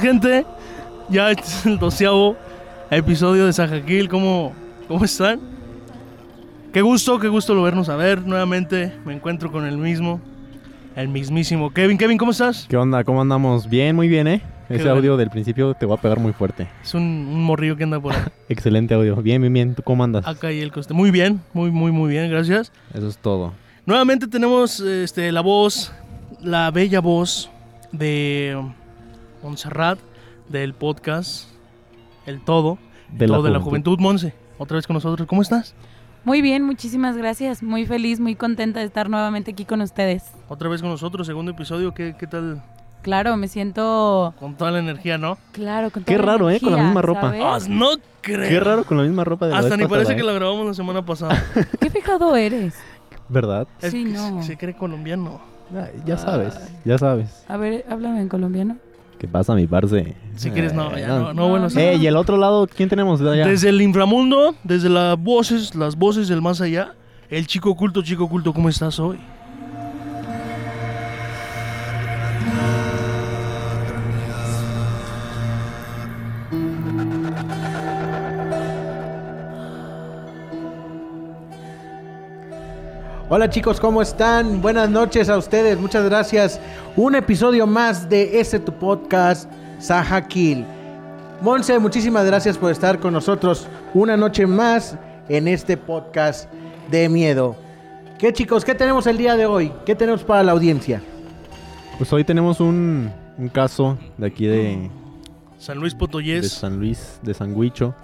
gente. 0.00 0.46
Ya 1.08 1.30
este 1.30 1.42
es 1.42 1.66
el 1.66 1.78
doceavo 1.78 2.36
episodio 2.90 3.46
de 3.46 3.52
Sajaquil. 3.52 4.08
¿Cómo, 4.08 4.52
¿Cómo 4.88 5.04
están? 5.04 5.40
Qué 6.72 6.82
gusto, 6.82 7.18
qué 7.18 7.28
gusto 7.28 7.60
vernos 7.62 7.88
a 7.88 7.96
ver 7.96 8.22
nuevamente. 8.26 8.92
Me 9.04 9.14
encuentro 9.14 9.52
con 9.52 9.64
el 9.66 9.76
mismo, 9.76 10.20
el 10.96 11.08
mismísimo 11.08 11.72
Kevin. 11.72 11.98
Kevin, 11.98 12.18
¿cómo 12.18 12.32
estás? 12.32 12.66
¿Qué 12.68 12.76
onda? 12.76 13.04
¿Cómo 13.04 13.20
andamos? 13.20 13.68
Bien, 13.68 13.94
muy 13.94 14.08
bien, 14.08 14.26
¿eh? 14.26 14.42
Ese 14.68 14.84
bueno. 14.84 14.96
audio 14.96 15.16
del 15.16 15.30
principio 15.30 15.74
te 15.74 15.86
va 15.86 15.94
a 15.94 16.00
pegar 16.00 16.18
muy 16.18 16.32
fuerte. 16.32 16.66
Es 16.82 16.94
un, 16.94 17.02
un 17.02 17.44
morrillo 17.44 17.76
que 17.76 17.84
anda 17.84 18.00
por 18.00 18.14
ahí. 18.14 18.22
Excelente 18.48 18.94
audio. 18.94 19.16
Bien, 19.16 19.40
bien, 19.40 19.52
bien. 19.52 19.74
¿Tú 19.74 19.82
cómo 19.82 20.02
andas? 20.02 20.26
acá 20.26 20.50
y 20.50 20.60
el 20.60 20.72
coste. 20.72 20.94
Muy 20.94 21.10
bien, 21.10 21.40
muy, 21.52 21.70
muy, 21.70 21.92
muy 21.92 22.10
bien, 22.10 22.30
gracias. 22.30 22.72
Eso 22.92 23.06
es 23.06 23.18
todo. 23.18 23.52
Nuevamente 23.86 24.26
tenemos 24.26 24.80
este, 24.80 25.30
la 25.30 25.42
voz, 25.42 25.92
la 26.40 26.70
bella 26.70 27.00
voz 27.00 27.50
de 27.92 28.56
Montserrat, 29.44 29.98
del 30.48 30.72
podcast 30.74 31.48
El 32.26 32.42
Todo, 32.42 32.78
De 33.12 33.26
todo 33.26 33.42
la 33.42 33.48
de 33.48 33.50
la 33.52 33.60
juventud. 33.60 33.98
Monse. 34.00 34.34
Otra 34.58 34.76
vez 34.76 34.86
con 34.86 34.94
nosotros. 34.94 35.28
¿Cómo 35.28 35.42
estás? 35.42 35.74
Muy 36.24 36.40
bien, 36.40 36.62
muchísimas 36.64 37.16
gracias. 37.18 37.62
Muy 37.62 37.84
feliz, 37.84 38.18
muy 38.20 38.34
contenta 38.34 38.80
de 38.80 38.86
estar 38.86 39.10
nuevamente 39.10 39.50
aquí 39.50 39.66
con 39.66 39.82
ustedes. 39.82 40.24
Otra 40.48 40.70
vez 40.70 40.80
con 40.80 40.90
nosotros, 40.90 41.26
segundo 41.26 41.50
episodio. 41.52 41.92
¿Qué, 41.92 42.16
qué 42.18 42.26
tal? 42.26 42.62
Claro, 43.02 43.36
me 43.36 43.48
siento 43.48 44.32
Con 44.40 44.54
toda 44.56 44.70
la 44.70 44.78
energía, 44.78 45.18
¿no? 45.18 45.36
claro 45.52 45.90
con 45.90 46.04
Qué 46.04 46.14
toda 46.14 46.24
la 46.26 46.32
raro, 46.32 46.48
¿eh? 46.48 46.58
Con 46.58 46.70
la 46.70 46.76
energía, 46.78 46.86
misma 46.86 47.02
ropa. 47.02 47.20
¿sabes? 47.20 47.42
Ah, 47.44 47.58
no 47.68 47.88
creo. 48.22 48.48
Qué 48.48 48.60
raro 48.60 48.84
con 48.84 48.96
la 48.96 49.02
misma 49.02 49.24
ropa 49.24 49.44
de 49.46 49.52
la 49.52 49.58
Hasta 49.58 49.76
ni 49.76 49.82
pasada, 49.82 49.88
parece 49.96 50.14
que 50.16 50.22
¿eh? 50.22 50.24
la 50.24 50.32
grabamos 50.32 50.66
la 50.66 50.72
semana 50.74 51.04
pasada. 51.04 51.44
Qué 51.80 51.90
fijado 51.90 52.34
eres. 52.34 52.74
¿Verdad? 53.28 53.68
Es 53.82 53.90
Sí, 53.92 54.04
que 54.04 54.10
no. 54.12 54.42
se 54.42 54.56
cree 54.56 54.74
colombiano. 54.74 55.38
Ah, 55.76 55.88
ya 56.06 56.16
sabes, 56.16 56.54
ya 56.86 56.96
sabes. 56.96 57.44
A 57.48 57.58
ver, 57.58 57.84
háblame 57.90 58.22
en 58.22 58.28
colombiano. 58.30 58.76
¿Qué 59.24 59.28
pasa, 59.28 59.54
mi 59.54 59.66
parce? 59.66 60.14
Si 60.36 60.50
quieres, 60.50 60.74
no, 60.74 60.94
ya 60.98 61.06
Ah, 61.06 61.18
no, 61.18 61.32
no, 61.32 61.48
bueno. 61.48 61.68
Eh, 61.74 61.96
y 61.98 62.06
el 62.06 62.14
otro 62.14 62.36
lado, 62.36 62.66
¿quién 62.66 62.90
tenemos 62.90 63.20
de 63.20 63.32
allá? 63.32 63.46
Desde 63.46 63.70
el 63.70 63.80
inframundo, 63.80 64.54
desde 64.64 64.90
las 64.90 65.18
voces, 65.18 65.74
las 65.74 65.96
voces 65.96 66.28
del 66.28 66.42
más 66.42 66.60
allá, 66.60 66.92
el 67.30 67.46
chico 67.46 67.70
oculto, 67.70 68.02
chico 68.02 68.24
oculto, 68.24 68.52
¿cómo 68.52 68.68
estás 68.68 69.00
hoy? 69.00 69.16
Hola 83.36 83.50
chicos, 83.50 83.80
¿cómo 83.80 84.00
están? 84.00 84.62
Buenas 84.62 84.88
noches 84.88 85.28
a 85.28 85.36
ustedes, 85.36 85.76
muchas 85.76 86.04
gracias. 86.04 86.60
Un 86.94 87.16
episodio 87.16 87.66
más 87.66 88.08
de 88.08 88.38
este 88.38 88.60
tu 88.60 88.70
podcast, 88.70 89.50
Saja 89.80 90.28
Kill. 90.28 90.64
Monse, 91.40 91.80
muchísimas 91.80 92.24
gracias 92.26 92.56
por 92.56 92.70
estar 92.70 93.00
con 93.00 93.12
nosotros 93.12 93.66
una 93.92 94.16
noche 94.16 94.46
más 94.46 94.96
en 95.28 95.48
este 95.48 95.76
podcast 95.76 96.48
de 96.92 97.08
miedo. 97.08 97.56
¿Qué 98.20 98.32
chicos? 98.32 98.64
¿Qué 98.64 98.72
tenemos 98.72 99.04
el 99.08 99.18
día 99.18 99.34
de 99.34 99.46
hoy? 99.46 99.72
¿Qué 99.84 99.96
tenemos 99.96 100.22
para 100.22 100.44
la 100.44 100.52
audiencia? 100.52 101.02
Pues 101.98 102.12
hoy 102.12 102.22
tenemos 102.22 102.60
un, 102.60 103.10
un 103.36 103.48
caso 103.48 103.98
de 104.16 104.28
aquí 104.28 104.46
de, 104.46 104.88
San 105.58 105.78
Luis 105.78 105.92
de 105.92 105.98
Potoyés. 105.98 106.52
San 106.52 106.78
Luis, 106.78 107.18
de 107.20 107.34
San 107.34 107.52
Huicho. 107.52 107.96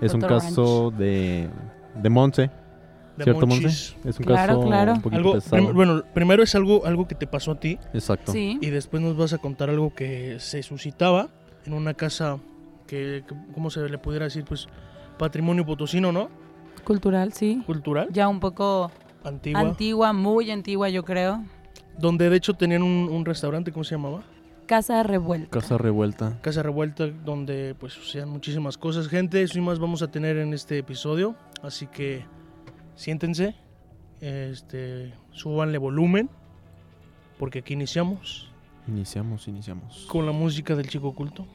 Es 0.00 0.14
un 0.14 0.20
caso 0.20 0.92
de, 0.96 1.50
de 2.00 2.08
Monse, 2.08 2.48
de 3.18 3.24
¿cierto, 3.24 3.46
Monchis. 3.46 3.94
Monse? 3.96 4.08
Es 4.08 4.18
un 4.18 4.24
Claro, 4.24 4.54
caso 4.58 4.66
claro. 4.68 4.92
un 4.94 5.02
poquito 5.02 5.18
Algo, 5.18 5.32
pesado. 5.34 5.56
prim- 5.62 5.74
bueno, 5.74 6.02
primero 6.14 6.42
es 6.42 6.54
algo, 6.54 6.86
algo 6.86 7.06
que 7.06 7.14
te 7.14 7.26
pasó 7.26 7.52
a 7.52 7.60
ti 7.60 7.78
Exacto. 7.92 8.32
Sí. 8.32 8.58
y 8.62 8.70
después 8.70 9.02
nos 9.02 9.16
vas 9.16 9.32
a 9.32 9.38
contar 9.38 9.68
algo 9.70 9.92
que 9.94 10.36
se 10.40 10.62
suscitaba 10.62 11.28
en 11.66 11.72
una 11.74 11.94
casa 11.94 12.38
que, 12.86 13.24
que- 13.28 13.34
¿cómo 13.54 13.68
se 13.70 13.86
le 13.88 13.98
pudiera 13.98 14.24
decir? 14.24 14.44
Pues 14.44 14.68
patrimonio 15.18 15.66
potosino, 15.66 16.12
¿no? 16.12 16.28
Cultural, 16.84 17.32
sí. 17.32 17.62
Cultural, 17.66 18.08
Ya 18.10 18.28
un 18.28 18.40
poco 18.40 18.90
antigua, 19.24 19.60
antigua, 19.60 20.12
muy 20.12 20.50
antigua, 20.50 20.88
yo 20.88 21.04
creo. 21.04 21.42
donde 21.98 22.30
de 22.30 22.36
hecho 22.36 22.54
tenían 22.54 22.82
un, 22.82 23.08
un 23.10 23.24
restaurante, 23.24 23.72
¿cómo 23.72 23.84
se 23.84 23.94
llamaba? 23.96 24.22
Casa 24.66 25.02
revuelta. 25.02 25.48
Casa 25.50 25.78
revuelta. 25.78 26.38
Casa 26.42 26.62
Revuelta, 26.62 27.06
donde 27.24 27.74
pues 27.80 27.94
sucedan 27.94 28.28
muchísimas 28.28 28.76
cosas. 28.76 29.08
Gente, 29.08 29.42
eso 29.42 29.58
y 29.58 29.62
más 29.62 29.78
vamos 29.78 30.02
a 30.02 30.10
tener 30.10 30.36
en 30.36 30.52
este 30.52 30.76
episodio. 30.76 31.34
Así 31.62 31.86
que 31.86 32.24
siéntense, 32.98 33.54
este, 34.20 35.14
súbanle 35.30 35.78
volumen, 35.78 36.28
porque 37.38 37.60
aquí 37.60 37.74
iniciamos 37.74 38.50
Iniciamos, 38.88 39.46
iniciamos. 39.46 40.06
con 40.10 40.26
la 40.26 40.32
música 40.32 40.74
del 40.74 40.88
chico 40.88 41.08
oculto. 41.08 41.46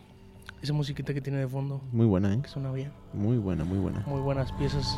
Esa 0.61 0.71
musiquita 0.71 1.13
que 1.13 1.19
tiene 1.19 1.39
de 1.39 1.47
fondo, 1.47 1.81
Muy 1.91 2.05
buena, 2.05 2.33
¿eh? 2.33 2.39
que 2.41 2.47
suena 2.47 2.71
bien. 2.71 2.93
Muy 3.13 3.37
buena, 3.37 3.65
muy 3.65 3.79
buena. 3.79 4.01
Muy 4.07 4.21
buenas 4.21 4.49
piezas. 4.53 4.97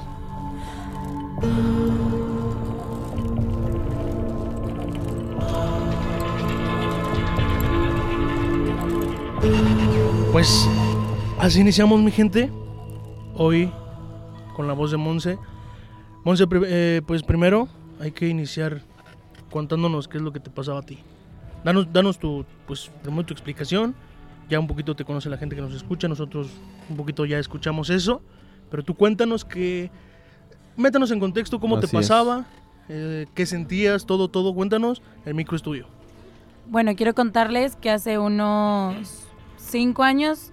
Pues 10.31 10.67
así 11.39 11.61
iniciamos 11.61 12.01
mi 12.01 12.11
gente. 12.11 12.51
Hoy 13.35 13.71
con 14.55 14.67
la 14.67 14.73
voz 14.73 14.91
de 14.91 14.97
Monse. 14.97 15.37
Monse, 16.25 16.45
eh, 16.65 17.01
pues 17.05 17.21
primero 17.23 17.69
hay 17.99 18.11
que 18.11 18.27
iniciar 18.27 18.81
contándonos 19.51 20.07
qué 20.07 20.17
es 20.17 20.23
lo 20.23 20.33
que 20.33 20.39
te 20.39 20.49
pasaba 20.49 20.79
a 20.79 20.81
ti. 20.81 20.97
Danos, 21.63 21.93
danos 21.93 22.19
tu, 22.19 22.45
pues, 22.67 22.91
primero 23.03 23.25
tu 23.25 23.33
explicación. 23.33 23.95
Ya 24.49 24.59
un 24.59 24.67
poquito 24.67 24.95
te 24.95 25.05
conoce 25.05 25.29
la 25.29 25.37
gente 25.37 25.55
que 25.55 25.61
nos 25.61 25.73
escucha. 25.73 26.07
Nosotros 26.07 26.49
un 26.89 26.97
poquito 26.97 27.25
ya 27.25 27.39
escuchamos 27.39 27.89
eso. 27.89 28.21
Pero 28.69 28.83
tú 28.83 28.95
cuéntanos 28.95 29.45
que... 29.45 29.91
Métanos 30.75 31.11
en 31.11 31.19
contexto 31.19 31.59
cómo 31.59 31.79
te 31.79 31.85
Así 31.85 31.95
es. 31.95 32.01
pasaba, 32.01 32.45
eh, 32.89 33.27
qué 33.33 33.45
sentías, 33.45 34.05
todo, 34.05 34.27
todo. 34.27 34.53
Cuéntanos. 34.53 35.01
El 35.25 35.35
micro 35.35 35.55
es 35.55 35.61
tuyo. 35.61 35.85
Bueno, 36.67 36.95
quiero 36.95 37.13
contarles 37.13 37.75
que 37.75 37.91
hace 37.91 38.17
unos 38.17 39.27
cinco 39.57 40.03
años, 40.03 40.51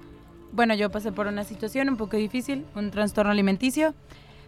bueno, 0.53 0.75
yo 0.75 0.91
pasé 0.91 1.13
por 1.13 1.27
una 1.27 1.45
situación 1.45 1.89
un 1.89 1.97
poco 1.97 2.19
difícil, 2.19 2.67
un 2.75 2.91
trastorno 2.91 3.33
alimenticio, 3.33 3.95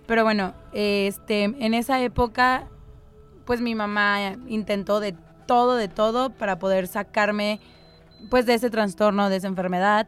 pero 0.07 0.25
bueno, 0.25 0.55
este, 0.73 1.45
en 1.45 1.75
esa 1.75 2.01
época, 2.03 2.69
pues 3.45 3.61
mi 3.61 3.75
mamá 3.75 4.37
intentó 4.47 5.01
de 5.01 5.15
todo, 5.47 5.77
de 5.77 5.89
todo 5.89 6.31
para 6.31 6.59
poder 6.59 6.87
sacarme, 6.87 7.61
pues, 8.31 8.47
de 8.47 8.55
ese 8.55 8.71
trastorno, 8.71 9.29
de 9.29 9.37
esa 9.37 9.49
enfermedad. 9.49 10.07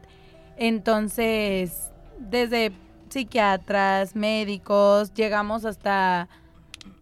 Entonces, 0.57 1.93
desde 2.19 2.73
psiquiatras, 3.09 4.17
médicos, 4.17 5.13
llegamos 5.15 5.65
hasta 5.65 6.29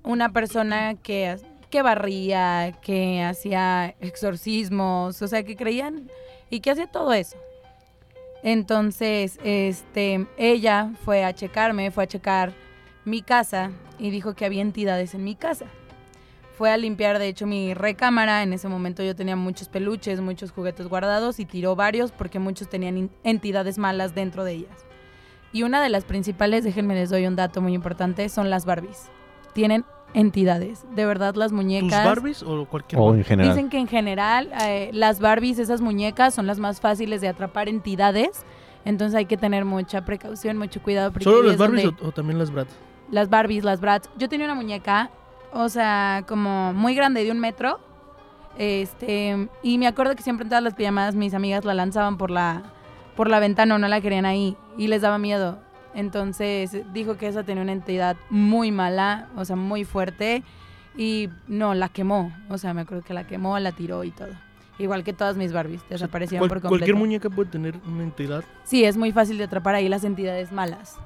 una 0.02 0.32
persona 0.32 0.94
que 0.96 1.38
que 1.75 1.82
barría, 1.82 2.73
que 2.82 3.20
hacía 3.20 3.96
exorcismos, 3.99 5.20
o 5.20 5.26
sea, 5.26 5.43
que 5.43 5.56
creían 5.56 6.08
y 6.49 6.61
que 6.61 6.70
hacía 6.70 6.87
todo 6.87 7.12
eso. 7.12 7.37
Entonces, 8.44 9.41
este, 9.43 10.25
ella 10.37 10.93
fue 11.05 11.25
a 11.25 11.35
checarme, 11.35 11.91
fue 11.91 12.05
a 12.05 12.06
checar 12.06 12.52
mi 13.04 13.22
casa 13.22 13.70
y 13.98 14.10
dijo 14.10 14.34
que 14.34 14.44
había 14.44 14.62
entidades 14.62 15.14
en 15.14 15.24
mi 15.24 15.34
casa. 15.34 15.66
Fue 16.56 16.70
a 16.70 16.76
limpiar, 16.76 17.18
de 17.18 17.26
hecho, 17.28 17.46
mi 17.46 17.74
recámara. 17.74 18.42
En 18.44 18.52
ese 18.52 18.68
momento 18.68 19.02
yo 19.02 19.16
tenía 19.16 19.34
muchos 19.34 19.68
peluches, 19.68 20.20
muchos 20.20 20.52
juguetes 20.52 20.86
guardados 20.86 21.40
y 21.40 21.44
tiró 21.46 21.74
varios 21.74 22.12
porque 22.12 22.38
muchos 22.38 22.68
tenían 22.68 23.10
entidades 23.24 23.76
malas 23.76 24.14
dentro 24.14 24.44
de 24.44 24.52
ellas. 24.52 24.86
Y 25.52 25.64
una 25.64 25.82
de 25.82 25.88
las 25.88 26.04
principales, 26.04 26.62
déjenme 26.64 26.94
les 26.94 27.10
doy 27.10 27.26
un 27.26 27.34
dato 27.36 27.60
muy 27.60 27.74
importante, 27.74 28.28
son 28.28 28.50
las 28.50 28.66
Barbies. 28.66 29.08
Tienen 29.52 29.84
entidades. 30.14 30.84
De 30.94 31.06
verdad, 31.06 31.34
las 31.34 31.50
¿Tus 31.50 31.56
muñecas. 31.56 32.04
Barbies 32.04 32.42
o 32.44 32.66
cualquier 32.66 33.00
O 33.00 33.06
Barbie? 33.06 33.18
en 33.20 33.24
general. 33.24 33.54
Dicen 33.54 33.68
que 33.70 33.78
en 33.78 33.88
general 33.88 34.50
eh, 34.62 34.90
las 34.92 35.18
Barbies, 35.20 35.58
esas 35.58 35.80
muñecas, 35.80 36.34
son 36.34 36.46
las 36.46 36.60
más 36.60 36.80
fáciles 36.80 37.20
de 37.20 37.28
atrapar 37.28 37.68
entidades. 37.68 38.44
Entonces 38.84 39.16
hay 39.16 39.26
que 39.26 39.36
tener 39.36 39.64
mucha 39.64 40.04
precaución, 40.04 40.56
mucho 40.56 40.80
cuidado. 40.82 41.12
¿Solo 41.20 41.42
las 41.42 41.52
es 41.54 41.58
Barbies 41.58 41.84
donde- 41.84 42.02
o, 42.04 42.08
o 42.08 42.12
también 42.12 42.38
las 42.38 42.50
Bratz? 42.52 42.70
Las 43.14 43.31
Barbies, 43.31 43.62
las 43.62 43.81
Bratz. 43.81 44.11
Yo 44.19 44.28
tenía 44.28 44.46
una 44.46 44.56
muñeca, 44.56 45.08
o 45.52 45.69
sea, 45.69 46.25
como 46.26 46.72
muy 46.72 46.96
grande, 46.96 47.22
de 47.22 47.31
un 47.31 47.38
metro. 47.38 47.78
Este, 48.58 49.49
y 49.62 49.78
me 49.78 49.87
acuerdo 49.87 50.16
que 50.16 50.25
siempre 50.25 50.43
en 50.43 50.49
todas 50.49 50.64
las 50.64 50.75
pijamadas 50.75 51.14
mis 51.14 51.32
amigas 51.32 51.64
la 51.64 51.75
lanzaban 51.75 52.19
por 52.19 52.32
la, 52.32 52.64
por 53.14 53.31
la 53.31 53.38
ventana 53.38 53.76
o 53.76 53.78
no 53.78 53.87
la 53.87 54.00
querían 54.00 54.26
ahí. 54.26 54.56
Y 54.76 54.88
les 54.88 55.02
daba 55.02 55.19
miedo. 55.19 55.61
Entonces 55.94 56.76
dijo 56.93 57.16
que 57.16 57.28
esa 57.28 57.44
tenía 57.44 57.62
una 57.62 57.70
entidad 57.70 58.16
muy 58.31 58.72
mala, 58.72 59.28
o 59.37 59.44
sea, 59.44 59.55
muy 59.55 59.84
fuerte. 59.84 60.43
Y 60.96 61.28
no, 61.46 61.72
la 61.75 61.90
quemó. 61.90 62.32
O 62.49 62.58
sea, 62.58 62.75
me 62.75 62.81
acuerdo 62.81 63.05
que 63.05 63.14
la 63.14 63.28
quemó, 63.28 63.56
la 63.60 63.70
tiró 63.70 64.02
y 64.02 64.10
todo. 64.10 64.31
Igual 64.76 65.05
que 65.05 65.12
todas 65.12 65.37
mis 65.37 65.52
Barbies, 65.52 65.88
desaparecieron 65.88 66.49
por 66.49 66.56
completo. 66.56 66.70
cualquier 66.70 66.96
muñeca 66.96 67.31
puede 67.31 67.49
tener 67.49 67.76
una 67.87 68.02
entidad. 68.02 68.43
Sí, 68.64 68.84
es 68.84 68.96
muy 68.96 69.12
fácil 69.12 69.38
de 69.38 69.44
atrapar 69.44 69.76
ahí 69.76 69.88
las 69.88 70.02
entidades 70.02 70.50
malas. 70.50 70.99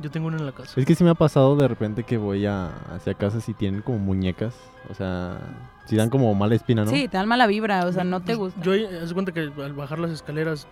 Yo 0.00 0.10
tengo 0.10 0.28
uno 0.28 0.36
en 0.36 0.46
la 0.46 0.52
casa. 0.52 0.78
Es 0.78 0.86
que 0.86 0.94
sí 0.94 1.02
me 1.02 1.10
ha 1.10 1.14
pasado 1.14 1.56
de 1.56 1.66
repente 1.66 2.04
que 2.04 2.16
voy 2.18 2.46
a, 2.46 2.68
hacia 2.94 3.14
casas 3.14 3.48
y 3.48 3.54
tienen 3.54 3.82
como 3.82 3.98
muñecas. 3.98 4.54
O 4.88 4.94
sea, 4.94 5.38
si 5.86 5.96
dan 5.96 6.08
como 6.08 6.32
mala 6.34 6.54
espina, 6.54 6.84
¿no? 6.84 6.90
Sí, 6.90 7.08
te 7.08 7.16
dan 7.16 7.26
mala 7.26 7.46
vibra, 7.46 7.84
o 7.86 7.92
sea, 7.92 8.04
no 8.04 8.20
te 8.20 8.36
Pues, 8.36 8.54
gusta. 8.54 8.60
Yo, 8.62 8.72
haz 9.02 9.08
de 9.08 9.14
cuenta 9.14 9.32
que 9.32 9.40
al 9.40 9.72
bajar 9.72 9.98
las 9.98 10.10
escaleras, 10.12 10.66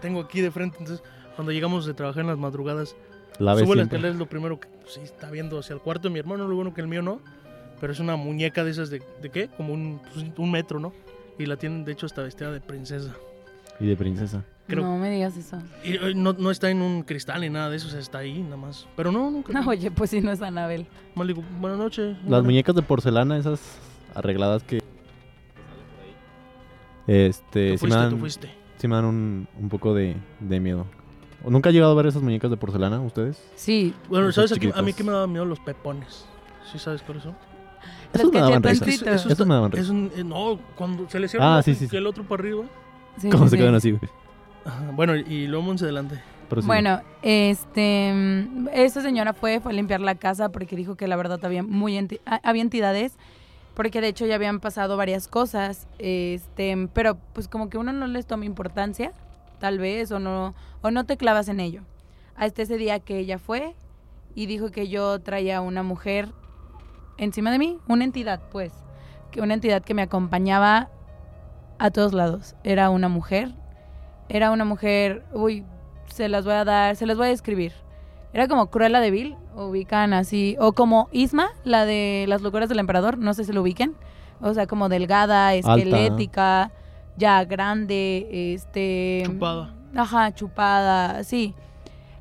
tengo 0.00 0.20
aquí 0.20 0.40
de 0.40 0.50
frente, 0.50 0.78
entonces 0.78 1.04
cuando 1.34 1.52
llegamos 1.52 1.86
de 1.86 1.94
trabajar 1.94 2.20
en 2.22 2.28
las 2.28 2.38
madrugadas, 2.38 2.94
La 3.38 3.56
subo 3.56 3.74
la 3.74 3.82
escalera, 3.82 4.10
es 4.10 4.16
lo 4.16 4.26
primero 4.26 4.60
que 4.60 4.68
pues, 4.68 4.94
sí, 4.94 5.00
está 5.00 5.30
viendo 5.30 5.58
hacia 5.58 5.74
el 5.74 5.80
cuarto 5.80 6.08
de 6.08 6.12
mi 6.12 6.18
hermano, 6.20 6.46
lo 6.46 6.54
bueno 6.54 6.72
que 6.74 6.80
el 6.80 6.88
mío 6.88 7.02
no, 7.02 7.20
pero 7.80 7.92
es 7.92 7.98
una 8.00 8.16
muñeca 8.16 8.62
de 8.62 8.70
esas 8.70 8.90
de, 8.90 9.02
¿de 9.22 9.30
qué? 9.30 9.48
Como 9.48 9.72
un, 9.72 10.00
pues, 10.12 10.26
un 10.36 10.50
metro, 10.50 10.78
¿no? 10.78 10.92
Y 11.38 11.46
la 11.46 11.56
tienen, 11.56 11.84
de 11.84 11.92
hecho, 11.92 12.06
hasta 12.06 12.22
vestida 12.22 12.52
de 12.52 12.60
princesa. 12.60 13.14
Y 13.80 13.86
de 13.86 13.96
princesa. 13.96 14.44
creo- 14.66 14.82
No 14.84 14.98
me 14.98 15.10
digas 15.10 15.36
eso. 15.36 15.58
Y 15.82 15.94
eh, 15.94 16.12
no, 16.14 16.34
no 16.34 16.50
está 16.50 16.70
en 16.70 16.82
un 16.82 17.02
cristal 17.02 17.40
ni 17.40 17.48
nada 17.48 17.70
de 17.70 17.76
eso, 17.78 17.88
o 17.88 17.90
sea, 17.90 17.98
está 18.00 18.18
ahí 18.18 18.42
nada 18.42 18.56
más. 18.56 18.86
Pero 18.96 19.10
no, 19.10 19.30
nunca. 19.30 19.52
No, 19.52 19.68
oye, 19.68 19.90
pues 19.90 20.10
sí, 20.10 20.20
no 20.20 20.30
es 20.30 20.40
Anabel. 20.42 20.86
Digo, 21.26 21.42
buenas 21.60 21.78
noches. 21.78 22.16
Las 22.28 22.44
muñecas 22.44 22.74
de 22.74 22.82
porcelana, 22.82 23.36
esas 23.38 23.60
arregladas 24.14 24.62
que... 24.62 24.80
Este, 27.06 27.72
Tú 27.72 27.78
sí 27.78 27.86
me 27.86 27.88
fuiste, 27.88 27.96
dan, 27.98 28.10
tú 28.10 28.18
fuiste. 28.18 28.50
sí 28.76 28.86
me 28.88 28.94
dan 28.94 29.04
un, 29.06 29.48
un 29.58 29.68
poco 29.68 29.94
de, 29.94 30.16
de 30.40 30.60
miedo. 30.60 30.86
¿O 31.42 31.50
¿Nunca 31.50 31.70
han 31.70 31.74
llegado 31.74 31.92
a 31.92 31.94
ver 31.96 32.06
esas 32.06 32.22
muñecas 32.22 32.50
de 32.50 32.56
porcelana 32.56 33.00
ustedes? 33.00 33.42
Sí, 33.56 33.94
Bueno, 34.08 34.30
¿sabes 34.30 34.52
a, 34.52 34.56
qué- 34.56 34.72
a 34.74 34.82
mí 34.82 34.92
que 34.92 35.02
me 35.02 35.10
daban 35.12 35.32
miedo 35.32 35.44
los 35.44 35.58
pepones? 35.60 36.26
¿Sí 36.70 36.78
sabes 36.78 37.02
por 37.02 37.16
eso? 37.16 37.34
Los 38.12 38.30
me 38.32 38.40
daban. 38.40 38.62
Eso 38.64 39.44
me 39.44 39.54
daban 39.54 39.72
eh, 40.16 40.24
no, 40.24 40.60
cuando 40.76 41.08
se 41.08 41.18
le 41.18 41.28
cierra 41.28 41.56
Ah, 41.58 41.62
sí, 41.62 41.74
sí, 41.74 41.88
el 41.96 42.06
otro 42.06 42.22
para 42.24 42.42
arriba. 42.42 42.64
Sí, 43.20 43.28
¿Cómo 43.30 43.44
sí, 43.44 43.50
se 43.50 43.56
sí. 43.56 43.62
quedan 43.62 43.74
así, 43.74 43.90
güey? 43.92 44.02
Bueno, 44.94 45.16
y 45.16 45.46
luego 45.46 45.64
Monse 45.64 45.84
adelante. 45.84 46.20
Pero 46.48 46.62
sí. 46.62 46.66
Bueno, 46.66 47.00
este, 47.22 48.12
mm, 48.14 48.68
esta 48.74 49.02
señora 49.02 49.32
fue, 49.32 49.60
fue 49.60 49.72
a 49.72 49.74
limpiar 49.74 50.00
la 50.00 50.14
casa 50.16 50.48
porque 50.50 50.74
dijo 50.76 50.96
que 50.96 51.06
la 51.08 51.16
verdad 51.16 51.38
había 51.44 51.62
muy 51.62 51.94
enti- 51.96 52.20
había 52.42 52.62
entidades, 52.62 53.12
porque 53.74 54.00
de 54.00 54.08
hecho 54.08 54.26
ya 54.26 54.34
habían 54.34 54.58
pasado 54.60 54.96
varias 54.96 55.28
cosas, 55.28 55.86
este, 55.98 56.88
pero 56.92 57.16
pues 57.34 57.46
como 57.48 57.70
que 57.70 57.78
uno 57.78 57.92
no 57.92 58.06
les 58.08 58.26
toma 58.26 58.44
importancia, 58.44 59.12
tal 59.60 59.78
vez, 59.78 60.10
o 60.10 60.18
no, 60.18 60.54
o 60.82 60.90
no 60.90 61.04
te 61.04 61.16
clavas 61.16 61.48
en 61.48 61.60
ello. 61.60 61.82
Hasta 62.36 62.62
ese 62.62 62.78
día 62.78 62.98
que 63.00 63.18
ella 63.18 63.38
fue 63.38 63.74
y 64.34 64.46
dijo 64.46 64.70
que 64.70 64.88
yo 64.88 65.20
traía 65.20 65.60
una 65.60 65.82
mujer 65.82 66.28
encima 67.16 67.52
de 67.52 67.58
mí, 67.58 67.78
una 67.86 68.04
entidad, 68.04 68.40
pues, 68.50 68.72
que 69.30 69.40
una 69.40 69.54
entidad 69.54 69.82
que 69.82 69.94
me 69.94 70.02
acompañaba 70.02 70.88
a 71.80 71.90
todos 71.90 72.12
lados. 72.12 72.54
Era 72.62 72.90
una 72.90 73.08
mujer, 73.08 73.52
era 74.28 74.52
una 74.52 74.64
mujer, 74.64 75.24
uy, 75.32 75.64
se 76.12 76.28
las 76.28 76.44
voy 76.44 76.54
a 76.54 76.64
dar, 76.64 76.94
se 76.94 77.06
las 77.06 77.16
voy 77.16 77.26
a 77.26 77.30
describir. 77.30 77.72
Era 78.32 78.46
como 78.46 78.70
Cruella 78.70 79.00
de 79.00 79.10
Vil, 79.10 79.36
ubican 79.56 80.12
así, 80.12 80.56
o 80.60 80.72
como 80.72 81.08
Isma, 81.10 81.48
la 81.64 81.86
de 81.86 82.26
las 82.28 82.42
locuras 82.42 82.68
del 82.68 82.78
emperador, 82.78 83.18
no 83.18 83.34
sé 83.34 83.44
si 83.44 83.52
lo 83.52 83.62
ubiquen. 83.62 83.96
O 84.42 84.54
sea, 84.54 84.66
como 84.66 84.88
delgada, 84.88 85.54
esquelética, 85.54 86.70
ya 87.16 87.44
grande, 87.44 88.54
este... 88.54 89.22
Chupada. 89.24 89.74
Ajá, 89.96 90.34
chupada, 90.34 91.24
sí. 91.24 91.54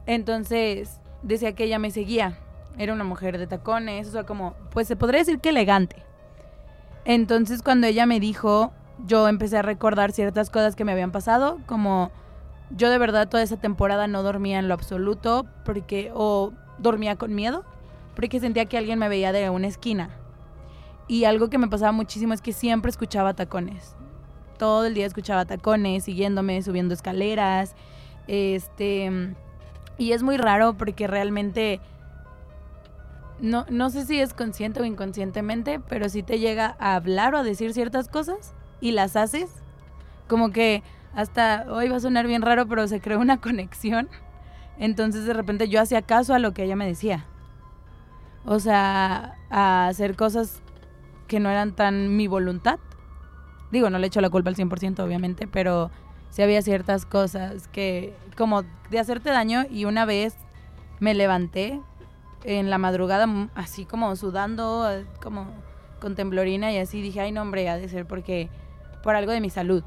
Entonces, 0.05 0.99
decía 1.21 1.53
que 1.53 1.65
ella 1.65 1.79
me 1.79 1.91
seguía. 1.91 2.39
Era 2.77 2.93
una 2.93 3.03
mujer 3.03 3.37
de 3.37 3.45
tacones, 3.45 4.07
o 4.07 4.11
sea, 4.11 4.23
como, 4.23 4.55
pues 4.71 4.87
se 4.87 4.95
podría 4.95 5.19
decir 5.19 5.39
que 5.39 5.49
elegante. 5.49 5.97
Entonces, 7.05 7.61
cuando 7.61 7.87
ella 7.87 8.05
me 8.05 8.19
dijo, 8.19 8.73
yo 9.05 9.27
empecé 9.27 9.57
a 9.57 9.61
recordar 9.61 10.11
ciertas 10.11 10.49
cosas 10.49 10.75
que 10.75 10.85
me 10.85 10.91
habían 10.91 11.11
pasado, 11.11 11.59
como 11.65 12.11
yo 12.75 12.89
de 12.89 12.97
verdad 12.97 13.29
toda 13.29 13.43
esa 13.43 13.57
temporada 13.57 14.07
no 14.07 14.23
dormía 14.23 14.59
en 14.59 14.67
lo 14.67 14.73
absoluto, 14.73 15.45
porque, 15.65 16.11
o 16.13 16.53
dormía 16.77 17.15
con 17.15 17.33
miedo, 17.33 17.63
porque 18.15 18.39
sentía 18.39 18.65
que 18.65 18.77
alguien 18.77 18.99
me 18.99 19.09
veía 19.09 19.31
de 19.31 19.49
una 19.49 19.67
esquina. 19.67 20.09
Y 21.07 21.23
algo 21.25 21.49
que 21.49 21.57
me 21.57 21.67
pasaba 21.67 21.91
muchísimo 21.91 22.33
es 22.33 22.41
que 22.41 22.53
siempre 22.53 22.91
escuchaba 22.91 23.33
tacones. 23.33 23.95
Todo 24.57 24.85
el 24.85 24.93
día 24.93 25.07
escuchaba 25.07 25.45
tacones, 25.45 26.03
siguiéndome, 26.03 26.61
subiendo 26.61 26.93
escaleras. 26.93 27.75
Este. 28.27 29.35
Y 29.97 30.11
es 30.11 30.21
muy 30.21 30.37
raro 30.37 30.75
porque 30.77 31.07
realmente. 31.07 31.79
No, 33.39 33.65
no 33.69 33.89
sé 33.89 34.05
si 34.05 34.19
es 34.19 34.33
consciente 34.33 34.81
o 34.81 34.85
inconscientemente, 34.85 35.79
pero 35.79 36.09
si 36.09 36.21
te 36.21 36.37
llega 36.37 36.75
a 36.77 36.95
hablar 36.95 37.33
o 37.33 37.37
a 37.39 37.43
decir 37.43 37.73
ciertas 37.73 38.09
cosas 38.09 38.53
y 38.81 38.91
las 38.91 39.15
haces, 39.15 39.49
como 40.27 40.51
que 40.51 40.83
hasta 41.13 41.65
hoy 41.69 41.89
va 41.89 41.97
a 41.97 41.99
sonar 41.99 42.27
bien 42.27 42.41
raro, 42.41 42.67
pero 42.67 42.87
se 42.87 43.01
creó 43.01 43.19
una 43.19 43.37
conexión. 43.41 44.09
Entonces 44.77 45.25
de 45.25 45.33
repente 45.33 45.67
yo 45.67 45.81
hacía 45.81 46.01
caso 46.01 46.33
a 46.33 46.39
lo 46.39 46.53
que 46.53 46.63
ella 46.63 46.75
me 46.75 46.85
decía. 46.85 47.25
O 48.45 48.59
sea, 48.59 49.35
a 49.49 49.87
hacer 49.87 50.15
cosas 50.15 50.61
que 51.27 51.39
no 51.39 51.49
eran 51.49 51.75
tan 51.75 52.15
mi 52.15 52.27
voluntad. 52.27 52.79
Digo, 53.71 53.89
no 53.89 53.99
le 53.99 54.07
echo 54.07 54.21
la 54.21 54.29
culpa 54.29 54.49
al 54.49 54.55
100%, 54.55 54.99
obviamente, 54.99 55.47
pero 55.47 55.91
sí 56.29 56.41
había 56.41 56.61
ciertas 56.61 57.05
cosas 57.05 57.67
que, 57.67 58.15
como 58.35 58.63
de 58.89 58.99
hacerte 58.99 59.29
daño, 59.29 59.65
y 59.69 59.85
una 59.85 60.05
vez 60.05 60.35
me 60.99 61.13
levanté 61.13 61.79
en 62.43 62.69
la 62.69 62.77
madrugada, 62.77 63.27
así 63.55 63.85
como 63.85 64.15
sudando, 64.15 64.89
eh, 64.91 65.05
como 65.21 65.47
con 65.99 66.15
temblorina, 66.15 66.71
y 66.71 66.77
así 66.77 67.01
dije, 67.01 67.21
ay, 67.21 67.31
no, 67.31 67.41
hombre, 67.41 67.69
ha 67.69 67.77
de 67.77 67.89
ser 67.89 68.05
porque, 68.07 68.49
por 69.01 69.15
algo 69.15 69.31
de 69.31 69.41
mi 69.41 69.49
salud. 69.49 69.83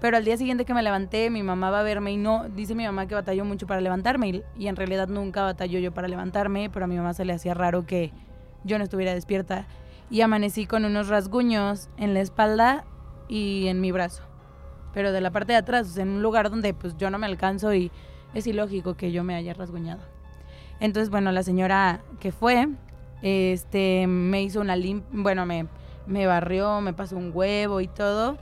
Pero 0.00 0.16
al 0.16 0.24
día 0.24 0.36
siguiente 0.36 0.64
que 0.64 0.74
me 0.74 0.82
levanté, 0.82 1.30
mi 1.30 1.42
mamá 1.42 1.70
va 1.70 1.80
a 1.80 1.82
verme 1.82 2.12
y 2.12 2.16
no, 2.16 2.48
dice 2.50 2.74
mi 2.74 2.84
mamá 2.84 3.06
que 3.06 3.14
batalló 3.14 3.44
mucho 3.44 3.66
para 3.66 3.80
levantarme, 3.80 4.42
y, 4.56 4.66
en 4.66 4.76
realidad 4.76 5.08
nunca 5.08 5.42
batalló 5.42 5.78
yo 5.78 5.92
para 5.92 6.08
levantarme, 6.08 6.68
pero 6.70 6.84
a 6.84 6.88
mi 6.88 6.96
mamá 6.96 7.14
se 7.14 7.24
le 7.24 7.32
hacía 7.32 7.54
raro 7.54 7.86
que 7.86 8.12
yo 8.64 8.76
no 8.76 8.84
estuviera 8.84 9.14
despierta. 9.14 9.66
Y 10.10 10.20
amanecí 10.20 10.66
con 10.66 10.84
unos 10.84 11.08
rasguños 11.08 11.88
en 11.96 12.12
la 12.12 12.20
espalda 12.20 12.84
y 13.28 13.68
en 13.68 13.80
mi 13.80 13.92
brazo. 13.92 14.22
Pero 14.92 15.10
de 15.10 15.20
la 15.20 15.30
parte 15.30 15.52
de 15.52 15.58
atrás, 15.58 15.96
en 15.96 16.08
un 16.08 16.22
lugar 16.22 16.50
donde 16.50 16.74
pues 16.74 16.96
yo 16.98 17.08
no 17.10 17.18
me 17.18 17.26
alcanzo 17.26 17.72
y 17.72 17.90
es 18.34 18.46
ilógico 18.46 18.94
que 18.94 19.10
yo 19.10 19.24
me 19.24 19.34
haya 19.34 19.54
rasguñado. 19.54 20.02
Entonces, 20.80 21.08
bueno, 21.08 21.32
la 21.32 21.42
señora 21.42 22.02
que 22.20 22.30
fue, 22.30 22.68
este, 23.22 24.06
me 24.06 24.42
hizo 24.42 24.60
una 24.60 24.76
lim... 24.76 25.02
Bueno, 25.12 25.46
me, 25.46 25.66
me 26.06 26.26
barrió, 26.26 26.80
me 26.80 26.92
pasó 26.92 27.16
un 27.16 27.30
huevo 27.34 27.80
y 27.80 27.88
todo. 27.88 28.36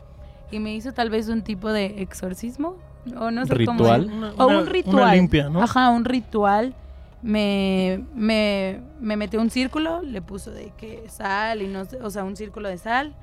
Y 0.51 0.59
me 0.59 0.75
hizo 0.75 0.93
tal 0.93 1.09
vez 1.11 1.29
un 1.29 1.43
tipo 1.43 1.71
de 1.73 2.03
exorcismo. 2.03 2.77
O 3.19 3.31
no 3.31 3.47
sé 3.47 3.65
cómo... 3.65 3.79
¿Ritual? 3.79 4.05
Una, 4.13 4.33
O 4.37 4.47
una- 4.47 4.59
un 4.59 4.67
ritual. 4.67 4.97
Una 4.97 5.15
limpia, 5.15 5.49
¿no? 5.49 5.63
Ajá, 5.63 5.91
un 5.91 6.05
ritual. 6.05 6.75
Me, 7.23 8.05
me, 8.15 8.81
me 9.01 9.17
metió 9.17 9.41
un 9.41 9.49
círculo, 9.51 10.03
le 10.03 10.21
puso 10.23 10.51
de 10.51 10.73
que 10.77 11.05
sal 11.09 11.63
y 11.63 11.69
no 11.69 11.85
sé, 11.85 11.99
o 12.03 12.11
sea, 12.11 12.25
un 12.25 12.37
círculo 12.37 12.69
de 12.69 12.79
sal. 12.79 13.15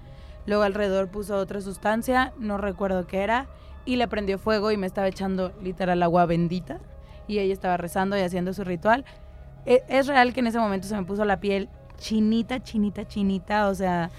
Luego 0.46 0.64
alrededor 0.64 1.10
puso 1.10 1.36
otra 1.36 1.60
sustancia, 1.62 2.34
no 2.40 2.58
recuerdo 2.58 3.06
qué 3.08 3.22
era, 3.24 3.48
y 3.86 3.98
le 3.98 4.08
prendió 4.08 4.40
fuego 4.40 4.72
y 4.72 4.78
me 4.78 4.88
estaba 4.88 5.08
echando 5.08 5.52
literal 5.62 6.02
agua 6.02 6.26
bendita. 6.26 6.80
Y 7.28 7.40
ella 7.40 7.54
estaba 7.54 7.78
rezando 7.78 8.18
y 8.18 8.22
haciendo 8.22 8.54
su 8.54 8.64
ritual. 8.64 9.04
E- 9.66 9.84
Es 9.90 10.08
real 10.08 10.34
que 10.34 10.40
en 10.40 10.48
ese 10.48 10.60
momento 10.60 10.88
se 10.88 10.96
me 10.96 11.04
puso 11.04 11.26
la 11.26 11.40
piel 11.42 11.70
chinita, 11.98 12.64
chinita, 12.64 13.06
chinita. 13.06 13.68
O 13.68 13.76
sea, 13.76 14.10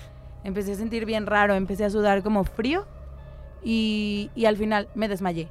empecé 0.45 0.73
a 0.73 0.77
sentir 0.77 1.05
bien 1.07 1.27
raro, 1.27 1.55
empecé 1.55 1.85
a 1.85 1.91
sudar 1.91 2.23
como 2.23 2.45
frío 2.45 2.87
y, 3.63 4.31
y 4.35 4.47
al 4.47 4.57
final 4.57 4.89
me 4.95 5.09
desmayé. 5.09 5.49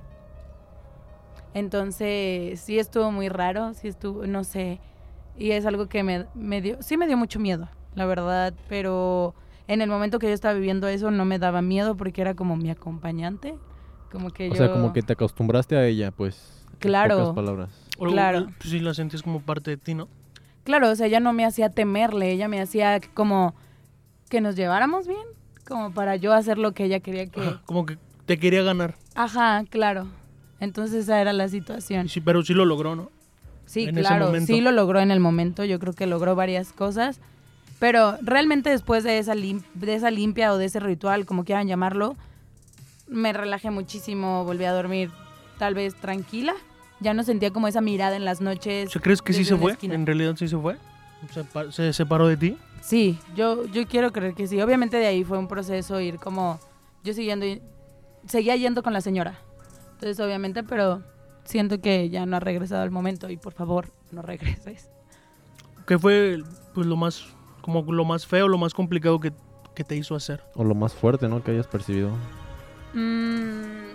Entonces, 1.53 2.59
sí 2.61 2.77
estuvo 2.79 3.11
muy 3.11 3.29
raro, 3.29 3.73
sí 3.73 3.87
estuvo, 3.87 4.25
no 4.27 4.43
sé. 4.43 4.79
Y 5.37 5.51
es 5.51 5.65
algo 5.65 5.87
que 5.87 6.03
me, 6.03 6.25
me 6.35 6.61
dio, 6.61 6.77
sí 6.81 6.97
me 6.97 7.07
dio 7.07 7.17
mucho 7.17 7.39
miedo, 7.39 7.69
la 7.95 8.05
verdad, 8.05 8.53
pero 8.67 9.33
en 9.67 9.81
el 9.81 9.89
momento 9.89 10.19
que 10.19 10.27
yo 10.27 10.33
estaba 10.33 10.53
viviendo 10.53 10.87
eso 10.87 11.11
no 11.11 11.25
me 11.25 11.39
daba 11.39 11.61
miedo 11.61 11.95
porque 11.95 12.21
era 12.21 12.35
como 12.35 12.55
mi 12.55 12.69
acompañante. 12.69 13.55
Como 14.11 14.29
que 14.31 14.47
O 14.49 14.51
yo... 14.51 14.57
sea, 14.57 14.71
como 14.71 14.91
que 14.93 15.01
te 15.01 15.13
acostumbraste 15.13 15.75
a 15.77 15.85
ella, 15.85 16.11
pues. 16.11 16.65
en 16.73 16.79
Claro. 16.79 17.17
pocas 17.17 17.35
palabras. 17.35 17.69
O- 17.97 18.07
claro. 18.07 18.47
pues 18.57 18.69
sí, 18.71 18.79
la 18.79 18.93
sentías 18.93 19.21
como 19.23 19.41
parte 19.41 19.71
de 19.71 19.77
ti, 19.77 19.93
¿no? 19.93 20.07
Claro, 20.63 20.89
o 20.89 20.95
sea, 20.95 21.07
ella 21.07 21.19
no 21.19 21.33
me 21.33 21.45
hacía 21.45 21.69
temerle, 21.69 22.31
ella 22.31 22.47
me 22.47 22.61
hacía 22.61 22.99
como 23.13 23.55
que 24.29 24.41
nos 24.41 24.55
lleváramos 24.55 25.07
bien, 25.07 25.19
como 25.67 25.91
para 25.93 26.15
yo 26.15 26.33
hacer 26.33 26.57
lo 26.57 26.71
que 26.73 26.85
ella 26.85 26.99
quería 26.99 27.27
que... 27.27 27.41
Ajá, 27.41 27.61
como 27.65 27.85
que 27.85 27.97
te 28.25 28.37
quería 28.39 28.61
ganar. 28.63 28.95
Ajá, 29.15 29.63
claro. 29.69 30.07
Entonces 30.59 31.03
esa 31.03 31.19
era 31.21 31.33
la 31.33 31.47
situación. 31.47 32.07
Sí, 32.09 32.21
pero 32.21 32.43
sí 32.43 32.53
lo 32.53 32.65
logró, 32.65 32.95
¿no? 32.95 33.11
Sí, 33.65 33.85
en 33.85 33.95
claro, 33.95 34.33
sí 34.45 34.61
lo 34.61 34.71
logró 34.71 34.99
en 34.99 35.11
el 35.11 35.19
momento, 35.19 35.63
yo 35.63 35.79
creo 35.79 35.93
que 35.93 36.07
logró 36.07 36.35
varias 36.35 36.73
cosas, 36.73 37.19
pero 37.79 38.17
realmente 38.21 38.71
después 38.71 39.03
de 39.03 39.19
esa, 39.19 39.35
lim- 39.35 39.63
de 39.75 39.93
esa 39.95 40.09
limpia 40.09 40.51
o 40.53 40.57
de 40.57 40.65
ese 40.65 40.79
ritual, 40.79 41.25
como 41.27 41.43
quieran 41.45 41.67
llamarlo, 41.67 42.15
me 43.07 43.31
relajé 43.31 43.69
muchísimo, 43.71 44.43
volví 44.43 44.65
a 44.65 44.71
dormir 44.73 45.11
tal 45.59 45.75
vez 45.75 45.93
tranquila, 45.95 46.53
ya 46.99 47.13
no 47.13 47.23
sentía 47.23 47.51
como 47.51 47.67
esa 47.67 47.79
mirada 47.81 48.15
en 48.15 48.25
las 48.25 48.41
noches. 48.41 48.89
O 48.89 48.91
sea, 48.93 49.01
¿crees 49.01 49.21
que 49.21 49.33
sí 49.33 49.45
se 49.45 49.55
fue? 49.55 49.71
esquina. 49.73 49.93
¿En 49.95 50.05
realidad 50.05 50.35
sí 50.35 50.47
se 50.47 50.57
fue? 50.57 50.77
¿Se, 51.31 51.71
se 51.71 51.93
separó 51.93 52.27
de 52.27 52.37
ti? 52.37 52.57
Sí, 52.81 53.19
yo, 53.35 53.65
yo 53.65 53.85
quiero 53.87 54.11
creer 54.11 54.33
que 54.35 54.47
sí. 54.47 54.61
Obviamente 54.61 54.97
de 54.97 55.07
ahí 55.07 55.23
fue 55.23 55.37
un 55.37 55.47
proceso 55.47 55.99
ir 55.99 56.17
como 56.17 56.59
yo 57.03 57.13
siguiendo, 57.13 57.45
y- 57.45 57.61
seguía 58.27 58.55
yendo 58.55 58.83
con 58.83 58.93
la 58.93 59.01
señora. 59.01 59.39
Entonces 59.93 60.19
obviamente, 60.19 60.63
pero 60.63 61.03
siento 61.43 61.81
que 61.81 62.09
ya 62.09 62.25
no 62.25 62.37
ha 62.37 62.39
regresado 62.39 62.81
al 62.83 62.91
momento 62.91 63.29
y 63.29 63.37
por 63.37 63.53
favor 63.53 63.89
no 64.11 64.21
regreses. 64.21 64.89
¿Qué 65.85 65.97
fue 65.99 66.41
pues 66.73 66.87
lo 66.87 66.95
más 66.95 67.25
como 67.61 67.81
lo 67.91 68.05
más 68.05 68.25
feo, 68.25 68.47
lo 68.47 68.57
más 68.57 68.73
complicado 68.73 69.19
que, 69.19 69.33
que 69.75 69.83
te 69.83 69.95
hizo 69.97 70.15
hacer? 70.15 70.41
O 70.55 70.63
lo 70.63 70.73
más 70.75 70.93
fuerte, 70.93 71.27
¿no? 71.27 71.43
Que 71.43 71.51
hayas 71.51 71.67
percibido. 71.67 72.11
Mm, 72.93 73.93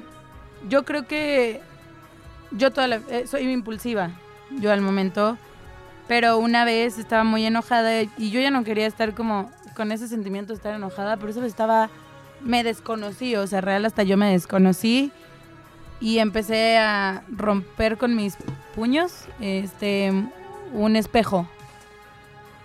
yo 0.68 0.84
creo 0.84 1.06
que 1.06 1.60
yo 2.52 2.70
toda 2.72 2.86
la- 2.86 3.00
eh, 3.10 3.26
soy 3.26 3.50
impulsiva, 3.50 4.10
yo 4.60 4.72
al 4.72 4.80
momento, 4.82 5.36
pero 6.06 6.38
una 6.38 6.64
vez 6.64 6.98
estaba 6.98 7.24
muy 7.24 7.44
enojada 7.46 8.02
y 8.02 8.30
yo 8.30 8.40
ya 8.40 8.50
no 8.50 8.64
quería 8.64 8.86
estar 8.86 9.14
como 9.14 9.50
con 9.74 9.92
ese 9.92 10.08
sentimiento 10.08 10.52
de 10.52 10.56
estar 10.56 10.74
enojada, 10.74 11.16
pero 11.16 11.30
eso 11.30 11.42
estaba, 11.44 11.90
me 12.40 12.62
desconocí, 12.62 13.34
o 13.36 13.46
sea, 13.46 13.60
real 13.60 13.84
hasta 13.84 14.02
yo 14.02 14.16
me 14.16 14.30
desconocí 14.30 15.12
y 16.00 16.18
empecé 16.18 16.78
a 16.78 17.22
romper 17.28 17.96
con 17.96 18.14
mis 18.14 18.36
puños, 18.74 19.26
este, 19.40 20.12
un 20.72 20.96
espejo, 20.96 21.48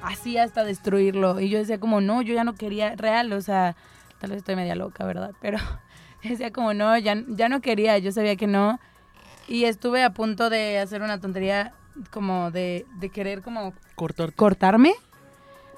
así 0.02 0.38
hasta 0.38 0.64
destruirlo 0.64 1.40
y 1.40 1.50
yo 1.50 1.60
decía 1.60 1.80
como 1.80 2.02
no, 2.02 2.22
yo 2.22 2.34
ya 2.34 2.44
no 2.44 2.56
quería 2.56 2.96
real, 2.96 3.32
o 3.34 3.42
sea, 3.42 3.76
tal 4.20 4.32
vez 4.32 4.40
estoy 4.40 4.56
media 4.56 4.76
loca, 4.76 5.06
¿verdad? 5.06 5.32
Pero 5.42 5.58
decía 6.24 6.52
como 6.52 6.74
no, 6.74 6.98
ya, 6.98 7.24
ya 7.28 7.50
no 7.50 7.62
quería, 7.62 7.98
yo 7.98 8.12
sabía 8.12 8.36
que 8.36 8.48
no. 8.48 8.80
Y 9.48 9.64
estuve 9.64 10.04
a 10.04 10.12
punto 10.14 10.52
de 10.52 10.78
hacer 10.78 11.02
una 11.02 11.20
tontería 11.20 11.74
como 12.12 12.52
de, 12.52 12.86
de 13.00 13.10
querer 13.10 13.42
como 13.42 13.74
Cortarte. 13.96 14.36
cortarme, 14.36 14.94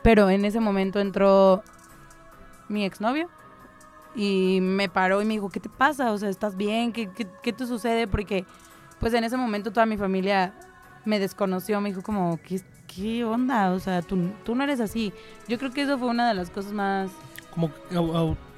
pero 0.04 0.30
en 0.30 0.46
ese 0.46 0.60
momento 0.60 1.00
entró 1.00 1.64
mi 2.70 2.86
exnovio 2.86 3.28
y 4.16 4.60
me 4.62 4.90
paró 4.90 5.22
y 5.22 5.26
me 5.26 5.34
dijo, 5.34 5.50
¿qué 5.50 5.60
te 5.60 5.70
pasa? 5.70 6.12
O 6.12 6.18
sea, 6.18 6.30
¿estás 6.30 6.56
bien? 6.58 6.92
¿Qué, 6.94 7.10
qué, 7.10 7.28
qué 7.44 7.54
te 7.54 7.66
sucede? 7.66 8.08
Porque 8.08 8.46
pues 9.00 9.14
en 9.14 9.24
ese 9.24 9.38
momento 9.38 9.72
toda 9.72 9.86
mi 9.86 9.98
familia 9.98 10.54
me 11.06 11.20
desconoció, 11.20 11.82
me 11.82 11.90
dijo 11.90 12.02
como, 12.02 12.40
¿qué, 12.44 12.62
qué 12.88 13.24
onda? 13.26 13.72
O 13.72 13.80
sea, 13.80 14.02
tú, 14.02 14.32
tú 14.44 14.54
no 14.56 14.64
eres 14.64 14.80
así. 14.80 15.12
Yo 15.48 15.58
creo 15.58 15.72
que 15.72 15.82
eso 15.84 15.98
fue 15.98 16.08
una 16.08 16.28
de 16.28 16.34
las 16.36 16.50
cosas 16.50 16.72
más... 16.74 17.10
Como 17.54 17.70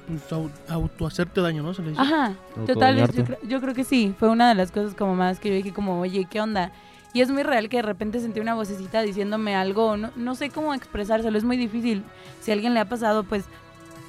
pues, 0.06 0.30
au- 0.32 0.50
autohacerte 0.68 1.40
daño, 1.40 1.62
¿no? 1.62 1.72
Se 1.72 1.82
le 1.82 1.90
dice. 1.90 2.02
Ajá, 2.02 2.34
total, 2.66 2.96
yo, 2.96 3.24
yo 3.42 3.60
creo 3.60 3.74
que 3.74 3.84
sí, 3.84 4.14
fue 4.18 4.28
una 4.28 4.48
de 4.50 4.54
las 4.54 4.70
cosas 4.70 4.94
como 4.94 5.14
más 5.14 5.40
que 5.40 5.48
yo 5.48 5.54
dije 5.54 5.72
como, 5.72 6.00
oye, 6.00 6.26
¿qué 6.30 6.40
onda? 6.40 6.72
Y 7.14 7.20
es 7.22 7.30
muy 7.30 7.42
real 7.44 7.68
que 7.70 7.76
de 7.78 7.82
repente 7.82 8.20
sentí 8.20 8.40
una 8.40 8.54
vocecita 8.54 9.00
diciéndome 9.00 9.54
algo, 9.56 9.96
no, 9.96 10.10
no 10.16 10.34
sé 10.34 10.50
cómo 10.50 10.74
expresárselo, 10.74 11.38
es 11.38 11.44
muy 11.44 11.56
difícil. 11.56 12.02
Si 12.40 12.50
a 12.50 12.54
alguien 12.54 12.74
le 12.74 12.80
ha 12.80 12.88
pasado, 12.88 13.22
pues, 13.24 13.44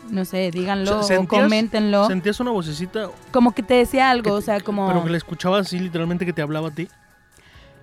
no 0.10 0.26
sé, 0.26 0.50
díganlo 0.52 1.00
o 1.00 1.04
¿Sentías- 1.04 1.28
coméntenlo. 1.44 2.08
Sentías 2.08 2.40
una 2.40 2.52
vocecita, 2.52 3.10
Como 3.32 3.54
que 3.54 3.62
te 3.64 3.76
decía 3.76 4.10
algo, 4.10 4.34
o 4.34 4.42
sea, 4.42 4.60
como... 4.60 4.88
pero 4.88 5.04
que 5.04 5.12
le 5.12 5.18
escuchabas 5.18 5.68
así 5.68 5.80
literalmente 5.80 6.26
que 6.26 6.34
te 6.34 6.42
hablaba 6.42 6.70
a 6.70 6.72
ti. 6.72 6.88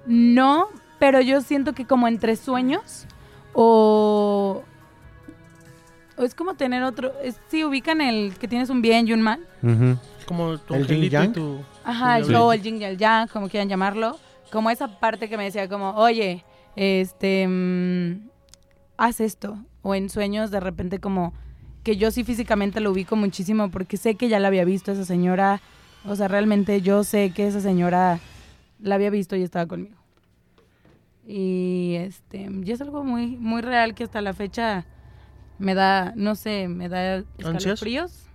No, 0.06 0.68
pero 0.98 1.20
yo 1.20 1.40
siento 1.40 1.72
que 1.72 1.86
como 1.86 2.08
entre 2.08 2.34
sueños 2.36 3.06
o... 3.52 4.62
o 6.16 6.22
es 6.24 6.34
como 6.34 6.54
tener 6.54 6.82
otro... 6.82 7.12
Es, 7.22 7.36
sí, 7.48 7.64
ubican 7.64 8.00
el 8.00 8.34
que 8.38 8.48
tienes 8.48 8.70
un 8.70 8.82
bien 8.82 9.06
y 9.06 9.12
un 9.12 9.22
mal. 9.22 9.40
Ujú. 9.62 9.96
Como 10.26 10.58
tu 10.58 10.74
¿El 10.74 10.82
angelito 10.82 11.22
y 11.22 11.28
tu... 11.28 11.60
Ajá, 11.84 12.18
el 12.18 12.24
Sí. 12.24 12.32
show, 12.32 12.50
el 12.52 12.60
yin 12.62 12.80
y 12.80 12.84
el 12.84 12.96
yang, 12.98 13.28
como 13.28 13.48
quieran 13.48 13.68
llamarlo. 13.68 14.18
Como 14.52 14.68
esa 14.68 15.00
parte 15.00 15.30
que 15.30 15.38
me 15.38 15.44
decía 15.44 15.66
como, 15.66 15.92
oye, 15.92 16.44
este, 16.76 17.48
mm, 17.48 18.28
haz 18.98 19.20
esto. 19.20 19.56
O 19.80 19.94
en 19.94 20.10
sueños 20.10 20.50
de 20.50 20.60
repente 20.60 21.00
como 21.00 21.32
que 21.82 21.96
yo 21.96 22.10
sí 22.10 22.22
físicamente 22.22 22.80
lo 22.80 22.92
ubico 22.92 23.16
muchísimo 23.16 23.70
porque 23.70 23.96
sé 23.96 24.14
que 24.14 24.28
ya 24.28 24.38
la 24.38 24.48
había 24.48 24.66
visto 24.66 24.92
esa 24.92 25.06
señora. 25.06 25.62
O 26.04 26.14
sea, 26.16 26.28
realmente 26.28 26.82
yo 26.82 27.02
sé 27.02 27.30
que 27.30 27.46
esa 27.46 27.62
señora 27.62 28.20
la 28.78 28.96
había 28.96 29.08
visto 29.08 29.36
y 29.36 29.42
estaba 29.42 29.66
conmigo. 29.66 29.96
Y 31.26 31.94
este, 31.98 32.50
y 32.64 32.70
es 32.70 32.80
algo 32.82 33.04
muy, 33.04 33.36
muy 33.38 33.62
real 33.62 33.94
que 33.94 34.04
hasta 34.04 34.20
la 34.20 34.34
fecha 34.34 34.84
me 35.58 35.74
da, 35.74 36.12
no 36.14 36.34
sé, 36.34 36.68
me 36.68 36.90
da 36.90 37.24
escalofríos. 37.38 38.26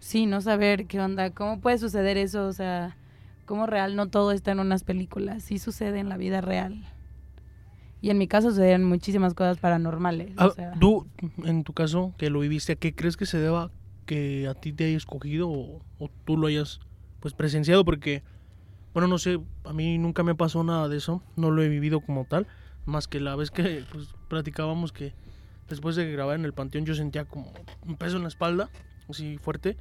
Sí, 0.00 0.26
no 0.26 0.42
saber 0.42 0.86
qué 0.86 1.00
onda, 1.00 1.30
cómo 1.30 1.60
puede 1.60 1.78
suceder 1.78 2.18
eso, 2.18 2.46
o 2.46 2.52
sea, 2.52 2.96
cómo 3.46 3.66
real 3.66 3.96
no 3.96 4.08
todo 4.08 4.32
está 4.32 4.52
en 4.52 4.60
unas 4.60 4.84
películas, 4.84 5.42
sí 5.42 5.58
sucede 5.58 5.98
en 5.98 6.08
la 6.08 6.16
vida 6.16 6.40
real. 6.40 6.84
Y 8.02 8.10
en 8.10 8.18
mi 8.18 8.28
caso 8.28 8.50
suceden 8.50 8.84
muchísimas 8.84 9.32
cosas 9.34 9.58
paranormales. 9.58 10.32
Ah, 10.36 10.46
o 10.46 10.50
sea, 10.50 10.74
tú, 10.78 11.06
en 11.44 11.64
tu 11.64 11.72
caso, 11.72 12.14
que 12.18 12.28
lo 12.28 12.40
viviste, 12.40 12.72
¿a 12.72 12.76
qué 12.76 12.94
crees 12.94 13.16
que 13.16 13.26
se 13.26 13.38
deba 13.38 13.70
que 14.04 14.46
a 14.46 14.54
ti 14.54 14.72
te 14.72 14.84
haya 14.84 14.96
escogido 14.96 15.48
o, 15.48 15.80
o 15.98 16.10
tú 16.24 16.36
lo 16.36 16.48
hayas 16.48 16.80
pues 17.20 17.32
presenciado? 17.32 17.84
Porque, 17.84 18.22
bueno, 18.92 19.08
no 19.08 19.18
sé, 19.18 19.40
a 19.64 19.72
mí 19.72 19.96
nunca 19.98 20.22
me 20.22 20.34
pasó 20.34 20.62
nada 20.62 20.88
de 20.88 20.98
eso, 20.98 21.22
no 21.36 21.50
lo 21.50 21.62
he 21.62 21.68
vivido 21.68 22.00
como 22.00 22.26
tal, 22.26 22.46
más 22.84 23.08
que 23.08 23.18
la 23.18 23.34
vez 23.34 23.50
que 23.50 23.84
pues 23.90 24.08
platicábamos 24.28 24.92
que 24.92 25.14
después 25.68 25.96
de 25.96 26.10
grabar 26.10 26.36
en 26.36 26.44
el 26.44 26.52
panteón 26.52 26.84
yo 26.84 26.94
sentía 26.94 27.24
como 27.24 27.52
un 27.86 27.96
peso 27.96 28.16
en 28.16 28.22
la 28.22 28.28
espalda, 28.28 28.68
así 29.08 29.38
fuerte, 29.38 29.76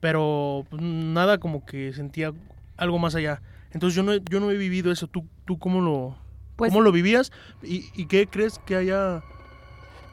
pero 0.00 0.66
pues, 0.68 0.82
nada 0.82 1.38
como 1.38 1.64
que 1.64 1.92
sentía 1.92 2.32
algo 2.80 2.98
más 2.98 3.14
allá. 3.14 3.40
Entonces 3.72 3.94
yo 3.96 4.02
no, 4.02 4.12
he- 4.12 4.22
yo 4.28 4.40
no 4.40 4.50
he 4.50 4.56
vivido 4.56 4.90
eso, 4.90 5.06
¿tú, 5.06 5.24
tú 5.44 5.58
cómo 5.58 5.80
lo... 5.80 6.16
pues, 6.56 6.72
¿Cómo 6.72 6.82
lo 6.82 6.92
vivías? 6.92 7.30
¿Y, 7.62 7.90
y 7.94 8.06
qué 8.06 8.26
crees 8.26 8.58
que 8.58 8.76
haya 8.76 9.22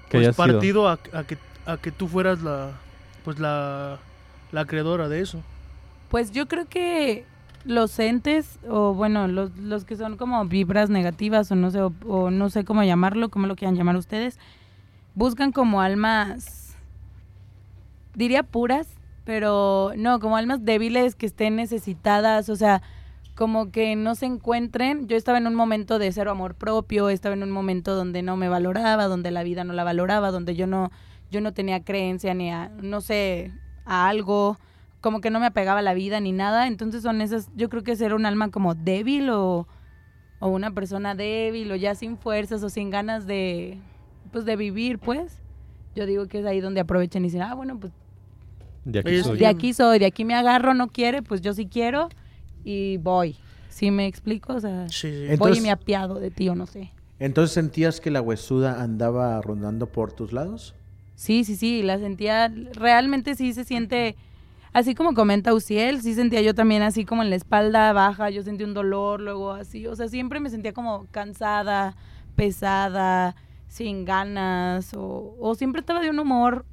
Que 0.09 0.17
pues, 0.19 0.35
partido 0.35 0.87
a, 0.87 0.99
a 1.13 1.23
que, 1.23 1.37
a 1.65 1.77
que 1.77 1.91
tú 1.91 2.07
fueras 2.07 2.41
la 2.41 2.71
pues 3.25 3.39
la, 3.39 3.99
la 4.51 4.65
creadora 4.65 5.09
de 5.09 5.21
eso? 5.21 5.41
pues 6.09 6.31
yo 6.31 6.47
creo 6.47 6.67
que 6.69 7.25
los 7.65 7.99
entes, 7.99 8.59
o 8.69 8.93
bueno, 8.93 9.27
los, 9.27 9.55
los 9.57 9.83
que 9.83 9.97
son 9.97 10.15
como 10.15 10.45
vibras 10.45 10.89
negativas, 10.89 11.51
o 11.51 11.55
no 11.55 11.69
sé, 11.71 11.81
o, 11.81 11.93
o 12.07 12.31
no 12.31 12.49
sé 12.49 12.63
cómo 12.63 12.83
llamarlo, 12.83 13.29
cómo 13.29 13.47
lo 13.47 13.55
quieran 13.57 13.75
llamar 13.75 13.97
ustedes, 13.97 14.39
buscan 15.15 15.51
como 15.51 15.81
almas, 15.81 16.77
diría 18.15 18.43
puras, 18.43 18.87
pero 19.27 19.91
no, 19.97 20.21
como 20.21 20.37
almas 20.37 20.63
débiles 20.63 21.15
que 21.15 21.25
estén 21.25 21.57
necesitadas, 21.57 22.47
o 22.47 22.55
sea, 22.55 22.81
como 23.35 23.71
que 23.71 23.97
no 23.97 24.15
se 24.15 24.25
encuentren. 24.25 25.09
Yo 25.09 25.17
estaba 25.17 25.37
en 25.37 25.47
un 25.47 25.53
momento 25.53 25.99
de 25.99 26.09
cero 26.13 26.31
amor 26.31 26.55
propio, 26.55 27.09
estaba 27.09 27.35
en 27.35 27.43
un 27.43 27.51
momento 27.51 27.93
donde 27.93 28.21
no 28.21 28.37
me 28.37 28.47
valoraba, 28.47 29.07
donde 29.07 29.31
la 29.31 29.43
vida 29.43 29.65
no 29.65 29.73
la 29.73 29.83
valoraba, 29.83 30.31
donde 30.31 30.55
yo 30.55 30.65
no, 30.65 30.91
yo 31.29 31.41
no 31.41 31.51
tenía 31.51 31.83
creencia 31.83 32.33
ni 32.33 32.51
a, 32.51 32.69
no 32.69 33.01
sé, 33.01 33.51
a 33.83 34.07
algo, 34.07 34.57
como 35.01 35.19
que 35.19 35.29
no 35.29 35.41
me 35.41 35.47
apegaba 35.47 35.79
a 35.79 35.83
la 35.83 35.93
vida 35.93 36.21
ni 36.21 36.31
nada. 36.31 36.65
Entonces 36.65 37.03
son 37.03 37.19
esas, 37.19 37.49
yo 37.53 37.67
creo 37.67 37.83
que 37.83 37.97
ser 37.97 38.13
un 38.13 38.25
alma 38.25 38.49
como 38.49 38.75
débil 38.75 39.29
o, 39.29 39.67
o 40.39 40.47
una 40.47 40.71
persona 40.71 41.15
débil 41.15 41.69
o 41.73 41.75
ya 41.75 41.95
sin 41.95 42.15
fuerzas 42.17 42.63
o 42.63 42.69
sin 42.69 42.91
ganas 42.91 43.27
de, 43.27 43.77
pues 44.31 44.45
de 44.45 44.55
vivir, 44.55 44.99
pues. 44.99 45.41
Yo 45.97 46.05
digo 46.05 46.27
que 46.27 46.39
es 46.39 46.45
ahí 46.45 46.61
donde 46.61 46.79
aprovechen 46.79 47.23
y 47.23 47.27
dicen, 47.27 47.41
ah, 47.41 47.55
bueno, 47.55 47.77
pues 47.77 47.91
De 48.89 48.99
aquí 48.99 49.21
soy. 49.23 49.37
de 49.37 49.47
aquí 49.47 49.73
soy, 49.73 49.99
de 49.99 50.05
aquí 50.05 50.23
me 50.23 50.33
agarro, 50.33 50.73
no 50.73 50.87
quiere, 50.87 51.21
pues 51.21 51.41
yo 51.41 51.53
sí 51.53 51.67
quiero 51.67 52.07
y 52.63 52.97
voy. 52.97 53.35
¿Sí 53.69 53.91
me 53.91 54.07
explico? 54.07 54.53
O 54.53 54.59
sea, 54.59 54.87
Sí, 54.89 55.09
sí. 55.09 55.09
voy 55.25 55.29
Entonces- 55.33 55.57
y 55.59 55.61
me 55.61 55.71
apiado 55.71 56.15
de 56.19 56.31
ti 56.31 56.47
o 56.49 56.55
no 56.55 56.65
sé. 56.65 56.91
Entonces 57.19 57.53
sentías 57.53 57.99
que 57.99 58.11
la 58.11 58.21
huesuda 58.21 58.81
andaba 58.81 59.41
rondando 59.41 59.87
por 59.87 60.13
tus 60.13 60.31
lados. 60.33 60.73
Sí, 61.15 61.43
sí, 61.43 61.55
sí, 61.55 61.81
la 61.83 61.97
sentía, 61.97 62.47
realmente 62.73 63.35
sí 63.35 63.53
se 63.53 63.63
siente, 63.63 64.15
así 64.71 64.93
como 64.95 65.13
comenta 65.15 65.53
Uciel, 65.53 66.01
sí 66.01 66.13
sentía 66.13 66.41
yo 66.41 66.53
también 66.55 66.83
así 66.83 67.05
como 67.05 67.23
en 67.23 67.29
la 67.31 67.35
espalda 67.35 67.91
baja, 67.91 68.29
yo 68.29 68.43
sentí 68.43 68.63
un 68.63 68.73
dolor, 68.75 69.19
luego 69.19 69.51
así, 69.51 69.85
o 69.87 69.95
sea, 69.95 70.07
siempre 70.07 70.39
me 70.39 70.49
sentía 70.51 70.73
como 70.73 71.07
cansada, 71.11 71.95
pesada, 72.35 73.35
sin 73.67 74.05
ganas, 74.05 74.93
o, 74.93 75.35
o 75.39 75.55
siempre 75.55 75.79
estaba 75.81 75.99
de 76.01 76.11
un 76.11 76.19
humor 76.19 76.65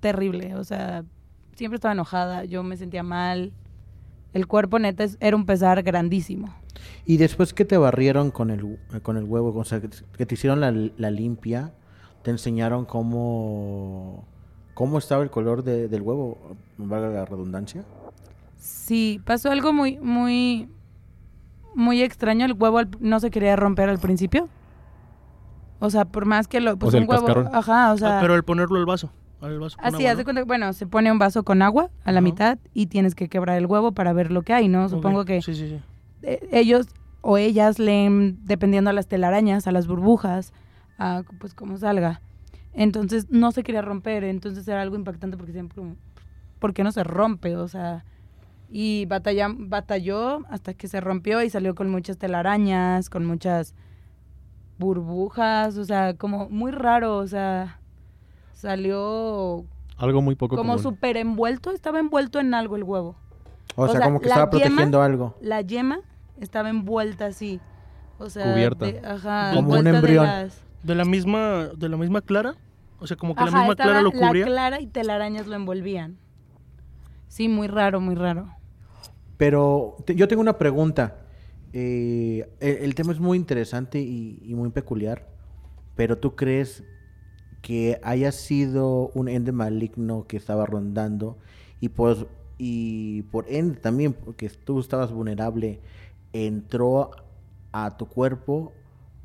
terrible, 0.00 0.54
o 0.56 0.64
sea, 0.64 1.04
siempre 1.60 1.76
estaba 1.76 1.92
enojada, 1.92 2.44
yo 2.46 2.62
me 2.62 2.76
sentía 2.78 3.02
mal, 3.02 3.52
el 4.32 4.46
cuerpo 4.46 4.78
neta 4.78 5.04
es- 5.04 5.18
era 5.20 5.36
un 5.36 5.44
pesar 5.44 5.82
grandísimo. 5.82 6.48
Y 7.04 7.18
después 7.18 7.52
que 7.52 7.66
te 7.66 7.76
barrieron 7.76 8.30
con 8.30 8.50
el, 8.50 8.78
con 9.02 9.18
el 9.18 9.24
huevo, 9.24 9.52
o 9.54 9.64
sea, 9.64 9.80
que 9.82 9.88
te- 10.26 10.34
hicieron 10.34 10.60
la, 10.60 10.72
la 10.72 11.10
limpia, 11.10 11.74
te 12.22 12.30
enseñaron 12.30 12.86
cómo, 12.86 14.24
cómo 14.72 14.96
estaba 14.98 15.22
el 15.22 15.28
color 15.30 15.62
de- 15.64 15.88
del 15.88 16.00
huevo, 16.00 16.38
valga 16.78 17.08
la 17.10 17.24
redundancia. 17.26 17.84
Sí, 18.56 19.20
pasó 19.26 19.50
algo 19.50 19.74
muy, 19.74 19.98
muy, 19.98 20.66
muy 21.74 22.00
extraño. 22.02 22.46
El 22.46 22.54
huevo 22.54 22.80
no 23.00 23.20
se 23.20 23.30
quería 23.30 23.54
romper 23.56 23.90
al 23.90 23.98
principio. 23.98 24.48
O 25.78 25.90
sea, 25.90 26.04
por 26.06 26.24
más 26.26 26.46
que 26.48 26.60
lo, 26.60 26.78
pues 26.78 26.92
sea, 26.92 26.98
un 27.00 27.04
el 27.04 27.10
huevo, 27.10 27.26
cascarón. 27.26 27.50
ajá, 27.54 27.92
o 27.92 27.98
sea, 27.98 28.18
Ah, 28.18 28.20
pero 28.22 28.34
al 28.34 28.44
ponerlo 28.44 28.78
al 28.78 28.84
vaso, 28.86 29.10
al 29.40 29.58
vaso 29.58 29.76
con 29.76 29.86
así, 29.86 30.02
agua, 30.04 30.10
haz 30.12 30.16
de 30.18 30.22
¿no? 30.22 30.24
cuenta, 30.24 30.44
bueno, 30.44 30.72
se 30.72 30.86
pone 30.86 31.10
un 31.12 31.18
vaso 31.18 31.42
con 31.44 31.62
agua 31.62 31.90
a 32.04 32.12
la 32.12 32.18
Ajá. 32.18 32.24
mitad 32.24 32.58
y 32.74 32.86
tienes 32.86 33.14
que 33.14 33.28
quebrar 33.28 33.56
el 33.58 33.66
huevo 33.66 33.92
para 33.92 34.12
ver 34.12 34.30
lo 34.30 34.42
que 34.42 34.52
hay, 34.52 34.68
¿no? 34.68 34.84
Ok, 34.84 34.90
Supongo 34.90 35.24
que 35.24 35.42
Sí, 35.42 35.54
sí, 35.54 35.68
sí. 35.68 35.80
eh, 36.22 36.40
ellos 36.52 36.86
o 37.22 37.36
ellas 37.38 37.78
leen 37.78 38.38
dependiendo 38.44 38.90
a 38.90 38.92
las 38.92 39.06
telarañas, 39.08 39.66
a 39.66 39.72
las 39.72 39.86
burbujas, 39.86 40.52
a 40.98 41.22
pues 41.38 41.54
como 41.54 41.76
salga. 41.78 42.20
Entonces 42.72 43.26
no 43.30 43.50
se 43.52 43.62
quería 43.62 43.82
romper, 43.82 44.24
entonces 44.24 44.66
era 44.68 44.80
algo 44.82 44.96
impactante 44.96 45.36
porque 45.36 45.52
siempre 45.52 45.76
como, 45.76 45.96
¿por 46.58 46.72
qué 46.72 46.84
no 46.84 46.92
se 46.92 47.02
rompe? 47.04 47.56
O 47.56 47.66
sea, 47.68 48.04
Y 48.72 49.06
batalla, 49.06 49.48
batalló 49.52 50.46
hasta 50.48 50.74
que 50.74 50.86
se 50.86 51.00
rompió 51.00 51.42
y 51.42 51.50
salió 51.50 51.74
con 51.74 51.90
muchas 51.90 52.18
telarañas, 52.18 53.10
con 53.10 53.26
muchas 53.26 53.74
burbujas, 54.78 55.76
o 55.76 55.84
sea, 55.84 56.14
como 56.14 56.48
muy 56.48 56.70
raro, 56.70 57.16
o 57.16 57.26
sea, 57.26 57.79
salió 58.60 59.64
Algo 59.96 60.22
muy 60.22 60.34
poco 60.34 60.56
como 60.56 60.78
súper 60.78 61.16
envuelto, 61.16 61.70
estaba 61.72 61.98
envuelto 61.98 62.38
en 62.40 62.54
algo 62.54 62.76
el 62.76 62.84
huevo. 62.84 63.16
O, 63.76 63.84
O 63.84 63.86
sea, 63.88 63.96
sea, 63.98 64.06
como 64.06 64.20
que 64.20 64.28
la 64.28 64.34
estaba 64.34 64.50
yema- 64.52 64.60
protegiendo 64.62 65.02
algo. 65.02 65.36
La 65.40 65.60
yema 65.62 66.00
estaba 66.40 66.68
envuelta 66.70 67.26
así. 67.26 67.60
O 68.18 68.28
sea, 68.28 68.52
Cubierta. 68.52 68.86
de- 68.86 69.00
ajá, 69.04 69.52
Como 69.54 69.72
un 69.72 69.84
de 69.84 69.90
embrión. 69.90 70.26
las- 70.26 70.60
De 70.82 70.94
la 70.94 71.04
misma, 71.04 71.68
de 71.76 71.88
la 71.88 71.96
misma 71.96 72.20
clara. 72.22 72.54
O 72.98 73.06
sea, 73.06 73.16
como 73.16 73.34
que 73.34 73.44
la 73.44 73.50
misma 73.50 73.76
clara 73.76 74.02
lo 74.02 74.10
La 74.12 74.26
cubría. 74.28 74.44
clara 74.46 74.80
y 74.80 74.86
telarañas 74.86 75.46
lo 75.46 75.54
envolvían. 75.56 76.16
Sí, 77.28 77.48
muy 77.48 77.66
raro, 77.68 78.00
muy 78.00 78.14
raro. 78.14 78.48
Pero 79.36 79.96
te- 80.04 80.14
yo 80.14 80.28
tengo 80.28 80.42
una 80.42 80.58
pregunta. 80.58 81.16
Eh, 81.72 82.48
el, 82.60 82.76
el 82.84 82.94
tema 82.94 83.12
es 83.12 83.20
muy 83.20 83.38
interesante 83.38 84.00
y, 84.00 84.38
y 84.42 84.54
muy 84.54 84.70
peculiar. 84.70 85.26
Pero 85.96 86.18
tú 86.18 86.34
crees 86.34 86.82
que 87.62 88.00
haya 88.02 88.32
sido 88.32 89.10
un 89.14 89.28
ente 89.28 89.52
maligno 89.52 90.26
que 90.26 90.36
estaba 90.36 90.66
rondando 90.66 91.36
y 91.80 91.90
por, 91.90 92.28
y 92.58 93.22
por 93.22 93.46
ende 93.48 93.78
también, 93.80 94.12
porque 94.12 94.48
tú 94.48 94.80
estabas 94.80 95.12
vulnerable, 95.12 95.80
entró 96.32 97.10
a 97.72 97.96
tu 97.96 98.06
cuerpo 98.06 98.72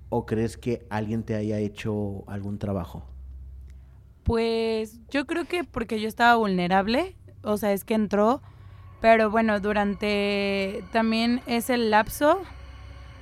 o 0.09 0.25
crees 0.25 0.57
que 0.57 0.85
alguien 0.89 1.23
te 1.23 1.35
haya 1.35 1.59
hecho 1.59 2.23
algún 2.27 2.57
trabajo? 2.57 3.03
Pues 4.23 4.99
yo 5.09 5.25
creo 5.25 5.45
que 5.45 5.63
porque 5.63 5.99
yo 5.99 6.07
estaba 6.07 6.35
vulnerable, 6.35 7.15
o 7.43 7.57
sea, 7.57 7.73
es 7.73 7.83
que 7.83 7.93
entró, 7.93 8.41
pero 9.01 9.29
bueno, 9.29 9.59
durante 9.59 10.83
también 10.91 11.41
ese 11.45 11.77
lapso, 11.77 12.41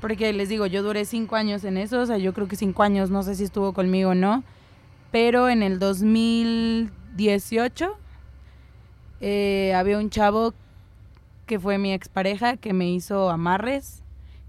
porque 0.02 0.32
les 0.34 0.50
digo, 0.50 0.66
yo 0.66 0.84
duré 0.84 1.06
cinco 1.06 1.36
años 1.36 1.64
en 1.64 1.78
eso, 1.78 2.00
o 2.00 2.06
sea, 2.06 2.18
yo 2.18 2.34
creo 2.34 2.48
que 2.48 2.56
cinco 2.56 2.84
años, 2.84 3.10
no 3.10 3.24
sé 3.24 3.36
si 3.36 3.44
estuvo 3.44 3.74
conmigo 3.74 4.12
o 4.12 4.16
no, 4.16 4.44
pero 5.14 5.48
en 5.48 5.62
el 5.62 5.78
2018 5.78 7.98
eh, 9.22 9.74
había 9.76 10.00
un 10.00 10.10
chavo 10.10 10.56
que 11.46 11.60
fue 11.60 11.78
mi 11.78 11.94
expareja 11.94 12.58
que 12.58 12.74
me 12.74 12.90
hizo 12.90 13.30
amarres, 13.30 14.02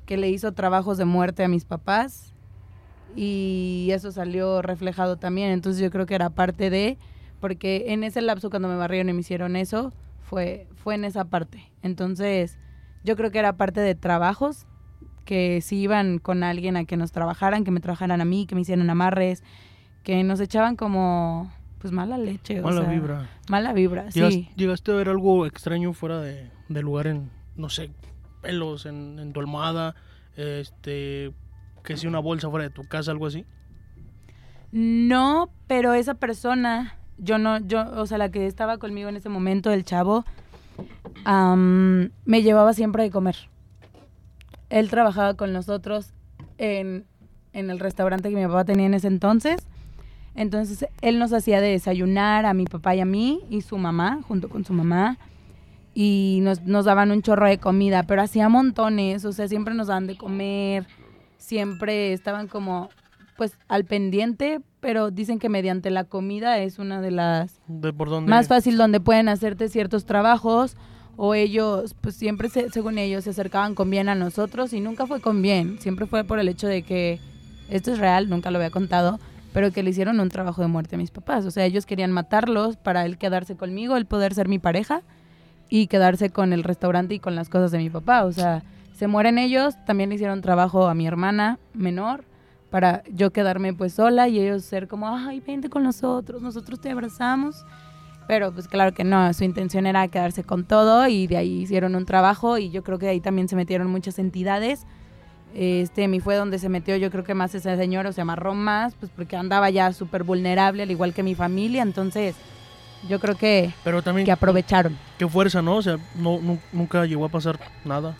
que 0.07 0.17
le 0.17 0.31
hizo 0.31 0.53
trabajos 0.53 0.97
de 0.97 1.05
muerte 1.05 1.45
a 1.45 1.49
mis 1.49 1.67
papás 1.67 2.33
y 3.15 3.91
eso 3.93 4.11
salió 4.11 4.63
reflejado 4.63 5.19
también. 5.19 5.51
Entonces 5.51 5.83
yo 5.83 5.91
creo 5.91 6.07
que 6.07 6.15
era 6.15 6.31
parte 6.31 6.71
de, 6.71 6.97
porque 7.41 7.85
en 7.89 8.03
ese 8.03 8.23
lapso 8.23 8.49
cuando 8.49 8.69
me 8.69 8.77
barrieron 8.77 9.11
y 9.11 9.13
me 9.13 9.21
hicieron 9.21 9.57
eso, 9.57 9.93
fue, 10.23 10.67
fue 10.77 10.95
en 10.95 11.05
esa 11.05 11.27
parte. 11.27 11.71
Entonces 11.83 12.57
yo 13.05 13.17
creo 13.17 13.31
que 13.31 13.39
era 13.39 13.59
parte 13.59 13.81
de 13.81 13.95
trabajos 13.95 14.65
que 15.27 15.61
si 15.61 15.77
iban 15.77 16.19
con 16.19 16.43
alguien 16.43 16.79
a 16.79 16.87
que 16.87 16.97
nos 16.97 17.13
trabajaran, 17.13 17.65
que 17.65 17.71
me 17.71 17.81
trabajaran 17.81 18.23
a 18.23 18.25
mí, 18.25 18.47
que 18.47 18.55
me 18.55 18.63
hicieran 18.63 18.89
amarres, 18.89 19.43
que 20.05 20.23
nos 20.23 20.39
echaban 20.41 20.77
como 20.77 21.53
pues 21.81 21.93
mala 21.93 22.17
leche. 22.17 22.61
o 22.61 22.63
Mala 22.63 22.83
sea, 22.83 22.91
vibra. 22.91 23.29
Mala 23.49 23.73
vibra, 23.73 24.09
¿Llegas- 24.11 24.33
sí. 24.35 24.49
¿Llegaste 24.57 24.93
a 24.93 24.95
ver 24.95 25.09
algo 25.09 25.45
extraño 25.47 25.93
fuera 25.93 26.21
de, 26.21 26.51
de 26.69 26.83
lugar 26.83 27.09
en, 27.09 27.31
no 27.57 27.69
sé, 27.69 27.91
pelos 28.41 28.87
en, 28.87 29.19
en 29.19 29.33
tu 29.33 29.41
almohada? 29.41 29.95
Este, 30.37 31.33
que 31.83 31.97
si 31.97 32.07
una 32.07 32.21
bolsa 32.21 32.49
fuera 32.51 32.65
de 32.65 32.71
tu 32.71 32.85
casa, 32.85 33.11
algo 33.11 33.27
así. 33.27 33.45
No, 34.73 35.51
pero 35.67 35.93
esa 35.95 36.15
persona, 36.15 36.97
yo 37.19 37.39
no, 37.39 37.59
yo, 37.59 37.85
o 38.01 38.07
sea, 38.07 38.19
la 38.19 38.31
que 38.31 38.47
estaba 38.47 38.79
conmigo 38.79 39.09
en 39.09 39.17
ese 39.17 39.29
momento, 39.29 39.71
el 39.71 39.85
chavo, 39.85 40.25
me 41.25 42.43
llevaba 42.43 42.73
siempre 42.73 43.03
de 43.05 43.11
comer. 43.11 43.37
Él 44.71 44.91
trabajaba 44.91 45.35
con 45.35 45.53
nosotros 45.53 46.13
en, 46.59 47.05
en 47.53 47.71
el 47.71 47.79
restaurante 47.79 48.31
que 48.31 48.37
mi 48.37 48.47
papá 48.47 48.65
tenía 48.65 48.87
en 48.87 48.95
ese 48.95 49.07
entonces. 49.09 49.67
Entonces, 50.37 50.87
él 51.01 51.19
nos 51.19 51.33
hacía 51.33 51.61
de 51.61 51.69
desayunar 51.69 52.45
a 52.47 52.55
mi 52.55 52.65
papá 52.65 52.95
y 52.95 53.01
a 53.01 53.05
mí 53.05 53.41
y 53.51 53.61
su 53.63 53.79
mamá, 53.79 54.21
junto 54.27 54.49
con 54.49 54.65
su 54.65 54.73
mamá. 54.73 55.17
Y 55.95 56.41
nos, 56.43 56.63
nos 56.63 56.85
daban 56.87 57.13
un 57.13 57.23
chorro 57.23 57.47
de 57.47 57.59
comida, 57.59 58.03
pero 58.03 58.21
hacía 58.23 58.49
montones, 58.49 59.25
o 59.25 59.33
sea, 59.33 59.47
siempre 59.47 59.75
nos 59.75 59.87
daban 59.87 60.09
de 60.09 60.17
comer, 60.17 60.87
siempre 61.39 62.13
estaban 62.13 62.49
como 62.49 62.89
pues 63.37 63.59
al 63.69 63.85
pendiente, 63.85 64.61
pero 64.81 65.11
dicen 65.11 65.39
que 65.41 65.49
mediante 65.49 65.91
la 65.91 66.05
comida 66.05 66.59
es 66.59 66.79
una 66.79 67.01
de 67.01 67.11
las 67.11 67.61
De 67.67 67.93
por 67.93 68.09
dónde. 68.09 68.31
más 68.31 68.47
fácil 68.47 68.77
donde 68.77 69.01
pueden 69.01 69.29
hacerte 69.29 69.69
ciertos 69.69 70.05
trabajos 70.05 70.77
o 71.17 71.35
ellos 71.35 71.95
pues 72.01 72.15
siempre 72.15 72.49
se- 72.49 72.71
según 72.71 72.99
ellos 72.99 73.25
se 73.25 73.31
acercaban 73.31 73.75
con 73.75 73.91
bien 73.91 74.09
a 74.09 74.15
nosotros 74.15 74.73
y 74.73 74.81
nunca 74.81 75.07
fue 75.09 75.21
con 75.21 75.43
bien, 75.43 75.79
siempre 75.81 76.07
fue 76.07 76.23
por 76.23 76.39
el 76.39 76.49
hecho 76.49 76.69
de 76.69 76.83
que 76.83 77.19
esto 77.71 77.93
es 77.93 77.99
real, 77.99 78.29
nunca 78.29 78.53
lo 78.53 78.59
había 78.59 78.71
contado, 78.71 79.19
pero 79.55 79.71
que 79.71 79.85
le 79.85 79.91
hicieron 79.91 80.19
un 80.19 80.29
trabajo 80.29 80.61
de 80.61 80.69
muerte 80.69 80.97
a 80.97 80.99
mis 80.99 81.13
papás, 81.13 81.47
o 81.47 81.51
sea, 81.53 81.65
ellos 81.65 81.87
querían 81.87 82.11
matarlos 82.11 82.77
para 82.77 83.07
él 83.07 83.17
quedarse 83.17 83.57
conmigo, 83.57 83.97
el 83.97 84.05
poder 84.05 84.35
ser 84.35 84.49
mi 84.49 84.59
pareja 84.59 85.03
y 85.71 85.87
quedarse 85.87 86.29
con 86.29 86.53
el 86.53 86.65
restaurante 86.65 87.15
y 87.15 87.21
con 87.21 87.37
las 87.37 87.49
cosas 87.49 87.71
de 87.71 87.79
mi 87.79 87.89
papá, 87.89 88.25
o 88.25 88.33
sea, 88.33 88.65
se 88.95 89.07
mueren 89.07 89.39
ellos, 89.39 89.77
también 89.87 90.11
le 90.11 90.17
hicieron 90.17 90.43
trabajo 90.43 90.89
a 90.89 90.95
mi 90.95 91.07
hermana 91.07 91.61
menor 91.73 92.25
para 92.69 93.05
yo 93.05 93.31
quedarme 93.31 93.73
pues 93.73 93.93
sola 93.93 94.27
y 94.27 94.41
ellos 94.41 94.65
ser 94.65 94.89
como, 94.89 95.09
ay, 95.09 95.39
vente 95.39 95.71
con 95.71 95.85
nosotros, 95.85 96.43
nosotros 96.43 96.81
te 96.81 96.91
abrazamos. 96.91 97.65
Pero 98.27 98.53
pues 98.53 98.67
claro 98.67 98.93
que 98.93 99.05
no, 99.05 99.33
su 99.33 99.45
intención 99.45 99.87
era 99.87 100.09
quedarse 100.09 100.43
con 100.43 100.65
todo 100.65 101.07
y 101.07 101.29
de 101.29 101.37
ahí 101.37 101.61
hicieron 101.61 101.95
un 101.95 102.07
trabajo 102.07 102.59
y 102.59 102.71
yo 102.71 102.83
creo 102.83 102.99
que 102.99 103.07
de 103.07 103.13
ahí 103.13 103.21
también 103.21 103.49
se 103.49 103.55
metieron 103.55 103.89
muchas 103.89 104.19
entidades. 104.19 104.87
Este, 105.55 106.09
mi 106.09 106.19
fue 106.21 106.35
donde 106.35 106.59
se 106.59 106.69
metió 106.69 106.97
yo 106.97 107.11
creo 107.13 107.23
que 107.23 107.35
más 107.35 107.55
ese 107.55 107.77
señor 107.77 108.07
o 108.07 108.13
se 108.13 108.21
amarró 108.21 108.55
más, 108.55 108.95
pues 108.97 109.11
porque 109.15 109.37
andaba 109.37 109.71
ya 109.71 109.93
súper 109.93 110.25
vulnerable 110.25 110.83
al 110.83 110.91
igual 110.91 111.15
que 111.15 111.23
mi 111.23 111.35
familia, 111.37 111.83
entonces 111.83 112.35
yo 113.09 113.21
creo 113.21 113.37
que, 113.37 113.73
Pero 113.85 114.03
también, 114.03 114.25
que 114.25 114.33
aprovecharon. 114.33 114.99
qué 115.19 115.29
fuerza, 115.29 115.63
¿no? 115.63 115.77
O 115.77 115.83
sea, 115.83 115.99
no, 116.17 116.41
nu- 116.41 116.59
nunca 116.73 117.05
llegó 117.07 117.25
a 117.27 117.29
pasar 117.29 117.59
nada. 117.85 118.17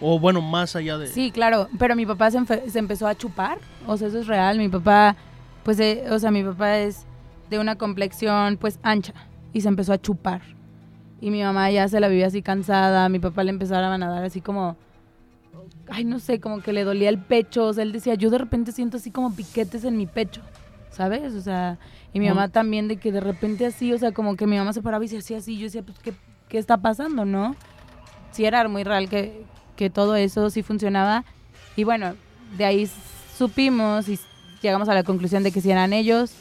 O 0.00 0.18
bueno, 0.18 0.40
más 0.40 0.76
allá 0.76 0.96
de... 0.96 1.08
Sí, 1.08 1.30
claro, 1.32 1.68
pero 1.78 1.94
mi 1.96 2.06
papá 2.06 2.30
se 2.30 2.38
empezó 2.78 3.06
a 3.08 3.16
chupar, 3.16 3.58
o 3.86 3.96
sea, 3.96 4.08
eso 4.08 4.20
es 4.20 4.26
real, 4.28 4.56
mi 4.56 4.68
papá, 4.68 5.16
pues, 5.64 5.80
eh, 5.80 6.04
o 6.10 6.18
sea, 6.20 6.30
mi 6.30 6.42
papá 6.44 6.78
es 6.78 7.04
de 7.50 7.58
una 7.58 7.74
complexión, 7.76 8.56
pues, 8.58 8.78
ancha, 8.82 9.12
y 9.52 9.60
se 9.60 9.68
empezó 9.68 9.92
a 9.92 9.98
chupar. 10.00 10.40
Y 11.20 11.30
mi 11.32 11.42
mamá 11.42 11.68
ya 11.72 11.88
se 11.88 11.98
la 11.98 12.06
vivía 12.08 12.28
así 12.28 12.42
cansada, 12.42 13.08
mi 13.08 13.18
papá 13.18 13.42
le 13.42 13.50
empezaron 13.50 14.00
a 14.02 14.08
dar 14.08 14.22
así 14.24 14.40
como, 14.40 14.76
ay, 15.90 16.04
no 16.04 16.18
sé, 16.18 16.40
como 16.40 16.60
que 16.60 16.72
le 16.72 16.84
dolía 16.84 17.08
el 17.08 17.18
pecho, 17.18 17.66
o 17.66 17.72
sea, 17.72 17.82
él 17.82 17.92
decía, 17.92 18.14
yo 18.14 18.30
de 18.30 18.38
repente 18.38 18.72
siento 18.72 18.96
así 18.96 19.10
como 19.10 19.34
piquetes 19.34 19.84
en 19.84 19.96
mi 19.96 20.06
pecho, 20.06 20.42
¿sabes? 20.90 21.34
O 21.34 21.40
sea, 21.40 21.78
y 22.12 22.20
mi 22.20 22.28
mamá 22.28 22.48
también 22.48 22.88
de 22.88 22.96
que 22.96 23.12
de 23.12 23.20
repente 23.20 23.66
así, 23.66 23.92
o 23.92 23.98
sea, 23.98 24.12
como 24.12 24.36
que 24.36 24.46
mi 24.46 24.56
mamá 24.56 24.72
se 24.72 24.82
paraba 24.82 25.04
y 25.04 25.08
se 25.08 25.18
hacía 25.18 25.38
así, 25.38 25.58
yo 25.58 25.64
decía, 25.64 25.82
pues, 25.82 25.98
¿qué, 25.98 26.12
qué 26.48 26.58
está 26.58 26.76
pasando, 26.78 27.24
no? 27.24 27.54
Sí 28.32 28.44
era 28.44 28.66
muy 28.68 28.84
real 28.84 29.08
que, 29.08 29.44
que 29.76 29.90
todo 29.90 30.16
eso 30.16 30.50
sí 30.50 30.62
funcionaba. 30.62 31.24
Y 31.76 31.84
bueno, 31.84 32.14
de 32.56 32.64
ahí 32.64 32.90
supimos 33.36 34.08
y 34.08 34.18
llegamos 34.62 34.88
a 34.88 34.94
la 34.94 35.02
conclusión 35.02 35.42
de 35.42 35.52
que 35.52 35.60
si 35.60 35.70
eran 35.70 35.92
ellos. 35.92 36.32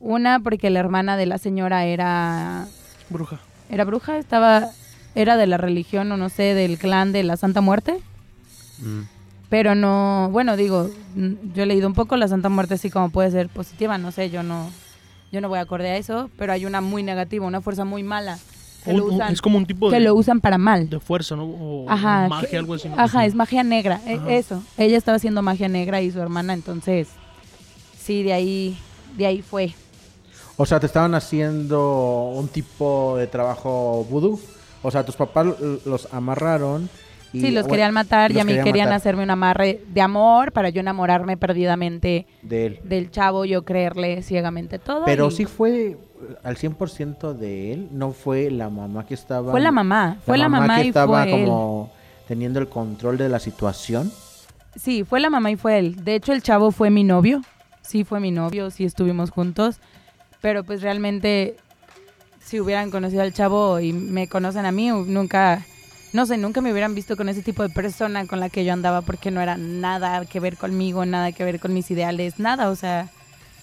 Una, 0.00 0.40
porque 0.40 0.68
la 0.70 0.80
hermana 0.80 1.16
de 1.16 1.26
la 1.26 1.38
señora 1.38 1.84
era, 1.84 2.66
Bruja. 3.08 3.38
era 3.70 3.84
bruja, 3.84 4.18
estaba, 4.18 4.68
era 5.14 5.36
de 5.36 5.46
la 5.46 5.56
religión 5.56 6.12
o 6.12 6.16
no 6.16 6.28
sé, 6.28 6.54
del 6.54 6.78
clan 6.78 7.12
de 7.12 7.22
la 7.22 7.36
Santa 7.36 7.60
Muerte. 7.60 7.98
Mm. 8.78 9.02
Pero 9.48 9.74
no, 9.74 10.28
bueno, 10.32 10.56
digo, 10.56 10.90
mm, 11.14 11.32
yo 11.54 11.62
he 11.62 11.66
leído 11.66 11.86
un 11.86 11.94
poco 11.94 12.16
la 12.16 12.26
Santa 12.28 12.48
Muerte 12.48 12.74
así 12.74 12.90
como 12.90 13.10
puede 13.10 13.30
ser 13.30 13.48
positiva, 13.48 13.96
no 13.98 14.10
sé, 14.10 14.28
yo 14.30 14.42
no, 14.42 14.70
yo 15.30 15.40
no 15.40 15.48
voy 15.48 15.58
acorde 15.60 15.88
a 15.90 15.96
eso, 15.96 16.30
pero 16.36 16.52
hay 16.52 16.66
una 16.66 16.80
muy 16.80 17.02
negativa, 17.04 17.46
una 17.46 17.60
fuerza 17.60 17.84
muy 17.84 18.02
mala 18.02 18.38
que, 18.84 18.90
Un- 18.90 18.96
lo 18.98 19.04
un- 19.06 19.14
usan, 19.14 19.32
es 19.32 19.40
como 19.40 19.56
un 19.58 19.66
tipo 19.66 19.88
que 19.88 19.96
de, 19.96 20.00
lo 20.02 20.14
usan 20.16 20.40
para 20.40 20.58
mal. 20.58 20.88
de 20.90 20.98
fuerza, 21.00 21.36
¿no? 21.36 21.44
O 21.44 21.86
Ajá, 21.88 22.26
magia, 22.28 22.48
que- 22.50 22.56
algo 22.56 22.74
así. 22.74 22.88
¿no? 22.88 22.98
Ajá, 22.98 23.24
es 23.24 23.34
magia 23.36 23.62
negra, 23.62 24.00
e- 24.06 24.14
Ajá. 24.16 24.32
eso. 24.32 24.62
Ella 24.76 24.96
estaba 24.98 25.16
haciendo 25.16 25.42
magia 25.42 25.68
negra 25.68 26.00
y 26.02 26.10
su 26.10 26.20
hermana, 26.20 26.52
entonces, 26.52 27.08
sí, 27.98 28.22
de 28.24 28.32
ahí, 28.32 28.78
de 29.16 29.26
ahí 29.26 29.42
fue. 29.42 29.74
O 30.56 30.64
sea, 30.66 30.80
te 30.80 30.86
estaban 30.86 31.14
haciendo 31.14 32.30
un 32.34 32.48
tipo 32.48 33.14
de 33.18 33.26
trabajo 33.26 34.06
vudú. 34.10 34.40
O 34.82 34.90
sea, 34.90 35.04
tus 35.04 35.14
papás 35.16 35.46
los 35.84 36.08
amarraron. 36.12 36.88
Y, 37.36 37.40
sí, 37.40 37.50
los 37.50 37.62
bueno, 37.62 37.68
querían 37.70 37.94
matar 37.94 38.32
y 38.32 38.40
a 38.40 38.44
mí 38.44 38.54
querían 38.62 38.92
hacerme 38.92 39.22
un 39.22 39.30
amarre 39.30 39.80
de 39.88 40.00
amor 40.00 40.52
para 40.52 40.70
yo 40.70 40.80
enamorarme 40.80 41.36
perdidamente 41.36 42.26
de 42.42 42.66
él. 42.66 42.80
del 42.82 43.10
chavo, 43.10 43.44
yo 43.44 43.64
creerle 43.64 44.22
ciegamente 44.22 44.78
todo. 44.78 45.04
Pero 45.04 45.28
y- 45.28 45.30
sí 45.32 45.44
fue 45.44 45.96
al 46.42 46.56
100% 46.56 47.34
de 47.34 47.72
él. 47.72 47.88
No 47.92 48.12
fue 48.12 48.50
la 48.50 48.70
mamá 48.70 49.06
que 49.06 49.14
estaba. 49.14 49.50
Fue 49.50 49.60
la 49.60 49.70
mamá, 49.72 50.18
fue 50.24 50.38
la 50.38 50.48
mamá, 50.48 50.76
que 50.78 50.84
y 50.84 50.88
estaba 50.88 51.24
fue 51.24 51.32
él. 51.34 51.46
como 51.46 51.92
teniendo 52.26 52.58
el 52.58 52.68
control 52.68 53.18
de 53.18 53.28
la 53.28 53.38
situación. 53.38 54.10
Sí, 54.74 55.04
fue 55.04 55.20
la 55.20 55.30
mamá 55.30 55.50
y 55.50 55.56
fue 55.56 55.78
él. 55.78 56.04
De 56.04 56.14
hecho, 56.14 56.32
el 56.32 56.42
chavo 56.42 56.70
fue 56.70 56.90
mi 56.90 57.04
novio. 57.04 57.42
Sí, 57.82 58.04
fue 58.04 58.18
mi 58.20 58.30
novio, 58.30 58.70
sí 58.70 58.84
estuvimos 58.84 59.30
juntos. 59.30 59.78
Pero 60.40 60.64
pues 60.64 60.82
realmente, 60.82 61.56
si 62.40 62.60
hubieran 62.60 62.90
conocido 62.90 63.22
al 63.22 63.32
chavo 63.32 63.80
y 63.80 63.92
me 63.92 64.28
conocen 64.28 64.66
a 64.66 64.72
mí, 64.72 64.88
nunca 64.88 65.64
no 66.16 66.24
sé, 66.24 66.38
nunca 66.38 66.62
me 66.62 66.72
hubieran 66.72 66.94
visto 66.94 67.14
con 67.14 67.28
ese 67.28 67.42
tipo 67.42 67.62
de 67.62 67.68
persona 67.68 68.26
con 68.26 68.40
la 68.40 68.48
que 68.48 68.64
yo 68.64 68.72
andaba 68.72 69.02
porque 69.02 69.30
no 69.30 69.42
era 69.42 69.58
nada 69.58 70.24
que 70.24 70.40
ver 70.40 70.56
conmigo, 70.56 71.04
nada 71.04 71.30
que 71.30 71.44
ver 71.44 71.60
con 71.60 71.74
mis 71.74 71.90
ideales, 71.90 72.38
nada, 72.38 72.70
o 72.70 72.74
sea, 72.74 73.10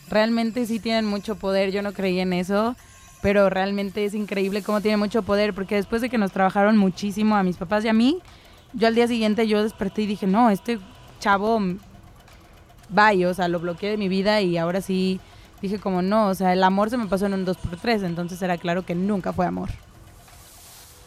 realmente 0.07 0.67
sí 0.67 0.79
tienen 0.79 1.05
mucho 1.05 1.33
poder, 1.35 1.71
yo 1.71 1.81
no 1.81 1.93
creía 1.93 2.21
en 2.21 2.31
eso, 2.31 2.75
pero 3.23 3.49
realmente 3.49 4.05
es 4.05 4.13
increíble 4.13 4.61
cómo 4.61 4.81
tienen 4.81 4.99
mucho 4.99 5.23
poder 5.23 5.55
porque 5.55 5.77
después 5.77 6.03
de 6.03 6.11
que 6.11 6.19
nos 6.19 6.31
trabajaron 6.31 6.77
muchísimo 6.77 7.35
a 7.35 7.41
mis 7.41 7.57
papás 7.57 7.83
y 7.85 7.87
a 7.87 7.93
mí, 7.93 8.19
yo 8.73 8.87
al 8.87 8.93
día 8.93 9.07
siguiente 9.07 9.47
yo 9.47 9.63
desperté 9.63 10.03
y 10.03 10.05
dije, 10.05 10.27
no, 10.27 10.51
este 10.51 10.77
chavo, 11.19 11.59
bye, 12.89 13.25
o 13.25 13.33
sea, 13.33 13.47
lo 13.47 13.59
bloqueé 13.61 13.89
de 13.89 13.97
mi 13.97 14.09
vida 14.09 14.41
y 14.41 14.57
ahora 14.57 14.79
sí 14.81 15.19
dije 15.59 15.79
como 15.79 16.03
no, 16.03 16.27
o 16.27 16.35
sea, 16.35 16.53
el 16.53 16.63
amor 16.63 16.91
se 16.91 16.97
me 16.97 17.07
pasó 17.07 17.25
en 17.25 17.33
un 17.33 17.47
2x3, 17.47 18.03
entonces 18.03 18.39
era 18.43 18.59
claro 18.59 18.85
que 18.85 18.93
nunca 18.93 19.33
fue 19.33 19.47
amor. 19.47 19.69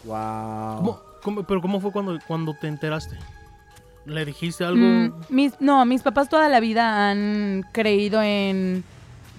Wow. 0.04 0.76
¿Cómo- 0.78 1.05
cómo- 1.22 1.42
pero 1.44 1.60
¿cómo 1.60 1.80
fue 1.80 1.92
cuando, 1.92 2.18
cuando 2.26 2.54
te 2.54 2.68
enteraste? 2.68 3.16
¿Le 4.04 4.24
dijiste 4.24 4.64
algo? 4.64 4.80
Mm, 4.84 5.12
mis, 5.30 5.60
no, 5.60 5.84
mis 5.84 6.02
papás 6.02 6.28
toda 6.28 6.48
la 6.48 6.60
vida 6.60 7.10
han 7.10 7.64
creído 7.72 8.22
en 8.22 8.84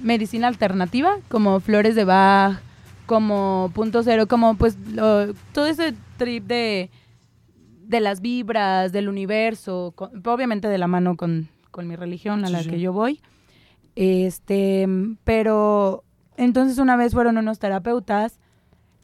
medicina 0.02 0.48
alternativa, 0.48 1.16
como 1.30 1.60
flores 1.62 1.96
de 1.96 2.04
Bach, 2.04 2.60
como 3.06 3.72
punto 3.74 4.04
cero, 4.04 4.28
como 4.28 4.56
pues 4.56 4.78
lo- 4.94 5.34
todo 5.54 5.68
ese 5.68 5.94
trip 6.18 6.46
de, 6.46 6.90
de 7.88 8.00
las 8.02 8.20
vibras, 8.20 8.92
del 8.92 9.08
universo, 9.08 9.94
con- 9.96 10.12
obviamente 10.28 10.68
de 10.68 10.78
la 10.78 10.88
mano 10.88 11.16
con, 11.16 11.48
con 11.72 11.88
mi 11.88 11.96
religión 11.96 12.44
a 12.44 12.48
Sí, 12.48 12.54
la 12.54 12.64
sí. 12.64 12.70
que 12.70 12.80
yo 12.82 12.92
voy. 12.92 13.22
Este, 13.96 14.88
pero 15.24 16.04
entonces 16.36 16.78
una 16.78 16.98
vez 16.98 17.14
fueron 17.14 17.38
unos 17.38 17.58
terapeutas 17.60 18.40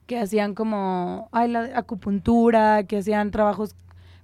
que 0.06 0.20
hacían 0.20 0.54
como 0.54 1.30
ay, 1.32 1.50
la 1.50 1.72
acupuntura, 1.78 2.84
que 2.84 2.98
hacían 2.98 3.32
trabajos 3.32 3.76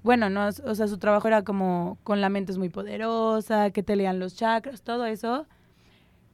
bueno, 0.01 0.29
no, 0.29 0.47
o 0.47 0.75
sea, 0.75 0.87
su 0.87 0.97
trabajo 0.97 1.27
era 1.27 1.43
como 1.43 1.97
con 2.03 2.21
la 2.21 2.29
mente 2.29 2.53
es 2.53 2.57
muy 2.57 2.69
poderosa, 2.69 3.71
que 3.71 3.83
te 3.83 3.97
leían 3.97 4.17
los 4.19 4.33
chakras, 4.35 4.81
todo 4.81 5.05
eso. 5.05 5.45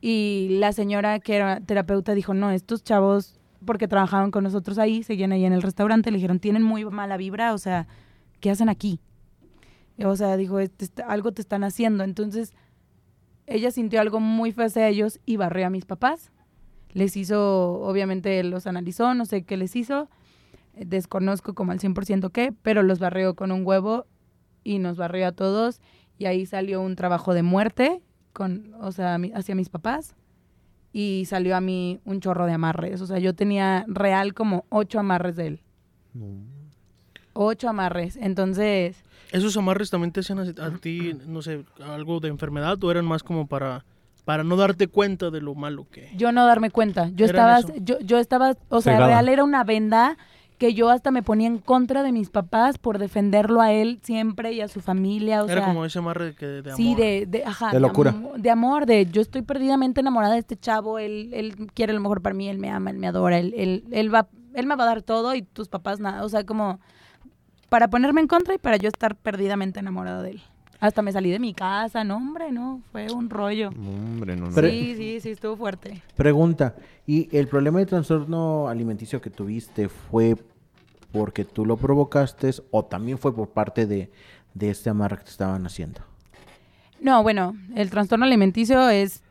Y 0.01 0.57
la 0.59 0.71
señora 0.71 1.19
que 1.19 1.35
era 1.35 1.59
terapeuta 1.61 2.13
dijo, 2.13 2.35
no, 2.35 2.51
estos 2.51 2.83
chavos, 2.83 3.39
porque 3.65 3.87
trabajaban 3.87 4.29
con 4.29 4.43
nosotros 4.43 4.77
ahí, 4.77 5.01
seguían 5.01 5.31
ahí 5.31 5.45
en 5.45 5.53
el 5.53 5.63
restaurante, 5.63 6.11
le 6.11 6.17
dijeron, 6.17 6.39
tienen 6.39 6.61
muy 6.61 6.85
mala 6.85 7.17
vibra, 7.17 7.53
o 7.53 7.57
sea, 7.57 7.87
¿qué 8.39 8.51
hacen 8.51 8.69
aquí? 8.69 8.99
O 10.03 10.15
sea, 10.15 10.37
dijo, 10.37 10.59
"Este 10.59 10.85
está- 10.85 11.07
algo 11.07 11.31
te 11.31 11.41
están 11.41 11.63
haciendo. 11.63 12.03
Entonces, 12.03 12.53
ella 13.47 13.71
sintió 13.71 13.99
algo 14.01 14.19
muy 14.19 14.51
feo 14.51 14.65
hacia 14.65 14.87
ellos 14.87 15.19
y 15.25 15.37
barrió 15.37 15.65
a 15.67 15.69
mis 15.71 15.85
papás. 15.85 16.31
Les 16.95 17.15
hizo, 17.17 17.73
obviamente 17.81 18.41
los 18.45 18.67
analizó, 18.67 19.13
no 19.13 19.25
sé 19.25 19.43
qué 19.43 19.57
les 19.57 19.75
hizo, 19.75 20.09
desconozco 20.73 21.53
como 21.53 21.73
al 21.73 21.79
100% 21.79 22.31
qué, 22.31 22.53
pero 22.61 22.83
los 22.83 22.99
barrió 22.99 23.35
con 23.35 23.51
un 23.51 23.65
huevo 23.67 24.05
y 24.63 24.79
nos 24.79 24.95
barrió 24.97 25.27
a 25.27 25.31
todos 25.33 25.81
y 26.17 26.25
ahí 26.25 26.45
salió 26.45 26.81
un 26.81 26.95
trabajo 26.95 27.33
de 27.33 27.43
muerte 27.43 28.01
con, 28.31 28.73
o 28.79 28.93
sea, 28.93 29.19
hacia 29.35 29.55
mis 29.55 29.67
papás 29.67 30.15
y 30.93 31.25
salió 31.27 31.57
a 31.57 31.61
mí 31.61 31.99
un 32.05 32.21
chorro 32.21 32.45
de 32.45 32.53
amarres, 32.53 33.01
o 33.01 33.05
sea, 33.07 33.19
yo 33.19 33.35
tenía 33.35 33.83
real 33.89 34.33
como 34.33 34.63
ocho 34.69 34.97
amarres 34.97 35.35
de 35.35 35.47
él, 35.47 35.61
No. 36.13 36.43
ocho 37.33 37.67
amarres, 37.67 38.15
entonces 38.15 39.03
¿Esos 39.33 39.57
amarres 39.57 39.89
también 39.89 40.13
te 40.13 40.21
hacían 40.21 40.39
a, 40.39 40.65
a 40.65 40.77
ti, 40.77 41.13
no 41.27 41.41
sé, 41.41 41.65
algo 41.83 42.21
de 42.21 42.29
enfermedad 42.29 42.81
o 42.81 42.89
eran 42.91 43.05
más 43.05 43.21
como 43.23 43.47
para, 43.47 43.83
para 44.25 44.43
no 44.43 44.55
darte 44.57 44.87
cuenta 44.87 45.29
de 45.29 45.39
lo 45.39 45.55
malo 45.55 45.85
que... 45.89 46.09
yo 46.17 46.31
no 46.31 46.45
darme 46.45 46.71
cuenta, 46.71 47.09
yo 47.15 47.25
estaba, 47.25 47.59
eso. 47.59 47.73
yo, 47.77 47.99
yo 47.99 48.17
estaba, 48.17 48.55
o 48.69 48.81
sea, 48.81 48.93
Cegada. 48.93 49.07
real 49.07 49.29
era 49.29 49.43
una 49.43 49.63
venda 49.63 50.17
que 50.57 50.73
yo 50.73 50.89
hasta 50.89 51.11
me 51.11 51.21
ponía 51.21 51.47
en 51.47 51.57
contra 51.59 52.01
de 52.01 52.11
mis 52.13 52.29
papás 52.29 52.77
por 52.77 52.97
defenderlo 52.97 53.59
a 53.61 53.71
él 53.73 53.99
siempre 54.03 54.53
y 54.53 54.61
a 54.61 54.67
su 54.69 54.79
familia, 54.81 55.43
o 55.43 55.49
Era 55.49 55.61
sea, 55.61 55.65
como 55.67 55.83
ese 55.85 55.99
amarre 55.99 56.25
de, 56.27 56.33
que, 56.35 56.45
de 56.45 56.59
amor. 56.71 56.75
Sí, 56.77 56.95
de, 56.95 57.25
de, 57.27 57.43
ajá, 57.43 57.71
De 57.71 57.79
locura. 57.81 58.11
amo- 58.11 58.33
De, 58.37 58.49
amor, 58.49 58.85
de 58.85 59.05
yo 59.11 59.21
estoy 59.21 59.41
perdidamente 59.41 59.99
enamorada 59.99 60.33
de 60.33 60.39
este 60.39 60.55
chavo, 60.57 60.97
él, 60.97 61.29
él 61.33 61.55
quiere 61.73 61.91
lo 61.93 61.99
mejor 61.99 62.21
para 62.21 62.33
mí, 62.33 62.47
él 62.49 62.57
me 62.57 62.69
ama, 62.71 62.89
él 62.89 62.97
me 62.97 63.07
adora, 63.07 63.37
él, 63.37 63.53
él, 63.57 63.83
él 63.91 64.13
va, 64.15 64.27
él 64.53 64.65
me 64.65 64.75
va 64.77 64.85
a 64.85 64.87
dar 64.87 65.01
todo 65.01 65.35
y 65.35 65.41
tus 65.41 65.67
papás 65.67 65.99
nada. 65.99 66.23
O 66.23 66.29
sea, 66.29 66.45
como 66.45 66.79
para 67.67 67.89
ponerme 67.89 68.21
en 68.21 68.27
contra 68.27 68.53
y 68.55 68.57
para 68.57 68.77
yo 68.77 68.87
estar 68.87 69.15
perdidamente 69.17 69.81
enamorada 69.81 70.21
de 70.23 70.31
él. 70.31 70.41
Hasta 70.85 71.01
me 71.01 71.11
salí 71.11 71.31
de 71.31 71.39
mi 71.39 71.55
casa, 71.55 72.03
no, 72.03 72.17
hombre, 72.17 72.51
no, 72.51 72.79
fue 72.91 73.07
un 73.11 73.27
rollo. 73.27 73.71
No, 73.71 73.89
hombre, 73.89 74.35
no, 74.35 74.51
Sí, 74.51 74.93
sí, 74.95 75.19
sí, 75.19 75.31
estuvo 75.31 75.57
fuerte. 75.57 76.03
Pregunta, 76.15 76.75
¿y 77.07 77.35
el 77.35 77.47
problema 77.47 77.79
de 77.79 77.87
trastorno 77.87 78.67
alimenticio 78.67 79.19
que 79.19 79.31
tuviste 79.31 79.89
fue 79.89 80.35
porque 81.11 81.43
tú 81.43 81.65
lo 81.65 81.75
provocaste 81.75 82.51
o 82.69 82.85
también 82.85 83.17
fue 83.17 83.35
por 83.35 83.49
parte 83.49 83.87
de, 83.87 84.11
de 84.53 84.69
este 84.69 84.91
amarre 84.91 85.17
que 85.17 85.23
te 85.23 85.31
estaban 85.31 85.65
haciendo? 85.65 86.01
No, 87.01 87.23
bueno, 87.23 87.55
el 87.75 87.89
trastorno 87.89 88.25
alimenticio 88.25 88.87
es 88.89 89.23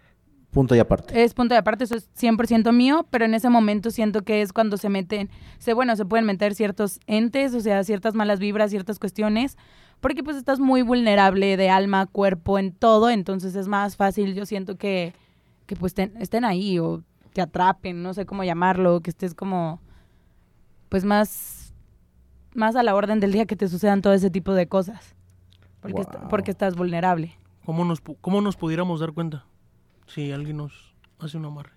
Punto 0.55 0.77
y 0.77 0.79
aparte. 0.79 1.25
Es 1.25 1.35
punto 1.35 1.53
de 1.53 1.59
aparte, 1.59 1.83
eso 1.83 1.97
es 1.97 2.09
100% 2.14 2.73
mío, 2.73 3.09
pero 3.11 3.25
en 3.25 3.35
ese 3.35 3.51
momento 3.51 3.90
siento 3.90 4.23
que 4.23 4.40
es 4.40 4.53
cuando 4.53 4.77
se 4.77 4.88
meten, 4.88 5.29
se, 5.59 5.73
bueno, 5.75 5.97
se 5.97 6.05
pueden 6.05 6.27
meter 6.27 6.55
ciertos 6.55 7.01
entes, 7.09 7.55
o 7.55 7.61
sea, 7.61 7.83
ciertas 7.83 8.14
malas 8.14 8.38
vibras, 8.38 8.71
ciertas 8.71 9.01
cuestiones, 9.01 9.57
porque 10.05 10.23
pues 10.23 10.37
estás 10.37 10.61
muy 10.61 10.83
vulnerable 10.83 11.57
de 11.57 11.71
alma, 11.71 12.05
cuerpo, 12.05 12.59
en 12.59 12.73
todo, 12.75 13.09
entonces 13.09 13.55
es 13.57 13.69
más 13.69 13.97
fácil, 13.97 14.35
yo 14.35 14.45
siento 14.45 14.77
que, 14.77 15.14
que 15.64 15.77
pues 15.77 15.95
ten- 15.95 16.12
estén 16.21 16.45
ahí 16.45 16.79
o 16.79 17.03
te 17.33 17.40
atrapen, 17.40 18.03
no 18.03 18.12
sé 18.12 18.27
cómo 18.27 18.45
llamarlo, 18.45 19.01
que 19.01 19.09
estés 19.09 19.33
como, 19.33 19.81
pues 20.90 21.07
más, 21.07 21.73
más 22.55 22.77
a 22.77 22.83
la 22.83 22.95
orden 22.95 23.19
del 23.19 23.33
día 23.33 23.47
que 23.47 23.57
te 23.57 23.67
sucedan 23.67 24.03
todo 24.03 24.12
ese 24.12 24.29
tipo 24.29 24.53
de 24.53 24.67
cosas, 24.67 25.14
porque, 25.81 26.03
est- 26.03 26.17
porque 26.29 26.51
estás 26.51 26.77
vulnerable. 26.77 27.33
¿Cómo 27.64 27.87
nos, 27.87 28.03
¿Cómo 28.21 28.43
nos 28.43 28.57
pudiéramos 28.59 29.01
dar 29.01 29.12
cuenta 29.12 29.47
si 30.07 30.33
alguien 30.33 30.59
nos 30.59 30.95
hace 31.19 31.38
un 31.38 31.47
amarre? 31.47 31.73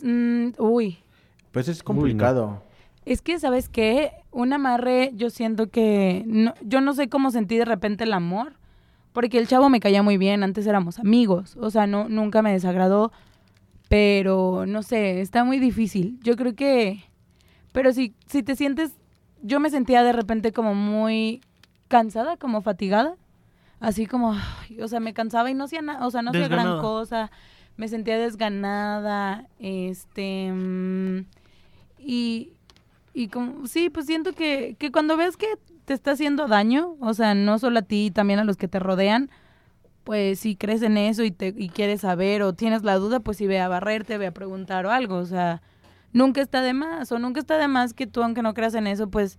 Mm, 0.00 0.50
uy, 0.60 0.98
Pues 1.50 1.66
es 1.66 1.78
Uy, 1.78 1.82
no. 1.82 1.86
complicado. 1.86 2.62
Es 3.06 3.22
que, 3.22 3.38
¿sabes 3.38 3.68
qué? 3.68 4.10
Un 4.32 4.52
amarre, 4.52 5.12
yo 5.14 5.30
siento 5.30 5.70
que. 5.70 6.24
No, 6.26 6.54
yo 6.60 6.80
no 6.80 6.92
sé 6.92 7.08
cómo 7.08 7.30
sentí 7.30 7.56
de 7.56 7.64
repente 7.64 8.02
el 8.04 8.12
amor. 8.12 8.54
Porque 9.12 9.38
el 9.38 9.46
chavo 9.46 9.70
me 9.70 9.80
caía 9.80 10.02
muy 10.02 10.18
bien, 10.18 10.42
antes 10.42 10.66
éramos 10.66 10.98
amigos. 10.98 11.56
O 11.58 11.70
sea, 11.70 11.86
no, 11.86 12.08
nunca 12.08 12.42
me 12.42 12.52
desagradó. 12.52 13.12
Pero 13.88 14.66
no 14.66 14.82
sé, 14.82 15.20
está 15.20 15.44
muy 15.44 15.60
difícil. 15.60 16.18
Yo 16.22 16.34
creo 16.36 16.56
que. 16.56 17.04
Pero 17.72 17.92
si, 17.92 18.14
si 18.26 18.42
te 18.42 18.56
sientes. 18.56 18.92
Yo 19.40 19.60
me 19.60 19.70
sentía 19.70 20.02
de 20.02 20.12
repente 20.12 20.50
como 20.52 20.74
muy 20.74 21.40
cansada, 21.86 22.36
como 22.36 22.60
fatigada. 22.60 23.14
Así 23.78 24.06
como. 24.06 24.32
ay, 24.32 24.82
o 24.82 24.88
sea, 24.88 24.98
me 24.98 25.14
cansaba 25.14 25.48
y 25.48 25.54
no 25.54 25.64
hacía 25.64 25.80
nada. 25.80 26.04
O 26.04 26.10
sea, 26.10 26.22
no 26.22 26.30
hacía 26.30 26.48
gran 26.48 26.80
cosa. 26.80 27.30
Me 27.76 27.86
sentía 27.86 28.18
desganada. 28.18 29.46
Este. 29.60 30.50
mm, 30.52 31.24
y, 31.98 32.55
y 33.16 33.28
como, 33.28 33.66
sí, 33.66 33.88
pues 33.88 34.04
siento 34.04 34.34
que, 34.34 34.76
que 34.78 34.92
cuando 34.92 35.16
ves 35.16 35.38
que 35.38 35.46
te 35.86 35.94
está 35.94 36.10
haciendo 36.10 36.48
daño, 36.48 36.96
o 37.00 37.14
sea, 37.14 37.34
no 37.34 37.58
solo 37.58 37.78
a 37.78 37.82
ti, 37.82 38.10
también 38.10 38.40
a 38.40 38.44
los 38.44 38.58
que 38.58 38.68
te 38.68 38.78
rodean, 38.78 39.30
pues 40.04 40.40
si 40.40 40.54
crees 40.54 40.82
en 40.82 40.98
eso 40.98 41.24
y, 41.24 41.30
te, 41.30 41.54
y 41.56 41.70
quieres 41.70 42.02
saber 42.02 42.42
o 42.42 42.52
tienes 42.52 42.82
la 42.82 42.96
duda, 42.96 43.20
pues 43.20 43.38
sí 43.38 43.46
ve 43.46 43.58
a 43.58 43.68
barrerte, 43.68 44.18
ve 44.18 44.26
a 44.26 44.34
preguntar 44.34 44.84
o 44.84 44.90
algo, 44.90 45.16
o 45.16 45.24
sea, 45.24 45.62
nunca 46.12 46.42
está 46.42 46.60
de 46.60 46.74
más, 46.74 47.10
o 47.10 47.18
nunca 47.18 47.40
está 47.40 47.56
de 47.56 47.68
más 47.68 47.94
que 47.94 48.06
tú, 48.06 48.22
aunque 48.22 48.42
no 48.42 48.52
creas 48.52 48.74
en 48.74 48.86
eso, 48.86 49.08
pues 49.08 49.38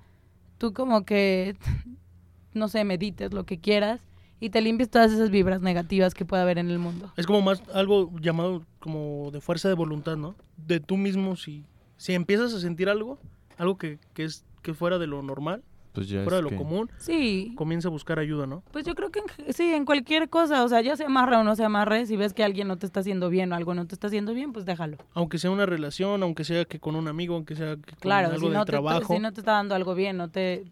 tú 0.58 0.74
como 0.74 1.06
que, 1.06 1.56
no 2.56 2.70
sé, 2.70 2.84
medites 2.84 3.32
lo 3.32 3.46
que 3.46 3.60
quieras 3.60 4.02
y 4.40 4.50
te 4.50 4.60
limpies 4.60 4.90
todas 4.90 5.12
esas 5.12 5.30
vibras 5.30 5.62
negativas 5.62 6.16
que 6.16 6.26
pueda 6.26 6.42
haber 6.42 6.58
en 6.58 6.72
el 6.72 6.80
mundo. 6.80 7.14
Es 7.16 7.28
como 7.28 7.44
más 7.44 7.62
algo 7.76 8.12
llamado 8.20 8.66
como 8.80 9.30
de 9.30 9.40
fuerza 9.40 9.68
de 9.68 9.76
voluntad, 9.76 10.18
¿no? 10.18 10.34
De 10.58 10.80
tú 10.80 10.98
mismo, 10.98 11.36
si, 11.36 11.64
si 11.98 12.14
empiezas 12.14 12.56
a 12.56 12.60
sentir 12.60 12.90
algo, 12.90 13.20
algo 13.58 13.78
que, 13.78 14.00
que 14.14 14.24
es 14.24 14.44
que 14.62 14.74
fuera 14.74 14.98
de 15.00 15.08
lo 15.08 15.22
normal, 15.22 15.64
Pues 15.94 16.10
ya 16.10 16.24
fuera 16.24 16.38
de 16.38 16.44
lo 16.44 16.50
que- 16.50 16.58
común, 16.58 16.90
Sí, 16.98 17.54
comienza 17.56 17.88
a 17.88 17.92
buscar 17.92 18.20
ayuda, 18.20 18.46
¿no? 18.48 18.62
Pues 18.72 18.86
yo 18.86 18.94
creo 18.96 19.10
que 19.12 19.20
en- 19.20 19.54
sí, 19.54 19.74
en 19.74 19.86
cualquier 19.86 20.30
cosa, 20.30 20.64
o 20.64 20.68
sea, 20.70 20.82
ya 20.82 20.96
se 20.96 21.06
amarre 21.06 21.38
o 21.38 21.44
no 21.44 21.56
se 21.56 21.64
amarre, 21.64 22.06
si 22.06 22.16
ves 22.18 22.34
que 22.34 22.44
alguien 22.44 22.68
no 22.68 22.78
te 22.78 22.86
está 22.86 23.00
haciendo 23.00 23.30
bien 23.30 23.52
o 23.52 23.56
algo 23.56 23.74
no 23.74 23.88
te 23.88 23.96
está 23.96 24.08
haciendo 24.08 24.34
bien, 24.34 24.54
pues 24.54 24.66
déjalo. 24.66 24.98
Aunque 25.14 25.38
sea 25.40 25.50
una 25.52 25.66
relación, 25.66 26.22
aunque 26.24 26.44
sea 26.44 26.66
que 26.66 26.80
con 26.80 26.96
un 26.96 27.08
amigo, 27.08 27.36
aunque 27.36 27.56
sea 27.56 27.76
que 27.78 27.92
con 27.92 28.00
Claro, 28.00 28.28
algo 28.34 28.48
si 28.48 28.54
no, 28.54 28.66
te, 28.66 28.72
trabajo. 28.72 29.14
si 29.14 29.20
no 29.20 29.32
te 29.34 29.42
está 29.42 29.54
dando 29.54 29.74
algo 29.76 29.96
bien, 29.96 30.18
no 30.18 30.30
te, 30.30 30.66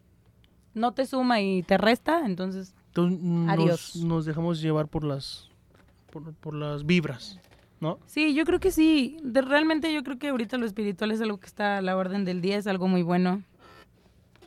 no 0.73 0.91
te 0.93 1.05
suma 1.05 1.41
y 1.41 1.63
te 1.63 1.77
resta, 1.77 2.25
entonces, 2.25 2.75
Entonces 2.89 3.95
nos, 4.03 4.25
dejamos 4.25 4.61
llevar 4.61 4.87
por 4.87 5.03
las 5.03 5.49
por, 6.11 6.33
por 6.35 6.53
las 6.53 6.85
vibras, 6.85 7.39
¿no? 7.85 7.99
sí, 8.05 8.33
yo 8.33 8.45
creo 8.45 8.59
que 8.59 8.71
sí, 8.71 9.17
de, 9.23 9.41
realmente 9.41 9.93
yo 9.93 10.03
creo 10.03 10.17
que 10.17 10.29
ahorita 10.29 10.57
lo 10.57 10.65
espiritual 10.65 11.11
es 11.11 11.21
algo 11.21 11.39
que 11.39 11.47
está 11.47 11.77
a 11.77 11.81
la 11.81 11.95
orden 11.95 12.25
del 12.25 12.41
día, 12.41 12.57
es 12.57 12.67
algo 12.67 12.87
muy 12.87 13.03
bueno. 13.03 13.43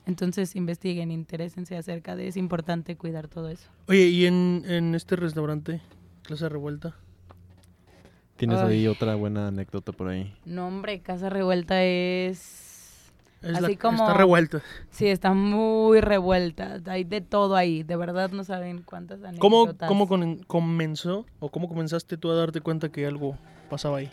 Entonces 0.07 0.57
investiguen, 0.57 1.11
interésense 1.11 1.77
acerca 1.77 2.16
de, 2.16 2.29
es 2.29 2.37
importante 2.37 2.96
cuidar 2.96 3.29
todo 3.29 3.48
eso. 3.48 3.68
Oye, 3.88 4.09
y 4.09 4.27
en, 4.27 4.64
en 4.66 4.94
este 4.94 5.16
restaurante, 5.16 5.83
Clase 6.22 6.48
Revuelta, 6.48 6.94
Tienes 8.38 8.61
Ay. 8.61 8.72
ahí 8.72 8.87
otra 8.87 9.16
buena 9.16 9.48
anécdota 9.48 9.90
por 9.90 10.09
ahí. 10.09 10.33
No, 10.44 10.68
hombre, 10.68 11.01
Casa 11.01 11.29
Revuelta 11.29 11.83
es... 11.83 12.67
Es 13.42 13.57
Así 13.57 13.72
la- 13.74 13.79
como- 13.79 14.03
Está 14.05 14.14
revuelta. 14.14 14.62
Sí, 14.90 15.07
está 15.07 15.33
muy 15.33 16.01
revuelta. 16.01 16.79
Hay 16.87 17.05
de 17.05 17.20
todo 17.20 17.55
ahí. 17.57 17.83
De 17.85 17.96
verdad 17.96 18.31
no 18.31 18.42
saben 18.44 18.83
cuántas 18.83 19.20
¿Cómo, 19.38 19.61
anécdotas. 19.62 19.88
cómo 19.88 20.09
con- 20.09 20.38
comenzó 20.44 21.24
o 21.38 21.48
cómo 21.51 21.68
comenzaste 21.68 22.16
tú 22.16 22.31
a 22.31 22.35
darte 22.35 22.61
cuenta 22.61 22.88
que 22.88 23.07
algo 23.07 23.37
pasaba 23.70 23.98
ahí? 23.98 24.11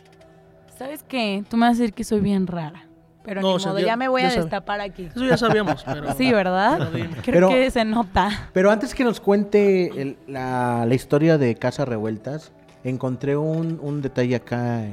¿Sabes 0.77 1.03
qué? 1.03 1.43
Tú 1.49 1.57
me 1.57 1.65
vas 1.67 1.77
a 1.77 1.79
decir 1.81 1.93
que 1.93 2.03
soy 2.03 2.19
bien 2.19 2.47
rara. 2.47 2.85
Pero 3.23 3.41
No, 3.41 3.47
ni 3.49 3.53
o 3.55 3.59
sea, 3.59 3.71
modo, 3.71 3.79
ya- 3.79 3.87
ya, 3.87 3.95
me 3.97 4.07
voy 4.07 4.21
ya 4.21 4.27
a 4.27 4.31
sabe. 4.31 4.41
destapar 4.43 4.81
aquí. 4.81 5.05
Eso 5.05 5.25
ya 5.25 5.35
sabíamos, 5.37 5.83
pero... 5.83 6.13
Sí, 6.17 6.31
¿verdad? 6.31 6.89
pero. 6.93 7.09
Creo 7.09 7.23
Pero- 7.23 7.49
que 7.49 7.71
se 7.71 7.83
nota. 7.83 8.49
Pero 8.53 8.69
antes 8.69 8.93
que 8.93 9.03
nos 9.03 9.19
cuente 9.19 9.87
el- 9.99 10.17
la, 10.27 10.85
la 10.85 10.93
historia 10.93 11.39
de 11.39 11.55
Casa 11.55 11.85
Revueltas, 11.85 12.51
encontré 12.83 13.35
un, 13.35 13.79
un 13.81 14.03
detalle 14.03 14.35
acá 14.35 14.83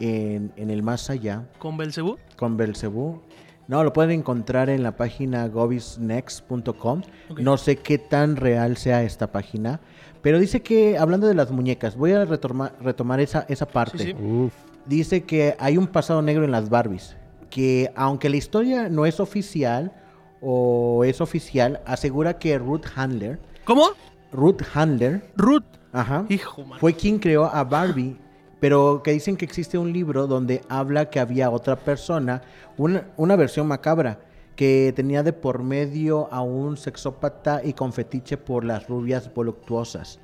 en, 0.00 0.52
en 0.56 0.70
el 0.70 0.82
más 0.82 1.10
allá 1.10 1.44
¿Con 1.58 1.76
Belcebú? 1.76 2.16
con 2.36 2.56
Belcebú. 2.56 3.20
No, 3.68 3.84
lo 3.84 3.92
pueden 3.92 4.10
encontrar 4.20 4.70
en 4.70 4.82
la 4.82 4.96
página 4.96 5.46
govisnext.com. 5.46 7.02
Ok. 7.30 7.38
No 7.40 7.56
sé 7.56 7.76
qué 7.76 7.98
tan 7.98 8.36
real 8.36 8.76
sea 8.76 9.02
esta 9.02 9.30
página, 9.30 9.80
pero 10.22 10.38
dice 10.38 10.62
que, 10.62 10.98
hablando 10.98 11.26
de 11.26 11.34
las 11.34 11.50
muñecas, 11.50 11.96
voy 11.96 12.12
a 12.12 12.24
retomar, 12.24 12.74
retomar 12.80 13.20
esa, 13.20 13.44
esa 13.48 13.66
parte. 13.66 13.98
Sí, 13.98 14.04
sí. 14.06 14.14
Uf. 14.14 14.52
Dice 14.86 15.22
que 15.24 15.54
hay 15.58 15.76
un 15.76 15.86
pasado 15.86 16.22
negro 16.22 16.44
en 16.44 16.50
las 16.50 16.70
Barbies, 16.70 17.16
que 17.50 17.92
aunque 17.94 18.30
la 18.30 18.36
historia 18.36 18.88
no 18.88 19.04
es 19.04 19.20
oficial 19.20 19.92
o 20.40 21.04
es 21.04 21.20
oficial, 21.20 21.80
asegura 21.84 22.38
que 22.38 22.58
Ruth 22.58 22.86
Handler, 22.96 23.38
¿Cómo? 23.64 23.88
Ruth 24.32 24.62
Handler, 24.74 25.30
Ruth. 25.36 25.64
ajá, 25.92 26.24
Hijo, 26.30 26.64
man. 26.64 26.78
fue 26.78 26.94
quien 26.94 27.18
creó 27.18 27.44
a 27.44 27.64
Barbie, 27.64 28.16
pero 28.60 29.02
que 29.02 29.12
dicen 29.12 29.36
que 29.36 29.44
existe 29.44 29.78
un 29.78 29.92
libro 29.92 30.26
donde 30.26 30.62
habla 30.68 31.10
que 31.10 31.20
había 31.20 31.50
otra 31.50 31.76
persona, 31.76 32.42
una, 32.76 33.36
versión 33.36 33.66
macabra, 33.68 34.20
que 34.56 34.92
tenía 34.96 35.22
de 35.22 35.32
por 35.32 35.62
medio 35.62 36.32
a 36.32 36.42
un 36.42 36.76
sexópata 36.76 37.60
y 37.62 37.72
con 37.72 37.92
fetiche 37.92 38.36
por 38.36 38.64
las 38.64 38.88
rubias 38.88 39.32
voluptuosas. 39.32 40.18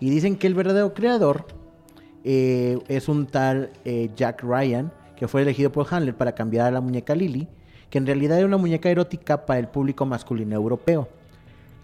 Y 0.00 0.10
dicen 0.10 0.36
que 0.36 0.46
el 0.46 0.54
verdadero 0.54 0.92
creador 0.92 1.46
eh, 2.24 2.78
es 2.88 3.08
un 3.08 3.26
tal 3.26 3.70
eh, 3.84 4.10
Jack 4.14 4.42
Ryan, 4.42 4.92
que 5.16 5.26
fue 5.26 5.42
elegido 5.42 5.72
por 5.72 5.86
Handler 5.90 6.14
para 6.14 6.34
cambiar 6.34 6.66
a 6.66 6.70
la 6.70 6.80
muñeca 6.80 7.14
Lily, 7.14 7.48
que 7.88 7.98
en 7.98 8.06
realidad 8.06 8.38
era 8.38 8.46
una 8.46 8.58
muñeca 8.58 8.90
erótica 8.90 9.46
para 9.46 9.58
el 9.58 9.68
público 9.68 10.04
masculino 10.04 10.54
europeo. 10.54 11.08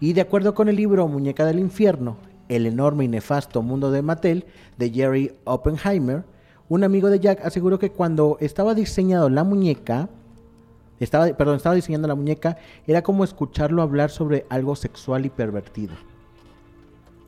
Y 0.01 0.13
de 0.13 0.21
acuerdo 0.21 0.55
con 0.55 0.69
el 0.69 0.77
libro 0.77 1.09
Muñeca 1.09 1.47
del 1.47 1.59
Infierno, 1.59 2.19
el 2.49 2.67
enorme 2.67 3.05
y 3.05 3.09
nefasto 3.09 3.63
mundo 3.63 3.91
de 3.91 4.03
Mattel, 4.03 4.47
de 4.79 4.91
Jerry 4.91 5.33
Oppenheimer, 5.45 6.25
un 6.69 6.85
amigo 6.85 7.11
de 7.11 7.21
Jack 7.21 7.45
aseguró 7.45 7.79
que 7.79 7.91
cuando 7.91 8.39
estaba 8.41 8.75
diseñando 8.75 9.29
la 9.29 9.45
muñeca, 9.45 10.09
estaba, 10.99 11.27
perdón, 11.29 11.57
estaba 11.57 11.75
diseñando 11.75 12.09
la 12.09 12.15
muñeca, 12.15 12.57
era 12.87 13.03
como 13.03 13.25
escucharlo 13.25 13.83
hablar 13.83 14.11
sobre 14.11 14.47
algo 14.49 14.75
sexual 14.75 15.27
y 15.27 15.31
pervertido. 15.31 15.95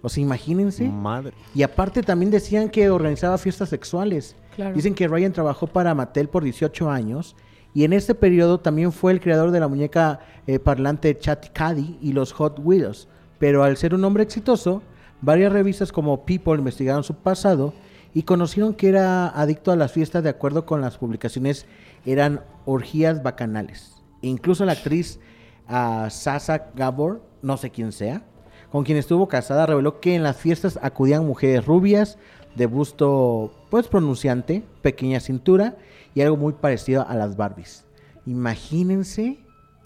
O 0.02 0.08
sea, 0.08 0.22
imagínense. 0.22 0.88
Madre. 0.88 1.32
Y 1.54 1.62
aparte 1.62 2.02
también 2.02 2.30
decían 2.30 2.70
que 2.70 2.88
organizaba 2.90 3.38
fiestas 3.38 3.68
sexuales. 3.68 4.36
Claro. 4.54 4.74
Dicen 4.74 4.94
que 4.94 5.08
Ryan 5.08 5.32
trabajó 5.32 5.66
para 5.66 5.94
Mattel 5.94 6.28
por 6.28 6.44
18 6.44 6.90
años 6.90 7.36
y 7.74 7.84
en 7.84 7.92
este 7.92 8.14
periodo 8.14 8.58
también 8.58 8.90
fue 8.90 9.12
el 9.12 9.20
creador 9.20 9.50
de 9.50 9.60
la 9.60 9.68
muñeca 9.68 10.20
eh, 10.46 10.58
parlante 10.58 11.18
Chatty 11.18 11.50
Caddy 11.50 11.98
y 12.00 12.12
los 12.12 12.32
Hot 12.32 12.58
Wheels. 12.62 13.06
Pero 13.38 13.64
al 13.64 13.76
ser 13.76 13.94
un 13.94 14.02
hombre 14.04 14.22
exitoso, 14.22 14.82
varias 15.20 15.52
revistas 15.52 15.92
como 15.92 16.24
People 16.24 16.58
investigaron 16.58 17.04
su 17.04 17.14
pasado 17.14 17.74
y 18.14 18.22
conocieron 18.22 18.74
que 18.74 18.88
era 18.88 19.28
adicto 19.28 19.72
a 19.72 19.76
las 19.76 19.92
fiestas 19.92 20.22
de 20.22 20.30
acuerdo 20.30 20.64
con 20.64 20.80
las 20.80 20.98
publicaciones 20.98 21.66
eran 22.04 22.40
orgías 22.64 23.22
bacanales. 23.22 24.02
E 24.22 24.28
incluso 24.28 24.64
la 24.64 24.72
actriz 24.72 25.20
ah, 25.68 26.08
Sasa 26.10 26.70
Gabor, 26.74 27.22
no 27.42 27.56
sé 27.56 27.70
quién 27.70 27.92
sea, 27.92 28.24
con 28.70 28.84
quien 28.84 28.98
estuvo 28.98 29.28
casada, 29.28 29.66
reveló 29.66 30.00
que 30.00 30.14
en 30.14 30.22
las 30.22 30.36
fiestas 30.36 30.78
acudían 30.82 31.26
mujeres 31.26 31.66
rubias, 31.66 32.18
de 32.56 32.66
busto 32.66 33.52
pues 33.70 33.86
pronunciante, 33.86 34.64
pequeña 34.82 35.20
cintura 35.20 35.76
y 36.14 36.22
algo 36.22 36.36
muy 36.36 36.54
parecido 36.54 37.06
a 37.06 37.14
las 37.14 37.36
Barbies. 37.36 37.84
Imagínense. 38.24 39.38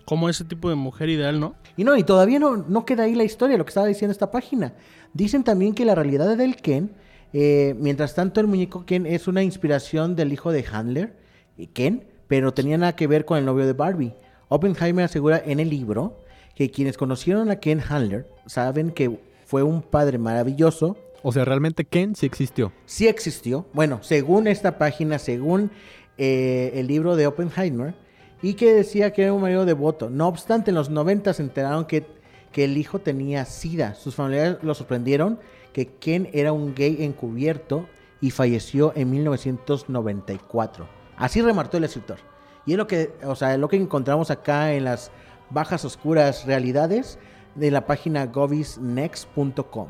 Como 0.06 0.28
ese 0.28 0.44
tipo 0.44 0.68
de 0.68 0.74
mujer 0.74 1.08
ideal, 1.08 1.38
¿no? 1.38 1.54
Y 1.76 1.84
no, 1.84 1.96
y 1.96 2.02
todavía 2.02 2.40
no, 2.40 2.56
no 2.56 2.84
queda 2.84 3.04
ahí 3.04 3.14
la 3.14 3.22
historia, 3.22 3.56
lo 3.56 3.64
que 3.64 3.70
estaba 3.70 3.86
diciendo 3.86 4.12
esta 4.12 4.30
página. 4.30 4.74
Dicen 5.12 5.44
también 5.44 5.74
que 5.74 5.84
la 5.84 5.94
realidad 5.94 6.36
del 6.36 6.56
Ken, 6.56 6.92
eh, 7.32 7.74
mientras 7.78 8.14
tanto 8.14 8.40
el 8.40 8.46
muñeco 8.46 8.84
Ken 8.86 9.06
es 9.06 9.28
una 9.28 9.42
inspiración 9.42 10.16
del 10.16 10.32
hijo 10.32 10.52
de 10.52 10.64
Handler, 10.70 11.16
eh, 11.58 11.68
Ken, 11.72 12.04
pero 12.28 12.54
tenía 12.54 12.78
nada 12.78 12.94
que 12.94 13.06
ver 13.06 13.24
con 13.24 13.38
el 13.38 13.44
novio 13.44 13.66
de 13.66 13.72
Barbie. 13.72 14.14
Oppenheimer 14.48 15.04
asegura 15.04 15.42
en 15.44 15.60
el 15.60 15.70
libro 15.70 16.20
que 16.54 16.70
quienes 16.70 16.96
conocieron 16.96 17.50
a 17.50 17.56
Ken 17.56 17.80
Handler 17.88 18.28
saben 18.46 18.90
que 18.90 19.20
fue 19.46 19.62
un 19.62 19.82
padre 19.82 20.18
maravilloso, 20.18 20.96
O 21.22 21.32
sea, 21.32 21.44
realmente 21.44 21.84
Ken 21.84 22.14
sí 22.14 22.24
existió. 22.26 22.72
sí 22.86 23.08
existió, 23.08 23.66
bueno, 23.72 23.98
según 24.02 24.46
esta 24.46 24.78
página, 24.78 25.18
según 25.18 25.70
eh, 26.18 26.70
el 26.74 26.86
libro 26.86 27.16
de 27.16 27.26
Oppenheimer, 27.26 27.94
y 28.42 28.54
que 28.54 28.72
decía 28.72 29.12
que 29.12 29.24
era 29.24 29.32
un 29.32 29.42
marido 29.42 29.64
devoto. 29.66 30.08
No 30.08 30.28
obstante, 30.28 30.70
en 30.70 30.76
los 30.76 30.88
90 30.88 31.34
se 31.34 31.42
enteraron 31.42 31.84
que, 31.84 32.06
que 32.52 32.64
el 32.64 32.76
hijo 32.76 32.98
tenía 32.98 33.44
SIDA. 33.44 33.94
Sus 33.94 34.14
familiares 34.14 34.58
lo 34.62 34.74
sorprendieron 34.74 35.38
que 35.72 35.86
Ken 35.86 36.28
era 36.32 36.52
un 36.52 36.74
gay 36.74 37.04
encubierto 37.04 37.86
y 38.20 38.30
falleció 38.32 38.92
en 38.96 39.10
1994. 39.10 40.86
Así 41.16 41.40
remarcó 41.42 41.76
el 41.76 41.84
escritor. 41.84 42.18
Y 42.66 42.72
es 42.72 42.78
lo 42.78 42.86
que, 42.86 43.12
o 43.24 43.34
sea, 43.34 43.54
es 43.54 43.58
lo 43.60 43.68
que 43.68 43.76
encontramos 43.76 44.30
acá 44.30 44.72
en 44.72 44.84
las 44.84 45.10
bajas 45.50 45.84
oscuras 45.84 46.44
realidades 46.46 47.18
de 47.54 47.70
la 47.70 47.86
página 47.86 48.26
govisnext.com. 48.26 49.88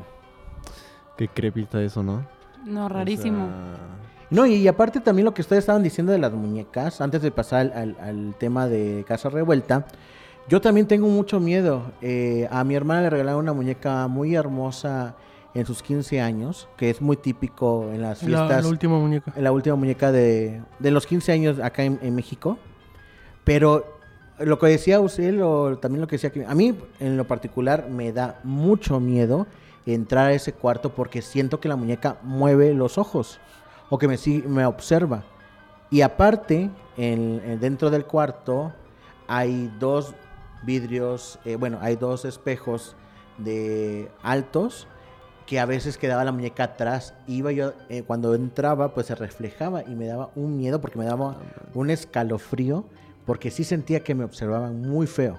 Qué 1.17 1.27
crepita 1.27 1.81
eso, 1.81 2.01
¿no? 2.03 2.25
No, 2.65 2.89
rarísimo. 2.89 3.45
O 3.45 3.47
sea, 3.47 3.77
No, 4.29 4.45
y, 4.45 4.55
y 4.55 4.67
aparte 4.67 4.99
también 5.01 5.25
lo 5.25 5.33
que 5.33 5.41
ustedes 5.41 5.59
estaban 5.63 5.83
diciendo 5.83 6.11
de 6.11 6.17
las 6.19 6.31
muñecas, 6.31 7.01
antes 7.01 7.21
de 7.21 7.31
pasar 7.31 7.59
al, 7.61 7.73
al- 7.73 7.97
al 7.99 8.35
tema 8.39 8.67
de 8.67 9.03
Casa 9.07 9.29
Revuelta, 9.29 9.85
yo 10.51 10.59
también 10.59 10.85
tengo 10.85 11.07
mucho 11.07 11.39
miedo. 11.39 11.93
Eh, 12.01 12.45
a 12.51 12.65
mi 12.65 12.75
hermana 12.75 13.03
le 13.03 13.09
regalaron 13.09 13.39
una 13.39 13.53
muñeca 13.53 14.05
muy 14.09 14.35
hermosa 14.35 15.15
en 15.53 15.65
sus 15.65 15.81
15 15.81 16.19
años, 16.19 16.67
que 16.75 16.89
es 16.89 16.99
muy 17.01 17.15
típico 17.15 17.89
en 17.93 18.01
las 18.01 18.21
La, 18.23 18.27
fiestas, 18.39 18.63
la 18.65 18.69
última 18.69 18.99
muñeca. 18.99 19.33
la 19.37 19.51
última 19.53 19.77
muñeca 19.77 20.11
de, 20.11 20.61
de 20.79 20.91
los 20.91 21.07
15 21.07 21.31
años 21.31 21.59
acá 21.59 21.83
en, 21.83 21.99
en 22.01 22.13
México. 22.15 22.57
Pero 23.45 23.97
lo 24.39 24.59
que 24.59 24.67
decía 24.67 24.99
usted, 24.99 25.33
lo, 25.33 25.77
también 25.77 26.01
lo 26.01 26.07
que 26.07 26.15
decía 26.15 26.31
que 26.31 26.45
a 26.45 26.53
mí 26.53 26.75
en 26.99 27.15
lo 27.15 27.25
particular 27.25 27.87
me 27.89 28.11
da 28.11 28.39
mucho 28.43 28.99
miedo 28.99 29.47
entrar 29.85 30.27
a 30.27 30.33
ese 30.33 30.51
cuarto 30.51 30.93
porque 30.93 31.21
siento 31.21 31.61
que 31.61 31.69
la 31.69 31.77
muñeca 31.77 32.17
mueve 32.23 32.73
los 32.73 32.97
ojos 32.97 33.39
o 33.89 33.97
que 33.97 34.09
me, 34.09 34.17
me 34.47 34.65
observa. 34.65 35.23
Y 35.89 36.01
aparte, 36.01 36.69
en- 36.97 37.41
en- 37.45 37.59
dentro 37.61 37.89
del 37.89 38.03
cuarto 38.05 38.73
hay 39.27 39.71
dos 39.79 40.13
vidrios, 40.63 41.39
eh, 41.45 41.55
bueno, 41.55 41.77
hay 41.81 41.95
dos 41.95 42.25
espejos 42.25 42.95
de 43.37 44.09
altos 44.23 44.87
que 45.45 45.59
a 45.59 45.65
veces 45.65 45.97
quedaba 45.97 46.23
la 46.23 46.31
muñeca 46.31 46.63
atrás. 46.63 47.13
Iba 47.27 47.51
yo, 47.51 47.73
eh, 47.89 48.03
cuando 48.05 48.33
entraba, 48.35 48.93
pues 48.93 49.07
se 49.07 49.15
reflejaba 49.15 49.83
y 49.83 49.95
me 49.95 50.05
daba 50.07 50.29
un 50.35 50.55
miedo 50.57 50.79
porque 50.81 50.97
me 50.99 51.05
daba 51.05 51.37
un 51.73 51.89
escalofrío 51.89 52.85
porque 53.25 53.51
sí 53.51 53.63
sentía 53.63 54.01
que 54.01 54.15
me 54.15 54.23
observaban 54.23 54.81
muy 54.81 55.07
feo. 55.07 55.37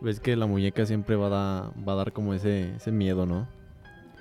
Ves 0.00 0.20
que 0.20 0.36
la 0.36 0.46
muñeca 0.46 0.84
siempre 0.86 1.16
va 1.16 1.26
a, 1.26 1.30
dar- 1.30 1.70
va 1.88 1.92
a 1.92 1.96
dar 1.96 2.12
como 2.12 2.34
ese, 2.34 2.74
ese 2.76 2.90
miedo, 2.92 3.26
¿no? 3.26 3.46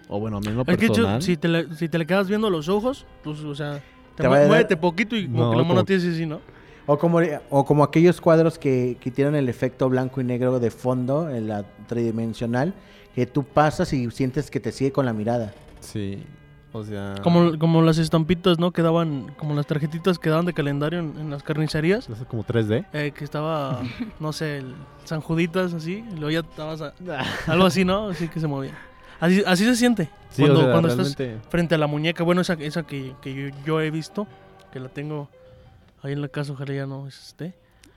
O 0.07 0.19
bueno, 0.19 0.37
a 0.37 0.39
mí 0.39 0.47
en 0.47 0.55
lo 0.55 0.61
Es 0.67 0.77
que 0.77 0.87
yo- 0.87 0.93
personal. 0.93 1.21
si, 1.21 1.37
te 1.37 1.47
le, 1.47 1.73
si 1.75 1.89
te 1.89 1.97
le 1.97 2.05
quedas 2.05 2.27
viendo 2.27 2.49
los 2.49 2.69
ojos, 2.69 3.05
pues, 3.23 3.39
o 3.41 3.55
sea, 3.55 3.81
te 4.15 4.23
Te 4.23 4.23
mu- 4.23 4.29
va 4.31 4.35
a 4.35 4.39
dar- 4.41 4.47
muévete 4.49 4.77
poquito 4.77 5.15
y 5.15 5.27
como 5.27 5.45
No, 5.45 5.51
que 5.51 5.57
la 5.57 5.63
mona 5.63 5.73
como- 5.75 5.85
te 5.85 5.93
dice 5.95 6.09
así, 6.11 6.25
¿no? 6.25 6.39
O 6.85 6.97
como, 6.97 7.19
o 7.49 7.65
como 7.65 7.83
aquellos 7.83 8.19
cuadros 8.19 8.57
que, 8.59 8.97
que 8.99 9.09
tienen 9.11 9.35
el 9.35 9.47
efecto 9.49 9.87
blanco 9.89 10.19
y 10.21 10.23
negro 10.25 10.59
de 10.59 10.69
fondo, 10.71 11.29
en 11.29 11.47
la 11.47 11.63
tridimensional, 11.87 12.73
que 13.15 13.25
tú 13.25 13.43
pasas 13.43 13.93
y 13.93 14.09
sientes 14.11 14.51
que 14.51 14.59
te 14.59 14.71
sigue 14.71 14.91
con 14.91 15.05
la 15.05 15.13
mirada. 15.13 15.53
Sí. 15.79 16.23
O 16.73 16.83
sea. 16.83 17.15
Como, 17.23 17.57
como 17.59 17.81
las 17.83 17.99
estampitas, 17.99 18.59
¿no? 18.59 18.71
Que 18.71 18.81
daban, 18.81 19.31
como 19.37 19.53
las 19.53 19.67
tarjetitas 19.67 20.17
que 20.19 20.29
daban 20.29 20.45
de 20.45 20.53
calendario 20.53 20.99
en, 20.99 21.17
en 21.19 21.29
las 21.29 21.43
carnicerías. 21.43 22.09
eso 22.09 22.13
es 22.21 22.27
como 22.27 22.43
3D. 22.43 22.85
eh, 22.93 23.11
que 23.15 23.23
estaba, 23.23 23.81
no 24.19 24.33
sé, 24.33 24.57
el 24.57 24.73
San 25.05 25.21
Juditas 25.21 25.73
así, 25.73 26.03
y 26.11 26.15
luego 26.15 26.31
ya 26.31 26.39
estabas 26.39 26.81
a- 26.81 26.93
algo 27.51 27.65
así, 27.65 27.85
¿no? 27.85 28.09
Así 28.09 28.27
que 28.27 28.39
se 28.39 28.47
movía. 28.47 28.73
Así, 29.19 29.41
así 29.45 29.63
se 29.65 29.75
siente. 29.75 30.09
Sí, 30.31 30.41
cuando 30.41 30.59
o 30.59 30.63
sea, 30.63 30.71
cuando 30.71 30.89
estás 30.89 31.15
realmente. 31.15 31.47
frente 31.49 31.75
a 31.75 31.77
la 31.77 31.87
muñeca, 31.87 32.23
bueno, 32.23 32.41
esa, 32.41 32.53
esa 32.53 32.83
que, 32.83 33.13
que 33.21 33.33
yo, 33.33 33.55
yo 33.65 33.79
he 33.79 33.91
visto, 33.91 34.27
que 34.71 34.79
la 34.79 34.89
tengo 34.89 35.29
ahí 36.03 36.13
en 36.13 36.21
la 36.21 36.27
casa, 36.27 36.53
ojalá 36.53 36.73
ya 36.73 36.85
no 36.85 37.07
esté. 37.07 37.53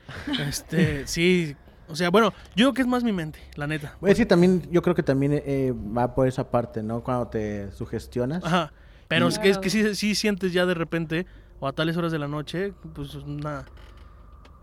Este, 0.49 1.07
sí, 1.07 1.57
o 1.89 1.97
sea, 1.97 2.11
bueno, 2.11 2.33
yo 2.55 2.67
creo 2.67 2.75
que 2.75 2.83
es 2.83 2.89
más 2.89 3.03
mi 3.05 3.13
mente, 3.13 3.39
la 3.57 3.67
neta. 3.67 3.97
Es 4.03 4.17
que 4.17 4.27
también, 4.27 4.63
yo 4.71 4.83
creo 4.83 4.95
que 4.95 5.03
también 5.03 5.33
eh, 5.35 5.73
va 5.75 6.15
por 6.15 6.27
esa 6.27 6.51
parte, 6.51 6.83
¿no? 6.83 7.03
Cuando 7.03 7.29
te 7.29 7.71
sugestionas. 7.73 8.45
Ajá. 8.45 8.73
Pero 9.09 9.29
es 9.29 9.39
que, 9.39 9.51
es 9.51 9.59
que 9.59 9.71
sí, 9.71 9.95
sí 9.95 10.15
sientes 10.17 10.53
ya 10.53 10.67
de 10.67 10.75
repente, 10.75 11.27
o 11.61 11.69
a 11.69 11.73
tales 11.73 11.97
horas 11.97 12.11
de 12.13 12.19
la 12.19 12.27
noche, 12.29 12.73
pues 12.95 13.15
una... 13.15 13.65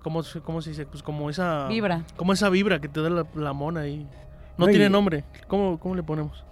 ¿Cómo, 0.01 0.21
se- 0.21 0.41
cómo 0.41 0.61
se 0.61 0.71
dice? 0.71 0.85
Pues 0.85 1.01
como 1.01 1.29
esa... 1.29 1.67
Vibra. 1.69 2.05
Como 2.17 2.33
esa 2.33 2.49
vibra 2.49 2.81
que 2.81 2.89
te 2.89 3.01
da 3.01 3.09
la, 3.09 3.25
la 3.35 3.53
mona 3.53 3.81
ahí. 3.81 3.99
No 4.57 4.65
No, 4.65 4.69
y- 4.69 4.73
tiene 4.73 4.89
nombre. 4.89 5.23
¿Cómo, 5.47 5.79
¿Cómo 5.79 5.95
le 5.95 6.03
ponemos? 6.03 6.43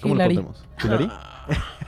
¿Cómo 0.00 0.14
Hilary. 0.14 0.34
lo 0.34 0.42
ponemos? 0.42 0.64
¿Hilary? 0.82 1.10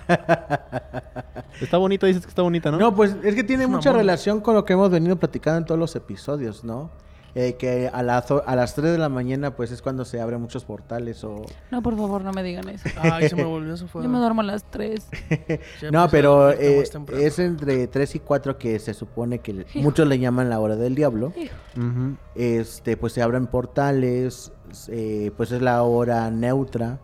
está 1.61 1.79
bonita, 1.79 2.07
dices 2.07 2.23
que 2.23 2.29
está 2.29 2.43
bonita, 2.43 2.71
¿no? 2.71 2.79
No, 2.79 2.95
pues 2.95 3.17
es 3.23 3.35
que 3.35 3.45
tiene 3.45 3.65
Es 3.65 3.71
mucha 3.71 3.93
relación 3.93 4.41
con 4.41 4.55
lo 4.55 4.65
que 4.65 4.75
hemos 4.75 4.91
venido 4.91 5.17
platicando 5.17 5.59
en 5.59 5.65
todos 5.65 5.79
los 5.79 5.97
episodios, 5.97 6.65
¿no? 6.65 6.91
Eh, 7.39 7.57
que 7.57 7.91
a, 7.93 8.03
las 8.03 8.31
a 8.31 8.57
las 8.57 8.75
3 8.75 8.93
de 8.93 8.97
la 8.97 9.11
mañana 9.11 9.55
pues 9.55 9.71
es 9.71 9.83
cuando 9.83 10.07
se 10.07 10.23
abren 10.23 10.41
muchos 10.41 10.65
portales 10.65 11.23
o... 11.23 11.45
No, 11.71 11.83
por 11.83 11.95
favor, 11.95 12.25
no 12.25 12.33
me 12.33 12.43
digan 12.43 12.67
eso. 12.71 12.89
Ay, 12.99 13.29
se 13.29 13.37
me 13.37 13.45
volvió 13.45 13.75
eso. 13.75 13.87
Fue... 13.89 14.03
Yo 14.03 14.09
me 14.09 14.17
duermo 14.17 14.41
a 14.41 14.45
las 14.45 14.65
3. 14.71 15.07
Ya 15.83 15.91
No, 15.91 16.09
pero 16.09 16.51
eh, 16.51 16.83
es 17.13 17.39
entre 17.39 17.89
3 17.89 18.15
y 18.15 18.21
4 18.21 18.57
que 18.57 18.79
se 18.79 18.95
supone 18.95 19.41
que 19.41 19.67
Hijo. 19.75 19.81
muchos 19.81 20.09
le 20.09 20.19
llaman 20.19 20.49
la 20.49 20.61
hora 20.61 20.77
del 20.77 20.95
diablo. 20.95 21.35
Ujú. 21.77 22.17
Este, 22.35 22.97
pues 22.97 23.13
se 23.13 23.21
abren 23.21 23.49
portales, 23.49 24.51
eh, 24.89 25.31
pues 25.37 25.53
es 25.53 25.61
la 25.61 25.83
hora 25.83 26.31
neutra. 26.31 27.01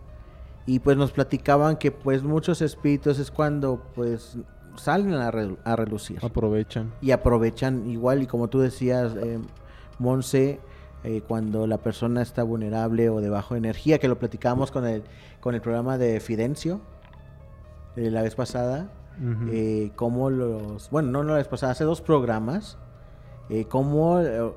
Y 0.67 0.79
pues 0.79 0.97
nos 0.97 1.13
platicaban 1.13 1.77
que 1.77 1.91
pues 1.91 2.23
muchos 2.23 2.63
espíritus 2.63 3.19
es 3.19 3.31
cuando 3.31 3.83
pues 3.95 4.37
salen 4.77 5.13
a, 5.15 5.31
re- 5.31 5.57
a 5.65 5.77
relucir. 5.77 6.19
Aprovechan. 6.25 6.93
y 7.01 7.11
aprovechan 7.11 7.91
igual 7.91 8.23
y 8.23 8.27
como 8.27 8.49
tú 8.49 8.61
decías 8.61 9.13
eh, 9.17 9.39
Monse 9.99 10.61
eh, 11.05 11.21
cuando 11.27 11.67
la 11.67 11.79
persona 11.79 12.23
está 12.23 12.43
vulnerable 12.45 13.11
o 13.11 13.21
de 13.21 13.29
bajo 13.29 13.55
energía 13.57 13.99
que 13.99 14.09
lo 14.09 14.19
platicábamos 14.19 14.71
con 14.71 14.87
el 14.87 15.03
con 15.41 15.55
el 15.55 15.61
programa 15.61 15.99
de 15.99 16.21
Fidencio 16.21 16.81
eh, 17.97 18.11
la 18.11 18.23
vez 18.23 18.35
pasada 18.35 18.89
eh, 19.51 19.91
cómo 19.97 20.31
los 20.31 20.89
bueno 20.91 21.11
no, 21.11 21.23
no 21.25 21.33
la 21.33 21.39
vez 21.39 21.49
pasada 21.49 21.73
hace 21.73 21.85
dos 21.85 22.01
programas 22.01 22.79
cómo 23.69 24.21
eh, 24.21 24.53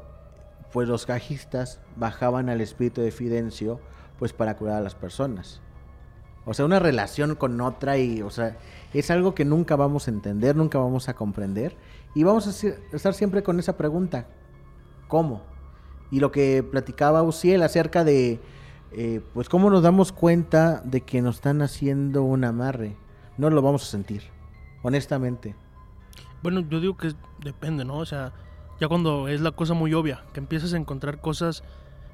pues 0.72 0.88
los 0.88 1.06
cajistas 1.06 1.82
bajaban 1.98 2.48
al 2.50 2.62
espíritu 2.62 3.02
de 3.02 3.12
Fidencio 3.12 3.82
pues 4.18 4.32
para 4.32 4.56
curar 4.56 4.78
a 4.78 4.82
las 4.82 4.96
personas 4.96 5.62
o 6.46 6.54
sea 6.54 6.66
una 6.66 6.80
relación 6.80 7.36
con 7.36 7.60
otra 7.62 7.98
y 7.98 8.22
o 8.22 8.30
sea 8.30 8.58
es 8.94 9.12
algo 9.12 9.36
que 9.36 9.46
nunca 9.46 9.76
vamos 9.76 10.08
a 10.08 10.12
entender 10.12 10.56
nunca 10.56 10.78
vamos 10.78 11.10
a 11.10 11.16
comprender 11.16 11.76
y 12.14 12.24
vamos 12.24 12.48
a 12.48 12.68
estar 12.96 13.14
siempre 13.14 13.44
con 13.44 13.60
esa 13.60 13.78
pregunta 13.78 14.28
cómo 15.08 15.42
y 16.12 16.20
lo 16.20 16.32
que 16.32 16.64
platicaba 16.64 17.24
Uciel 17.24 17.64
acerca 17.64 18.04
de 18.04 18.40
eh, 18.92 19.22
pues 19.34 19.50
cómo 19.50 19.70
nos 19.70 19.84
damos 19.84 20.12
cuenta 20.12 20.82
de 20.86 21.02
que 21.02 21.22
nos 21.22 21.36
están 21.36 21.62
haciendo 21.62 22.24
un 22.24 22.44
amarre 22.44 22.96
no 23.38 23.50
lo 23.50 23.62
vamos 23.62 23.84
a 23.84 23.88
sentir 23.88 24.24
honestamente 24.84 25.56
Bueno, 26.44 26.62
yo 26.62 26.80
digo 26.80 26.96
que 26.96 27.12
depende, 27.44 27.86
¿no? 27.86 27.98
O 27.98 28.06
sea, 28.06 28.32
ya 28.80 28.88
cuando 28.88 29.28
es 29.28 29.42
la 29.42 29.52
cosa 29.52 29.74
muy 29.74 29.96
obvia, 29.96 30.24
que 30.32 30.40
empiezas 30.40 30.74
a 30.74 30.78
encontrar 30.78 31.20
cosas 31.20 31.64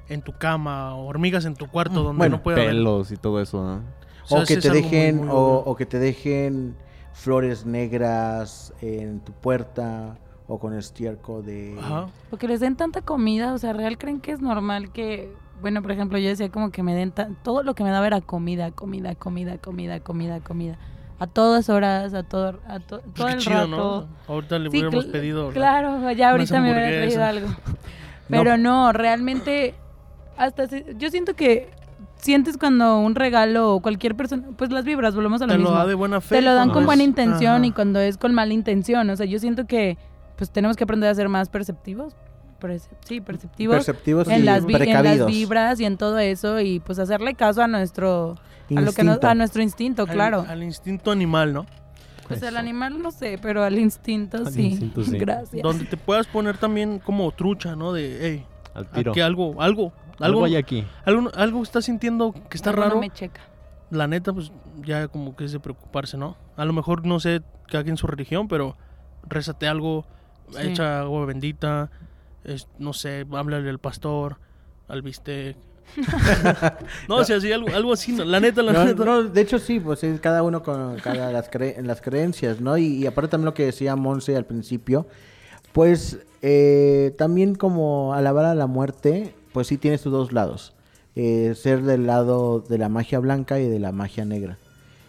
en 0.08 0.22
tu 0.22 0.32
cama, 0.32 0.94
hormigas 0.94 1.44
en 1.44 1.54
tu 1.54 1.68
cuarto 1.68 2.00
Mm, 2.00 2.04
donde 2.04 2.18
bueno, 2.18 2.36
no 2.36 2.42
puede 2.42 2.60
haber. 2.62 2.70
Pelos 2.70 3.10
y 3.12 3.16
todo 3.18 3.42
eso, 3.42 3.62
¿no? 3.62 3.82
Sea, 4.26 4.38
o 4.42 4.44
que 4.44 4.56
te 4.56 4.68
muy, 4.70 4.82
dejen 4.82 5.16
muy 5.18 5.28
o, 5.30 5.62
o 5.66 5.76
que 5.76 5.86
te 5.86 5.98
dejen 5.98 6.76
flores 7.12 7.66
negras 7.66 8.72
en 8.80 9.20
tu 9.20 9.32
puerta 9.32 10.16
o 10.48 10.58
con 10.58 10.74
estiércol 10.76 11.44
de 11.44 11.76
Ajá. 11.78 12.06
Porque 12.30 12.48
les 12.48 12.60
den 12.60 12.76
tanta 12.76 13.00
comida, 13.02 13.52
o 13.54 13.58
sea, 13.58 13.72
real 13.72 13.96
creen 13.98 14.20
que 14.20 14.32
es 14.32 14.40
normal 14.40 14.90
que, 14.92 15.32
bueno, 15.60 15.82
por 15.82 15.92
ejemplo, 15.92 16.18
yo 16.18 16.28
decía 16.28 16.50
como 16.50 16.70
que 16.70 16.82
me 16.82 16.94
den 16.94 17.12
ta- 17.12 17.28
todo 17.42 17.62
lo 17.62 17.74
que 17.74 17.84
me 17.84 17.90
daba 17.90 18.06
era 18.06 18.20
comida, 18.20 18.70
comida, 18.72 19.14
comida, 19.14 19.58
comida, 19.58 20.00
comida, 20.00 20.40
comida. 20.40 20.78
A 21.18 21.26
todas 21.28 21.68
horas, 21.68 22.14
a 22.14 22.24
todo, 22.24 22.58
a 22.66 22.80
to- 22.80 23.00
Pues 23.00 23.14
todo 23.14 23.28
el 23.28 23.38
chido, 23.38 23.54
rato. 23.56 23.68
¿no? 23.68 24.08
Ahorita 24.34 24.58
le 24.58 24.64
Sí, 24.64 24.68
hubiéramos 24.70 25.06
cl- 25.06 25.12
pedido. 25.12 25.46
¿no? 25.46 25.50
Claro, 25.52 26.10
ya 26.12 26.30
ahorita 26.32 26.60
me 26.60 26.72
hubiera 26.72 26.88
traído 26.88 27.22
hamburguesas. 27.24 27.56
algo. 27.68 27.78
Pero 28.28 28.56
no, 28.56 28.92
realmente, 28.92 29.74
hasta 30.36 30.66
se- 30.66 30.96
yo 30.98 31.10
siento 31.10 31.34
que 31.34 31.70
sientes 32.22 32.56
cuando 32.56 32.98
un 33.00 33.14
regalo 33.14 33.74
o 33.74 33.80
cualquier 33.82 34.14
persona, 34.14 34.44
pues 34.56 34.70
las 34.70 34.84
vibras, 34.84 35.14
volvemos 35.14 35.42
a 35.42 35.46
lo 35.46 35.52
Te 35.52 35.58
mismo. 35.58 35.72
lo 35.72 35.78
da 35.78 35.86
de 35.86 35.94
buena 35.94 36.20
fe. 36.22 36.36
te 36.36 36.42
lo 36.42 36.54
dan 36.54 36.70
con 36.70 36.84
es- 36.84 36.86
buena 36.86 37.02
intención 37.02 37.56
Ajá. 37.56 37.66
y 37.66 37.72
cuando 37.72 38.00
es 38.00 38.16
con 38.16 38.32
mala 38.32 38.54
intención. 38.54 39.10
O 39.10 39.16
sea, 39.16 39.26
yo 39.26 39.38
siento 39.38 39.66
que 39.66 39.98
pues 40.36 40.50
tenemos 40.50 40.76
que 40.76 40.84
aprender 40.84 41.10
a 41.10 41.14
ser 41.14 41.28
más 41.28 41.48
perceptivos. 41.50 42.14
Perce- 42.60 42.88
sí, 43.04 43.20
perceptivos. 43.20 43.74
perceptivos 43.76 44.28
en, 44.28 44.40
y 44.40 44.42
las 44.44 44.64
vi- 44.64 44.74
en 44.76 45.02
las 45.02 45.26
vibras 45.26 45.78
y 45.80 45.84
en 45.84 45.96
todo 45.98 46.18
eso 46.20 46.60
y 46.60 46.78
pues 46.80 46.98
hacerle 47.00 47.34
caso 47.34 47.60
a 47.62 47.66
nuestro 47.66 48.36
a 48.74 48.80
lo 48.80 48.92
que 48.92 49.02
nos- 49.04 49.14
Instinto. 49.16 49.26
a 49.28 49.34
nuestro 49.34 49.62
instinto, 49.62 50.06
claro. 50.06 50.46
Al, 50.48 50.62
instinto 50.62 51.10
animal, 51.10 51.52
¿no? 51.52 51.66
pues 52.28 52.40
el 52.42 52.50
Eso. 52.50 52.58
animal 52.58 53.02
no 53.02 53.10
sé, 53.10 53.38
pero 53.42 53.62
al 53.64 53.76
instinto 53.78 54.38
Al 54.38 54.52
sí. 54.52 54.62
instinto, 54.68 55.02
sí. 55.02 55.10
Gracias. 55.18 55.60
Donde 55.62 55.84
te 55.84 55.96
puedas 55.96 56.26
poner 56.28 56.56
también 56.56 56.98
como 57.00 57.30
trucha, 57.32 57.74
¿no? 57.76 57.92
De, 57.92 58.18
hey, 58.22 58.46
Al 58.74 58.86
tiro. 58.86 59.12
algo, 59.24 59.60
algo, 59.60 59.92
Algo 60.26 60.44
hay 60.44 60.56
aquí. 60.56 60.86
algo, 61.04 61.30
algo 61.34 61.62
estás 61.62 61.84
sintiendo 61.84 62.32
que 62.32 62.56
está 62.56 62.70
Algo 62.70 62.82
no 62.82 62.88
raro. 62.88 63.00
me 63.00 63.10
checa. 63.10 63.40
La 63.90 64.06
neta, 64.06 64.32
pues 64.32 64.50
ya 64.84 65.08
como 65.08 65.36
que 65.36 65.44
es 65.44 65.52
de 65.52 65.60
preocuparse, 65.60 66.16
¿no? 66.16 66.36
A 66.56 66.64
lo 66.64 66.72
mejor 66.72 67.04
no 67.06 67.20
sé 67.20 67.42
cada 67.68 67.84
quien 67.84 67.96
su 67.96 68.06
religión, 68.06 68.48
pero 68.48 68.76
rézate 69.28 69.68
algo, 69.68 70.04
Sí. 70.50 70.68
echa 70.68 71.00
agua 71.00 71.24
bendita, 71.26 71.90
es- 72.44 72.68
no 72.78 72.92
sé, 72.92 73.26
háblale 73.32 73.68
al 73.70 73.78
pastor, 73.78 74.38
al 74.88 75.02
bistec. 75.02 75.56
no, 77.08 77.16
o 77.16 77.24
sea, 77.24 77.40
sí, 77.40 77.52
algo, 77.52 77.68
algo 77.74 77.92
así, 77.92 78.12
¿no? 78.12 78.24
la 78.24 78.40
neta, 78.40 78.62
la 78.62 78.72
No, 78.72 78.84
neta. 78.84 79.04
no, 79.04 79.24
de 79.24 79.40
hecho 79.40 79.58
sí, 79.58 79.78
pues 79.80 80.02
es 80.04 80.20
cada 80.20 80.42
uno 80.42 80.62
con 80.62 80.96
cada 81.00 81.30
las, 81.32 81.50
cre- 81.50 81.80
las 81.82 82.00
creencias, 82.00 82.60
¿no? 82.60 82.78
Y, 82.78 82.86
y 82.86 83.06
aparte 83.06 83.32
también 83.32 83.46
lo 83.46 83.54
que 83.54 83.64
decía 83.66 83.94
Monse 83.96 84.36
al 84.36 84.44
principio, 84.46 85.06
pues 85.72 86.18
eh, 86.42 87.14
también 87.18 87.54
como 87.54 88.14
alabar 88.14 88.44
a 88.46 88.54
la 88.54 88.66
muerte, 88.66 89.34
pues 89.52 89.66
sí 89.66 89.78
tiene 89.78 89.98
sus 89.98 90.12
dos 90.12 90.32
lados. 90.32 90.72
Eh, 91.14 91.54
ser 91.54 91.82
del 91.82 92.06
lado 92.06 92.60
de 92.60 92.78
la 92.78 92.88
magia 92.88 93.18
blanca 93.18 93.60
y 93.60 93.68
de 93.68 93.78
la 93.78 93.92
magia 93.92 94.24
negra. 94.24 94.58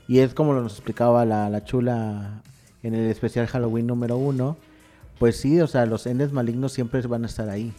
Y 0.08 0.20
es 0.20 0.34
como 0.34 0.54
nos 0.54 0.74
explicaba 0.74 1.26
la, 1.26 1.50
la 1.50 1.64
chula 1.64 2.42
en 2.84 2.94
el 2.94 3.10
especial 3.10 3.48
Halloween 3.48 3.88
número 3.88 4.18
uno. 4.18 4.58
Pues 5.18 5.38
sí, 5.38 5.62
o 5.62 5.68
sea, 5.68 5.86
los 5.86 6.06
entes 6.06 6.34
malignos 6.34 6.74
siempre 6.74 7.02
van 7.02 7.24
a 7.24 7.28
estar 7.28 7.50
ahí. 7.50 7.74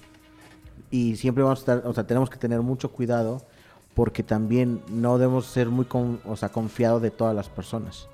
Y 0.90 1.16
siempre 1.16 1.44
vamos 1.44 1.58
a 1.58 1.60
estar, 1.60 1.82
o 1.84 1.92
sea, 1.92 2.06
tenemos 2.06 2.30
que 2.30 2.38
tener 2.38 2.60
mucho 2.62 2.90
cuidado 2.90 3.42
porque 3.94 4.22
también 4.22 4.80
no 4.88 5.18
debemos 5.18 5.46
ser 5.46 5.68
muy 5.68 5.86
o 6.24 6.36
sea, 6.36 6.48
confiados 6.48 7.02
de 7.02 7.10
todas 7.10 7.34
las 7.34 7.48
personas. 7.48 8.08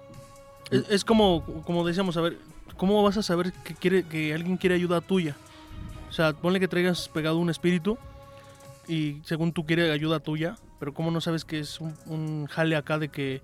Es, 0.70 0.84
es 0.90 1.04
como, 1.04 1.44
como 1.64 1.86
decíamos, 1.86 2.16
a 2.16 2.20
ver, 2.20 2.38
¿cómo 2.76 3.02
vas 3.02 3.16
a 3.16 3.22
saber 3.22 3.52
que, 3.64 3.74
quiere, 3.74 4.02
que 4.02 4.34
alguien 4.34 4.56
quiere 4.56 4.74
ayuda 4.74 5.00
tuya? 5.00 5.36
O 6.08 6.12
sea, 6.12 6.32
ponle 6.32 6.60
que 6.60 6.68
traigas 6.68 7.08
pegado 7.08 7.38
un 7.38 7.50
espíritu 7.50 7.96
y 8.90 9.22
según 9.24 9.52
tú 9.52 9.64
quiere 9.64 9.92
ayuda 9.92 10.20
tuya, 10.20 10.56
pero 10.78 10.92
¿cómo 10.92 11.10
no 11.10 11.20
sabes 11.20 11.44
que 11.44 11.60
es 11.60 11.80
un, 11.80 11.94
un 12.06 12.46
jale 12.46 12.74
acá 12.74 12.98
de 12.98 13.08
que 13.08 13.42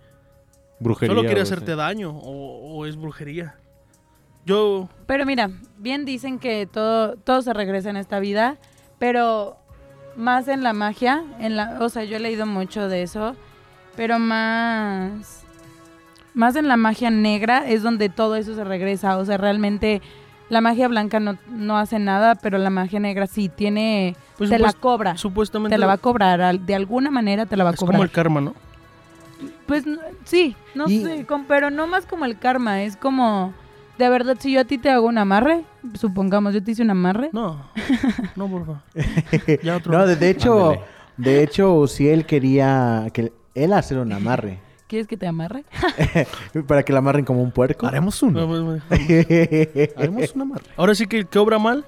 Brujería. 0.81 1.15
solo 1.15 1.27
quiere 1.27 1.41
hacerte 1.41 1.77
daño 1.77 2.11
o, 2.11 2.77
o 2.77 2.87
es 2.87 2.97
brujería? 2.97 3.55
Yo, 4.45 4.89
Pero 5.07 5.25
mira, 5.27 5.51
bien 5.79 6.05
dicen 6.05 6.39
que 6.39 6.67
todo, 6.67 7.17
todo 7.17 7.43
se 7.43 7.53
regresa 7.53 7.91
en 7.91 7.97
esta 7.97 8.21
vida, 8.21 8.59
pero 8.99 9.57
más 10.17 10.49
en 10.49 10.63
la 10.63 10.73
magia, 10.73 11.25
en 11.39 11.57
la, 11.57 11.79
o 11.81 11.89
sea, 11.89 12.05
yo 12.05 12.17
he 12.17 12.21
leído 12.21 12.47
mucho 12.47 12.89
de 12.89 13.03
eso, 13.03 13.37
pero 13.97 14.19
más, 14.19 15.45
más 16.35 16.57
en 16.57 16.69
la 16.69 16.77
magia 16.77 17.11
negra 17.11 17.69
es 17.69 17.83
donde 17.83 18.09
todo 18.09 18.37
eso 18.37 18.55
se 18.55 18.65
regresa, 18.65 19.19
o 19.19 19.25
sea, 19.25 19.37
realmente 19.37 20.01
la 20.49 20.61
magia 20.61 20.89
blanca 20.89 21.19
no, 21.21 21.37
no 21.51 21.77
hace 21.79 21.99
nada, 21.99 22.35
pero 22.37 22.59
la 22.59 22.71
magia 22.71 23.01
negra 23.01 23.27
sí 23.27 23.49
tiene, 23.49 24.15
pues 24.39 24.51
te 24.51 24.59
la 24.59 24.73
cobra, 24.73 25.17
supuestamente 25.17 25.75
te 25.75 25.79
la 25.79 25.87
va 25.87 25.95
a 25.95 25.99
cobrar, 25.99 26.41
al- 26.41 26.65
de 26.65 26.75
alguna 26.75 27.11
manera 27.11 27.47
te 27.47 27.57
la 27.57 27.65
va 27.65 27.71
a 27.71 27.73
es 27.75 27.79
cobrar. 27.81 27.95
como 27.97 28.05
el 28.05 28.11
karma, 28.11 28.41
¿no? 28.41 28.55
Pues 29.67 29.85
sí, 30.25 30.55
no 30.75 30.89
Y- 30.89 31.03
sé, 31.03 31.27
pero 31.49 31.71
no 31.71 31.87
más 31.87 32.07
como 32.07 32.25
el 32.25 32.39
karma, 32.39 32.83
es 32.83 32.97
como, 32.97 33.53
de 33.99 34.09
verdad, 34.09 34.37
si 34.39 34.53
yo 34.53 34.61
a 34.61 34.65
ti 34.65 34.79
te 34.79 34.89
hago 34.91 35.07
un 35.09 35.19
amarre, 35.19 35.65
supongamos, 35.95 36.55
yo 36.55 36.63
te 36.63 36.71
hice 36.71 36.83
un 36.83 36.91
amarre, 36.91 37.31
No, 37.33 37.61
no, 38.37 38.49
por 38.49 38.65
favor. 38.67 38.83
Ya 39.63 39.77
otro. 39.77 39.93
No, 39.99 40.07
de, 40.07 40.17
de 40.17 40.31
hecho, 40.31 40.71
Ándale. 40.71 40.81
de 41.17 41.43
hecho, 41.43 41.87
si 41.89 42.09
él 42.09 42.25
quería 42.25 43.09
que 43.13 43.33
él 43.55 43.73
hacer 43.73 43.99
un 43.99 44.13
amarre 44.13 44.61
¿quieres 44.89 45.07
que 45.07 45.17
te 45.17 45.27
amarre? 45.27 45.65
para 46.67 46.83
que 46.83 46.93
la 46.93 46.99
amarren 47.01 47.25
como 47.25 47.43
un 47.43 47.51
puerco. 47.53 47.87
Haremos 47.87 48.23
No, 48.23 48.47
uno. 48.47 48.81
Haremos 49.97 50.35
una 50.35 50.45
amarre. 50.45 50.65
Ahora 50.77 50.95
sí 50.95 51.07
que 51.07 51.19
el 51.19 51.27
que 51.27 51.39
obra 51.39 51.59
mal, 51.59 51.85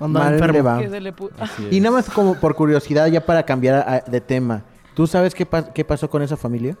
anda 0.00 0.20
Mal 0.20 0.30
le 0.30 0.38
enfermo. 0.46 0.68
va. 0.68 0.78
Que 0.80 0.88
se 0.90 1.00
le 1.00 1.14
pu- 1.14 1.30
Así 1.38 1.68
Y 1.70 1.80
nada 1.80 1.96
más 1.96 2.08
como 2.10 2.34
por 2.36 2.54
curiosidad, 2.54 3.06
ya 3.08 3.24
para 3.24 3.42
cambiar 3.44 3.74
a- 3.88 4.00
de 4.10 4.20
tema, 4.20 4.62
¿tú 4.94 5.06
sabes 5.06 5.34
qué, 5.34 5.48
pas- 5.48 5.72
qué 5.72 5.84
pasó 5.84 6.08
con 6.10 6.22
esa 6.22 6.36
familia? 6.36 6.76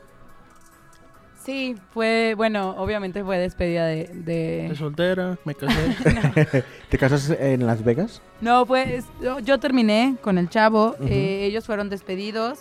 Sí, 1.44 1.76
fue, 1.94 2.34
bueno, 2.36 2.74
obviamente 2.76 3.24
fue 3.24 3.38
despedida 3.38 3.86
de... 3.86 4.10
De 4.12 4.66
de- 4.68 4.76
soltera, 4.76 5.38
me 5.46 5.54
casé. 5.54 6.64
¿Te 6.90 6.98
casaste 6.98 7.54
en 7.54 7.66
Las 7.66 7.82
Vegas? 7.82 8.20
No, 8.42 8.66
pues 8.66 9.06
yo, 9.22 9.38
yo 9.38 9.58
terminé 9.58 10.16
con 10.20 10.36
el 10.36 10.50
chavo, 10.50 10.96
eh, 11.00 11.44
ellos 11.46 11.64
fueron 11.64 11.88
despedidos, 11.88 12.58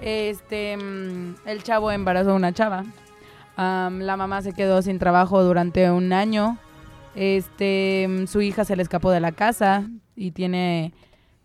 este, 0.00 0.76
mm, 0.76 1.34
el 1.46 1.62
chavo 1.62 1.90
embarazó 1.90 2.30
a 2.30 2.34
una 2.34 2.52
chava, 2.52 2.84
la 3.56 4.16
mamá 4.16 4.40
se 4.42 4.52
quedó 4.52 4.80
sin 4.82 4.98
trabajo 4.98 5.42
durante 5.42 5.90
un 5.90 6.12
año, 6.12 6.58
Este, 7.14 8.06
mm, 8.08 8.26
su 8.26 8.40
hija 8.40 8.64
se 8.64 8.76
le 8.76 8.82
escapó 8.82 9.10
de 9.10 9.20
la 9.20 9.32
casa 9.32 9.88
y 10.14 10.30
tiene 10.30 10.92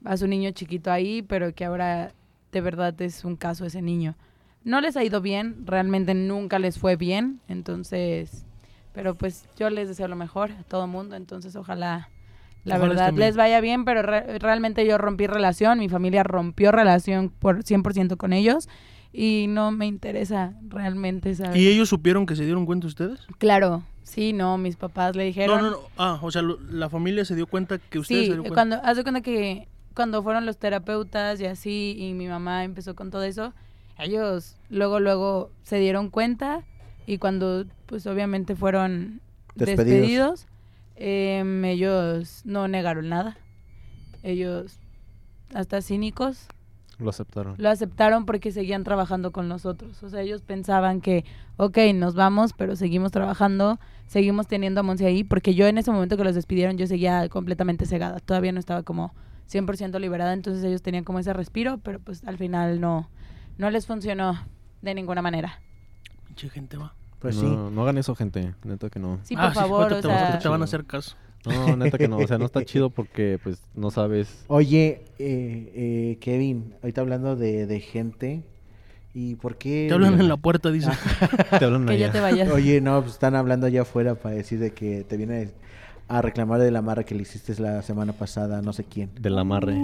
a 0.04 0.16
su 0.16 0.28
niño 0.28 0.52
chiquito 0.52 0.92
ahí, 0.92 1.24
pero 1.24 1.54
que 1.56 1.66
ahora 1.66 2.12
de 2.52 2.62
verdad 2.62 3.00
es 3.02 3.26
un 3.26 3.36
caso 3.36 3.66
ese 3.66 3.82
niño. 3.82 4.16
No 4.64 4.80
les 4.80 4.96
ha 4.96 5.04
ido 5.04 5.22
bien, 5.22 5.66
realmente 5.66 6.14
nunca 6.14 6.60
les 6.60 6.78
fue 6.78 6.96
bien, 6.96 7.40
entonces, 7.48 8.46
pero 8.94 9.16
pues 9.16 9.46
yo 9.58 9.70
les 9.70 9.88
deseo 9.88 10.08
lo 10.08 10.16
mejor 10.16 10.52
a 10.52 10.64
todo 10.64 10.88
mundo, 10.88 11.16
entonces 11.16 11.56
ojalá 11.56 12.10
la 12.66 12.76
Ojalá 12.76 12.90
verdad 12.90 13.14
bien. 13.14 13.20
les 13.28 13.38
vaya 13.38 13.62
bien, 13.62 13.86
pero 13.86 14.02
re- 14.02 14.38
realmente 14.40 14.86
yo 14.86 14.98
rompí 14.98 15.28
relación, 15.28 15.80
mi 15.80 15.88
familia 15.90 16.24
rompió 16.24 16.72
relación 16.72 17.30
por 17.30 17.64
100% 17.64 18.18
con 18.18 18.34
ellos 18.34 18.68
y 19.14 19.46
no 19.48 19.72
me 19.72 19.86
interesa 19.86 20.54
realmente 20.68 21.34
saber. 21.36 21.56
¿Y 21.58 21.68
ellos 21.70 21.88
supieron 21.90 22.26
que 22.26 22.36
se 22.36 22.44
dieron 22.44 22.66
cuenta 22.66 22.88
ustedes? 22.88 23.22
Claro, 23.38 23.84
sí, 24.04 24.34
no, 24.34 24.58
mis 24.58 24.76
papás 24.76 25.16
le 25.16 25.24
No, 25.24 25.28
dijeron. 25.28 25.62
no, 25.62 25.70
no. 25.72 25.78
Ah, 25.98 26.20
o 26.22 26.32
sea, 26.32 26.42
lo- 26.42 26.60
la 26.70 26.90
familia 26.90 27.24
se 27.24 27.36
dio 27.36 27.48
cuenta 27.48 27.78
que 27.78 28.00
ustedes 28.00 28.22
Sí, 28.22 28.26
se 28.26 28.32
dieron 28.32 28.44
cuenta. 28.48 28.56
cuando, 28.56 28.76
haz 28.84 28.98
de 28.98 29.04
cuenta 29.04 29.22
que 29.22 29.68
cuando 29.96 30.22
fueron 30.24 30.46
los 30.46 30.58
terapeutas 30.58 31.40
y 31.40 31.46
así, 31.46 31.96
y 31.98 32.14
mi 32.14 32.28
mamá 32.28 32.64
empezó 32.66 32.96
con 32.96 33.12
todo 33.12 33.24
eso, 33.24 33.54
ellos 33.98 34.58
luego, 34.70 35.00
luego 35.00 35.52
se 35.64 35.78
dieron 35.80 36.10
cuenta 36.10 36.64
y 37.08 37.18
cuando, 37.20 37.66
pues 37.86 38.06
obviamente 38.08 38.56
fueron 38.56 39.22
Despedidos. 39.56 39.86
despedidos, 39.86 40.48
em, 40.96 41.64
ellos 41.66 42.42
no 42.46 42.68
negaron 42.68 43.10
nada. 43.10 43.38
Ellos, 44.24 44.80
hasta 45.54 45.82
cínicos, 45.82 46.48
Lo 46.98 47.10
aceptaron. 47.10 47.56
lo 47.58 47.70
aceptaron 47.70 48.26
porque 48.26 48.52
seguían 48.52 48.84
trabajando 48.84 49.32
con 49.32 49.48
nosotros. 49.48 50.02
O 50.04 50.10
sea, 50.10 50.22
ellos 50.22 50.42
pensaban 50.42 51.02
que, 51.02 51.26
ok, 51.58 51.78
nos 51.94 52.16
vamos, 52.16 52.54
pero 52.54 52.76
seguimos 52.76 53.12
trabajando, 53.12 53.80
seguimos 54.08 54.48
teniendo 54.48 54.80
a 54.80 54.84
Monse 54.84 55.06
ahí, 55.06 55.24
porque 55.24 55.54
yo 55.54 55.68
en 55.68 55.78
ese 55.78 55.92
momento 55.92 56.18
que 56.18 56.24
los 56.24 56.36
despidieron, 56.36 56.78
yo 56.78 56.88
seguía 56.88 57.28
completamente 57.30 57.86
cegada. 57.86 58.20
Todavía 58.20 58.52
no 58.52 58.60
estaba 58.60 58.84
como 58.84 59.14
100% 59.52 60.00
liberada, 60.00 60.34
entonces 60.34 60.64
ellos 60.64 60.82
tenían 60.82 61.04
como 61.04 61.20
ese 61.20 61.34
respiro, 61.34 61.78
pero 61.80 62.00
pues 62.00 62.24
al 62.26 62.38
final 62.38 62.82
no, 62.82 63.10
no 63.58 63.70
les 63.70 63.86
funcionó 63.86 64.40
de 64.82 64.96
ninguna 64.96 65.22
manera. 65.22 65.60
Pinche 66.26 66.50
gente 66.50 66.78
va. 66.78 66.96
Pues 67.26 67.44
no, 67.44 67.68
sí. 67.70 67.74
no 67.76 67.82
hagan 67.84 67.98
eso, 67.98 68.16
gente. 68.16 68.54
Neta 68.64 68.90
que 68.90 69.00
no. 69.00 69.20
Sí, 69.24 69.36
Ah, 69.38 69.46
por 69.48 69.54
favor, 69.54 69.94
o 69.94 69.96
te, 69.98 70.02
sea, 70.04 70.40
van 70.50 70.62
a 70.62 70.66
hacer 70.66 70.86
caso. 70.86 71.16
No, 71.46 71.78
neta 71.78 71.98
que 71.98 72.08
no. 72.08 72.18
O 72.18 72.28
sea, 72.28 72.38
no 72.38 72.46
está 72.46 72.64
chido 72.66 72.90
porque, 72.90 73.40
pues, 73.44 73.62
no 73.76 73.92
sabes. 73.92 74.46
Oye, 74.48 75.04
eh, 75.20 75.72
eh, 75.76 76.18
Kevin, 76.22 76.74
ahorita 76.82 77.02
hablando 77.02 77.36
de, 77.36 77.68
de 77.68 77.80
gente, 77.80 78.44
¿y 79.14 79.36
por 79.36 79.58
qué? 79.58 79.86
Te 79.88 79.94
hablan 79.94 80.20
en 80.20 80.28
la 80.28 80.38
puerta, 80.38 80.72
dice. 80.72 80.90
Te 81.60 81.66
hablan 81.66 81.86
que 81.86 81.98
ya 82.00 82.12
te 82.12 82.20
vayas. 82.20 82.50
Oye, 82.52 82.82
no, 82.82 83.02
pues 83.02 83.14
están 83.14 83.36
hablando 83.36 83.68
allá 83.68 83.84
afuera 83.84 84.16
para 84.16 84.36
decir 84.36 84.60
de 84.60 84.72
que 84.72 85.04
te 85.04 85.18
viene 85.18 85.50
a 86.08 86.22
reclamar 86.22 86.60
de 86.60 86.72
la 86.72 86.82
marra 86.82 87.04
que 87.04 87.16
le 87.16 87.22
hiciste 87.24 87.60
la 87.62 87.82
semana 87.82 88.14
pasada, 88.14 88.62
no 88.62 88.74
sé 88.74 88.84
quién. 88.84 89.10
Del 89.20 89.38
amarre. 89.38 89.76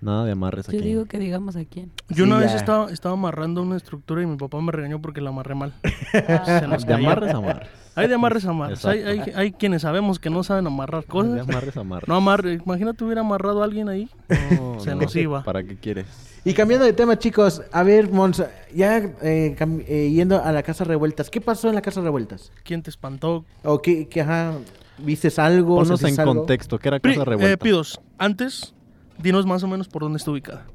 Nada 0.00 0.24
de 0.26 0.32
amarres 0.32 0.68
aquí. 0.68 0.76
Yo 0.78 0.84
digo 0.84 1.04
que 1.06 1.18
digamos 1.18 1.56
a 1.56 1.64
quién. 1.64 1.90
Yo 2.10 2.16
Sí, 2.16 2.22
una 2.22 2.38
vez 2.38 2.52
estaba, 2.54 2.90
estaba 2.90 3.14
amarrando 3.14 3.62
una 3.62 3.76
estructura 3.76 4.22
y 4.22 4.26
mi 4.26 4.36
papá 4.36 4.60
me 4.60 4.70
regañó 4.70 5.00
porque 5.00 5.20
la 5.20 5.30
amarré 5.30 5.54
mal. 5.54 5.74
Ah, 6.28 6.60
Se 6.60 6.66
nos 6.68 6.82
De 6.86 6.92
cayó. 6.92 7.06
amarres 7.06 7.34
a 7.34 7.38
amarres. 7.38 7.68
Hay 7.94 8.08
de 8.08 8.14
amarres 8.14 8.44
a 8.44 8.50
amarres. 8.50 8.84
Hay, 8.84 9.00
hay, 9.02 9.20
hay 9.34 9.52
quienes 9.52 9.82
sabemos 9.82 10.18
que 10.18 10.28
no 10.28 10.44
saben 10.44 10.66
amarrar 10.66 11.00
De 11.02 11.06
cosas. 11.08 11.48
amarres 11.48 11.76
a 11.76 11.80
amarres. 11.80 12.08
No 12.08 12.14
amarre. 12.14 12.60
Imagínate 12.64 13.04
hubiera 13.04 13.22
amarrado 13.22 13.62
a 13.62 13.64
alguien 13.64 13.88
ahí. 13.88 14.08
No, 14.60 14.78
se 14.80 14.90
no. 14.90 15.00
nos 15.02 15.16
iba. 15.16 15.42
¿Para 15.42 15.62
qué 15.64 15.76
quieres? 15.76 16.06
Y 16.44 16.52
cambiando 16.54 16.84
de 16.84 16.92
tema, 16.92 17.18
chicos, 17.18 17.62
a 17.72 17.82
ver, 17.82 18.12
Monza, 18.12 18.50
ya 18.72 18.98
eh, 18.98 19.56
eh, 19.88 20.10
yendo 20.14 20.40
a 20.44 20.52
la 20.52 20.62
Casa 20.62 20.84
Revueltas, 20.84 21.28
¿qué 21.30 21.40
pasó 21.40 21.68
en 21.70 21.74
la 21.74 21.80
Casa 21.82 22.00
Revueltas? 22.02 22.52
¿Quién 22.62 22.82
te 22.82 22.90
espantó? 22.90 23.44
¿O 23.64 23.82
qué, 23.82 24.06
qué 24.08 24.20
ajá, 24.20 24.52
vistes 24.98 25.40
algo? 25.40 25.76
Ponnos 25.76 25.98
¿Sentiste 25.98 26.22
en 26.22 26.28
algo? 26.28 26.40
contexto. 26.42 26.78
¿Qué 26.78 26.88
era 26.88 27.00
Pri- 27.00 27.14
Casa 27.14 27.22
eh, 27.22 27.24
Revuelta? 27.24 27.56
Pidos, 27.56 28.00
antes, 28.18 28.74
dinos 29.22 29.46
más 29.46 29.62
o 29.62 29.68
menos 29.68 29.88
por 29.88 30.02
dónde 30.02 30.18
está 30.18 30.30
ubicada. 30.30 30.66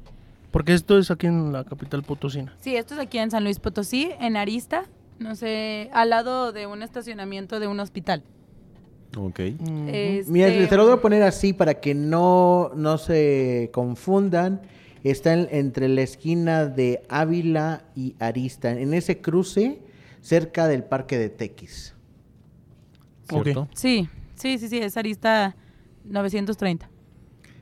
Porque 0.50 0.74
esto 0.74 0.98
es 0.98 1.10
aquí 1.10 1.26
en 1.26 1.52
la 1.52 1.64
capital 1.64 2.02
potosina. 2.02 2.54
Sí, 2.60 2.76
esto 2.76 2.94
es 2.94 3.00
aquí 3.00 3.18
en 3.18 3.30
San 3.30 3.42
Luis 3.44 3.58
Potosí, 3.58 4.10
en 4.20 4.36
Arista, 4.36 4.84
no 5.18 5.34
sé, 5.34 5.88
al 5.94 6.10
lado 6.10 6.52
de 6.52 6.66
un 6.66 6.82
estacionamiento 6.82 7.58
de 7.58 7.68
un 7.68 7.80
hospital. 7.80 8.22
Ok. 9.16 9.38
Este, 9.40 10.24
Mira, 10.28 10.48
te 10.68 10.76
lo 10.76 10.84
voy 10.84 10.94
a 10.94 11.00
poner 11.00 11.22
así 11.22 11.52
para 11.52 11.74
que 11.80 11.94
no, 11.94 12.70
no 12.74 12.98
se 12.98 13.70
confundan. 13.72 14.60
Está 15.04 15.32
en- 15.34 15.48
entre 15.50 15.88
la 15.88 16.02
esquina 16.02 16.64
de 16.66 17.02
Ávila 17.08 17.84
y 17.96 18.14
Arista, 18.20 18.70
en 18.70 18.94
ese 18.94 19.20
cruce, 19.20 19.80
cerca 20.20 20.68
del 20.68 20.84
Parque 20.84 21.18
de 21.18 21.28
Tequis. 21.28 21.94
¿Cierto? 23.28 23.68
Sí, 23.74 24.08
sí, 24.36 24.58
sí, 24.58 24.68
sí, 24.68 24.78
es 24.78 24.96
Arista 24.96 25.56
930. 26.04 26.88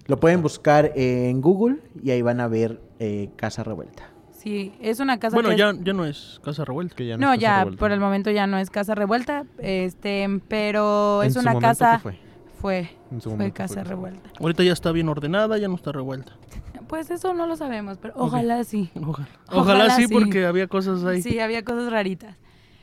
Lo 0.07 0.19
pueden 0.21 0.43
buscar 0.43 0.93
en 0.97 1.41
Google 1.41 1.79
y 2.03 2.11
ahí 2.11 2.23
van 2.23 2.41
a 2.41 2.49
ver 2.49 2.81
eh, 2.99 3.31
Casa 3.37 3.63
Revuelta. 3.63 4.05
Sí, 4.33 4.73
es 4.81 5.01
una 5.01 5.19
casa 5.21 5.37
Bueno, 5.37 5.51
que 5.51 5.57
ya, 5.59 5.75
ya 5.83 5.93
no 5.93 6.07
es 6.07 6.41
Casa 6.43 6.65
Revuelta. 6.65 6.97
Que 6.97 7.07
ya 7.07 7.17
No, 7.19 7.27
es 7.33 7.39
Casa 7.39 7.41
ya, 7.41 7.59
Revuelta. 7.59 7.79
por 7.81 7.93
el 7.93 8.01
momento 8.01 8.31
ya 8.31 8.47
no 8.47 8.57
es 8.59 8.71
casa 8.71 8.95
revuelta, 8.95 9.45
este, 9.59 10.27
pero 10.49 11.23
es 11.23 11.37
una 11.37 11.59
casa... 11.59 11.97
¿qué 11.97 12.03
fue? 12.03 12.19
Fue, 12.61 12.91
En 13.11 13.21
su 13.21 13.31
fue 13.31 13.39
momento 13.39 13.55
casa 13.57 13.75
fue 13.75 13.83
casa 13.83 13.89
revuelta. 13.91 14.31
Ahorita 14.39 14.63
ya 14.63 14.73
está 14.73 14.93
bien 14.93 15.09
ordenada, 15.09 15.57
ya 15.59 15.69
no 15.69 15.75
está 15.77 15.93
revuelta. 15.93 16.33
Pues 16.89 17.09
eso 17.13 17.35
no 17.35 17.47
lo 17.47 17.55
sabemos, 17.57 17.99
pero 17.99 18.15
ojalá 18.17 18.65
sí. 18.65 18.91
Ojalá, 18.97 19.29
Ojalá 19.47 19.61
Ojalá 19.85 19.91
sí, 19.97 20.07
sí. 20.09 20.13
porque 20.13 20.45
había 20.45 20.67
cosas 20.67 21.05
ahí. 21.05 21.23
Sí, 21.23 21.39
había 21.39 21.63
cosas 21.65 21.93
raritas. 21.93 22.37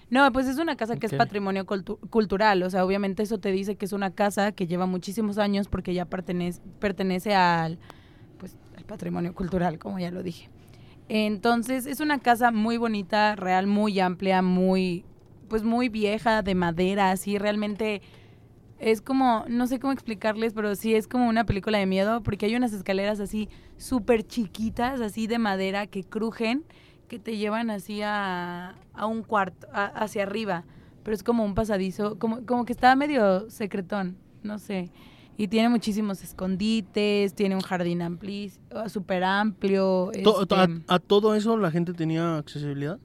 No, 0.09 0.31
pues 0.31 0.47
es 0.47 0.57
una 0.57 0.77
casa 0.77 0.95
que 0.95 1.07
es 1.07 1.13
patrimonio 1.13 1.65
cultu- 1.65 1.99
cultural, 2.09 2.63
o 2.63 2.69
sea, 2.69 2.85
obviamente 2.85 3.23
eso 3.23 3.39
te 3.39 3.51
dice 3.51 3.75
que 3.75 3.85
es 3.85 3.91
una 3.91 4.11
casa 4.11 4.53
que 4.53 4.65
lleva 4.65 4.85
muchísimos 4.85 5.37
años 5.37 5.67
porque 5.67 5.93
ya 5.93 6.05
pertenece, 6.05 6.61
pertenece 6.79 7.35
al, 7.35 7.77
pues, 8.37 8.55
al 8.77 8.85
patrimonio 8.85 9.33
cultural, 9.35 9.79
como 9.79 9.99
ya 9.99 10.09
lo 10.11 10.23
dije. 10.23 10.49
Entonces, 11.09 11.85
es 11.85 11.99
una 11.99 12.19
casa 12.19 12.51
muy 12.51 12.77
bonita, 12.77 13.35
real, 13.35 13.67
muy 13.67 13.99
amplia, 13.99 14.41
muy, 14.41 15.03
pues 15.49 15.63
muy 15.63 15.89
vieja, 15.89 16.41
de 16.41 16.55
madera, 16.55 17.11
así, 17.11 17.37
realmente 17.37 18.01
es 18.79 19.01
como, 19.01 19.43
no 19.49 19.67
sé 19.67 19.79
cómo 19.79 19.91
explicarles, 19.91 20.53
pero 20.53 20.75
sí 20.75 20.95
es 20.95 21.07
como 21.07 21.27
una 21.27 21.45
película 21.45 21.79
de 21.79 21.85
miedo, 21.85 22.21
porque 22.23 22.45
hay 22.45 22.55
unas 22.55 22.73
escaleras 22.73 23.19
así 23.19 23.49
súper 23.77 24.23
chiquitas, 24.25 25.01
así 25.01 25.27
de 25.27 25.39
madera, 25.39 25.87
que 25.87 26.03
crujen, 26.03 26.63
que 27.07 27.19
te 27.19 27.37
llevan 27.37 27.69
así 27.69 28.01
a, 28.03 28.75
a 28.97 29.05
un 29.05 29.23
cuarto, 29.23 29.67
a- 29.71 29.85
hacia 29.85 30.23
arriba, 30.23 30.65
pero 31.03 31.15
es 31.15 31.23
como 31.23 31.45
un 31.45 31.55
pasadizo, 31.55 32.17
como, 32.19 32.45
como 32.45 32.65
que 32.65 32.73
está 32.73 32.95
medio 32.95 33.49
secretón, 33.49 34.17
no 34.43 34.59
sé. 34.59 34.91
Y 35.37 35.47
tiene 35.49 35.69
muchísimos 35.69 36.23
escondites, 36.23 37.33
tiene 37.35 37.53
un 37.55 37.61
jardín 37.61 38.01
ampli, 38.01 38.51
súper 38.87 39.23
amplio. 39.23 40.11
Este, 40.11 40.23
a, 40.87 40.95
a 40.95 40.99
todo 40.99 41.35
eso 41.35 41.57
la 41.57 41.69
gente 41.69 41.93
tenía 41.93 42.37
accesibilidad. 42.37 42.97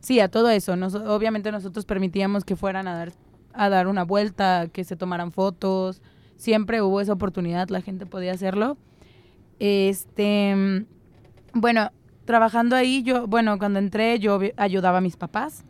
Sí, 0.00 0.20
a 0.20 0.28
todo 0.28 0.50
eso. 0.50 0.76
Nos- 0.76 0.94
obviamente 0.94 1.50
nosotros 1.50 1.86
permitíamos 1.86 2.44
que 2.44 2.54
fueran 2.54 2.86
a 2.86 2.94
dar, 2.94 3.12
a 3.54 3.68
dar 3.70 3.86
una 3.88 4.04
vuelta, 4.04 4.68
que 4.70 4.84
se 4.84 4.94
tomaran 4.96 5.32
fotos. 5.32 6.02
Siempre 6.36 6.82
hubo 6.82 7.00
esa 7.00 7.14
oportunidad, 7.14 7.68
la 7.70 7.80
gente 7.80 8.04
podía 8.06 8.32
hacerlo. 8.32 8.76
Este, 9.58 10.54
mm, 10.54 11.58
bueno, 11.60 11.90
trabajando 12.30 12.76
ahí, 12.76 13.02
yo, 13.02 13.26
bueno, 13.26 13.58
cuando 13.58 13.78
entré 13.78 14.18
yo 14.18 14.38
ayudaba 14.56 14.98
a 14.98 15.00
mis 15.00 15.16
papás, 15.16 15.64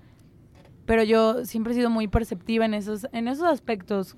pero 0.87 1.03
yo 1.03 1.45
siempre 1.45 1.73
he 1.73 1.77
sido 1.77 1.91
muy 1.91 2.07
perceptiva 2.07 2.65
en 2.65 2.75
esos, 2.75 3.07
en 3.13 3.29
esos 3.29 3.47
aspectos. 3.47 4.17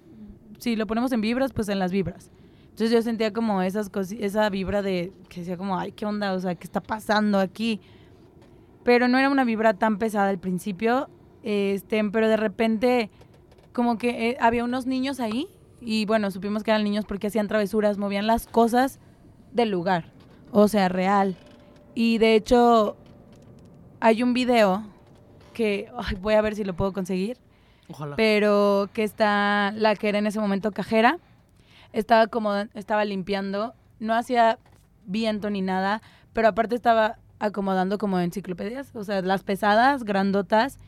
Si 0.59 0.76
lo 0.76 0.86
ponemos 0.86 1.12
en 1.12 1.20
vibras, 1.20 1.53
pues 1.53 1.68
en 1.68 1.78
las 1.78 1.93
vibras. 1.93 2.30
Entonces 2.64 2.90
yo 2.90 3.03
sentía 3.03 3.32
como 3.32 3.62
esas 3.62 3.90
esa 4.18 4.49
vibra 4.51 4.82
de 4.82 5.12
que 5.28 5.40
decía 5.40 5.57
como, 5.57 5.78
ay, 5.78 5.93
¿qué 5.93 6.07
onda? 6.07 6.32
O 6.32 6.40
sea, 6.40 6.55
¿qué 6.55 6.64
está 6.64 6.80
pasando 6.80 7.38
aquí? 7.38 7.80
pero 8.84 9.09
no 9.09 9.18
era 9.18 9.30
una 9.30 9.45
vibra 9.45 9.74
tan 9.74 9.99
pesada 9.99 10.28
al 10.28 10.38
principio, 10.38 11.09
este, 11.43 12.03
pero 12.11 12.28
de 12.28 12.36
repente 12.36 13.11
como 13.72 13.97
que 13.97 14.30
eh, 14.30 14.36
había 14.40 14.64
unos 14.64 14.86
niños 14.86 15.20
ahí 15.20 15.49
y 15.80 16.05
bueno, 16.05 16.30
supimos 16.30 16.62
que 16.62 16.70
eran 16.70 16.84
niños 16.84 17.05
porque 17.07 17.28
hacían 17.28 17.49
travesuras, 17.49 17.99
movían 17.99 18.26
las 18.26 18.47
cosas 18.47 18.99
del 19.53 19.70
lugar, 19.70 20.05
o 20.51 20.68
sea, 20.68 20.88
real. 20.88 21.36
Y 21.95 22.18
de 22.18 22.34
hecho 22.34 22.97
hay 24.01 24.22
un 24.22 24.34
video 24.34 24.84
que 25.53 25.90
ay, 25.97 26.16
voy 26.16 26.34
a 26.34 26.43
ver 26.43 26.55
si 26.55 26.64
lo 26.64 26.74
puedo 26.74 26.93
conseguir, 26.93 27.36
Ojalá. 27.88 28.16
pero 28.16 28.88
que 28.93 29.05
está 29.05 29.72
la 29.76 29.95
que 29.97 30.09
era 30.09 30.18
en 30.18 30.26
ese 30.26 30.40
momento 30.40 30.72
cajera, 30.72 31.18
estaba 31.93 32.26
como 32.26 32.55
estaba 32.74 33.05
limpiando, 33.05 33.74
no 34.01 34.14
hacía 34.14 34.59
viento 35.05 35.51
ni 35.51 35.61
nada, 35.61 36.01
pero 36.32 36.49
aparte 36.49 36.74
estaba 36.74 37.18
acomodando 37.38 37.99
como 37.99 38.18
enciclopedias, 38.20 38.95
o 38.95 39.05
sea, 39.05 39.20
las 39.20 39.43
pesadas, 39.43 40.05
grandotas, 40.05 40.78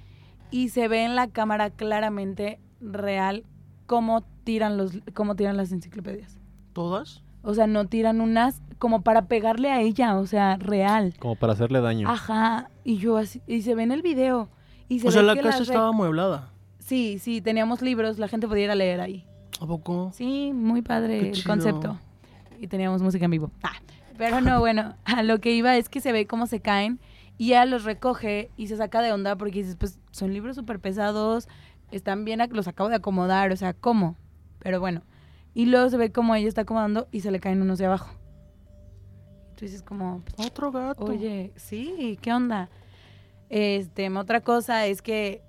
y 0.51 0.69
se 0.71 0.89
ve 0.89 1.05
en 1.05 1.17
la 1.17 1.29
cámara 1.29 1.71
claramente 1.71 2.61
real 2.81 3.45
cómo 3.87 4.23
tiran 4.45 4.77
los 4.77 4.99
cómo 5.15 5.37
tiran 5.37 5.57
las 5.57 5.73
enciclopedias. 5.73 6.39
¿Todas? 6.73 7.23
O 7.43 7.55
sea, 7.55 7.67
no 7.67 7.87
tiran 7.87 8.21
unas 8.21 8.63
como 8.79 9.03
para 9.03 9.27
pegarle 9.27 9.71
a 9.71 9.81
ella, 9.81 10.17
o 10.17 10.27
sea, 10.27 10.57
real. 10.57 11.15
Como 11.19 11.37
para 11.37 11.53
hacerle 11.53 11.81
daño. 11.81 12.09
Ajá, 12.09 12.71
y 12.85 12.99
yo 12.99 13.17
así 13.17 13.41
y 13.47 13.63
se 13.63 13.75
ve 13.75 13.83
en 13.83 13.93
el 13.93 14.03
video 14.03 14.49
y 14.89 15.01
se 15.01 15.09
O 15.09 15.11
sea, 15.11 15.23
la 15.23 15.35
que 15.35 15.43
casa 15.43 15.63
estaba 15.63 15.89
amueblada. 15.89 16.51
Sí, 16.79 17.19
sí, 17.19 17.41
teníamos 17.41 17.81
libros, 17.81 18.19
la 18.19 18.29
gente 18.29 18.47
podía 18.47 18.65
ir 18.65 18.71
a 18.71 18.75
leer 18.75 19.01
ahí. 19.01 19.25
¿A 19.61 19.67
poco? 19.67 20.11
Sí, 20.13 20.53
muy 20.53 20.83
padre 20.83 21.21
Qué 21.21 21.29
el 21.29 21.35
chido. 21.35 21.49
concepto. 21.49 21.99
Y 22.61 22.67
teníamos 22.67 23.03
música 23.03 23.25
en 23.25 23.31
vivo. 23.31 23.51
Ah, 23.63 23.73
pero 24.17 24.41
no, 24.41 24.61
bueno, 24.61 24.95
a 25.05 25.23
lo 25.23 25.41
que 25.41 25.53
iba 25.53 25.77
es 25.77 25.89
que 25.89 26.01
se 26.01 26.13
ve 26.13 26.27
cómo 26.27 26.47
se 26.47 26.61
caen 26.61 27.01
y 27.39 27.49
ella 27.49 27.65
los 27.65 27.85
recoge 27.85 28.51
y 28.57 28.69
se 28.69 28.77
saca 28.77 29.03
de 29.03 29.13
onda 29.13 29.37
porque 29.37 29.59
dices, 29.61 29.77
pues 29.77 29.99
son 30.11 30.33
libros 30.33 30.57
súper 30.57 30.79
pesados, 30.79 31.49
están 31.91 32.25
bien, 32.25 32.41
los 32.51 32.69
acabo 32.69 32.89
de 32.89 32.97
acomodar, 32.97 33.53
o 33.53 33.57
sea, 33.57 33.73
¿cómo? 33.73 34.17
Pero 34.61 34.81
bueno. 34.81 35.03
Y 35.55 35.67
luego 35.67 35.89
se 35.89 35.97
ve 35.97 36.11
como 36.11 36.35
ella 36.35 36.49
está 36.49 36.63
acomodando 36.63 37.09
y 37.13 37.21
se 37.21 37.31
le 37.31 37.41
caen 37.41 37.63
unos 37.63 37.79
de 37.79 37.87
abajo. 37.87 38.11
Tú 39.57 39.65
dices 39.65 39.83
como, 39.83 40.23
pues, 40.25 40.49
Otro 40.49 40.73
gato. 40.73 41.05
Oye, 41.05 41.53
sí, 41.57 42.19
¿qué 42.21 42.33
onda? 42.33 42.69
Este, 43.49 44.11
otra 44.11 44.41
cosa 44.41 44.87
es 44.87 45.01
que 45.01 45.43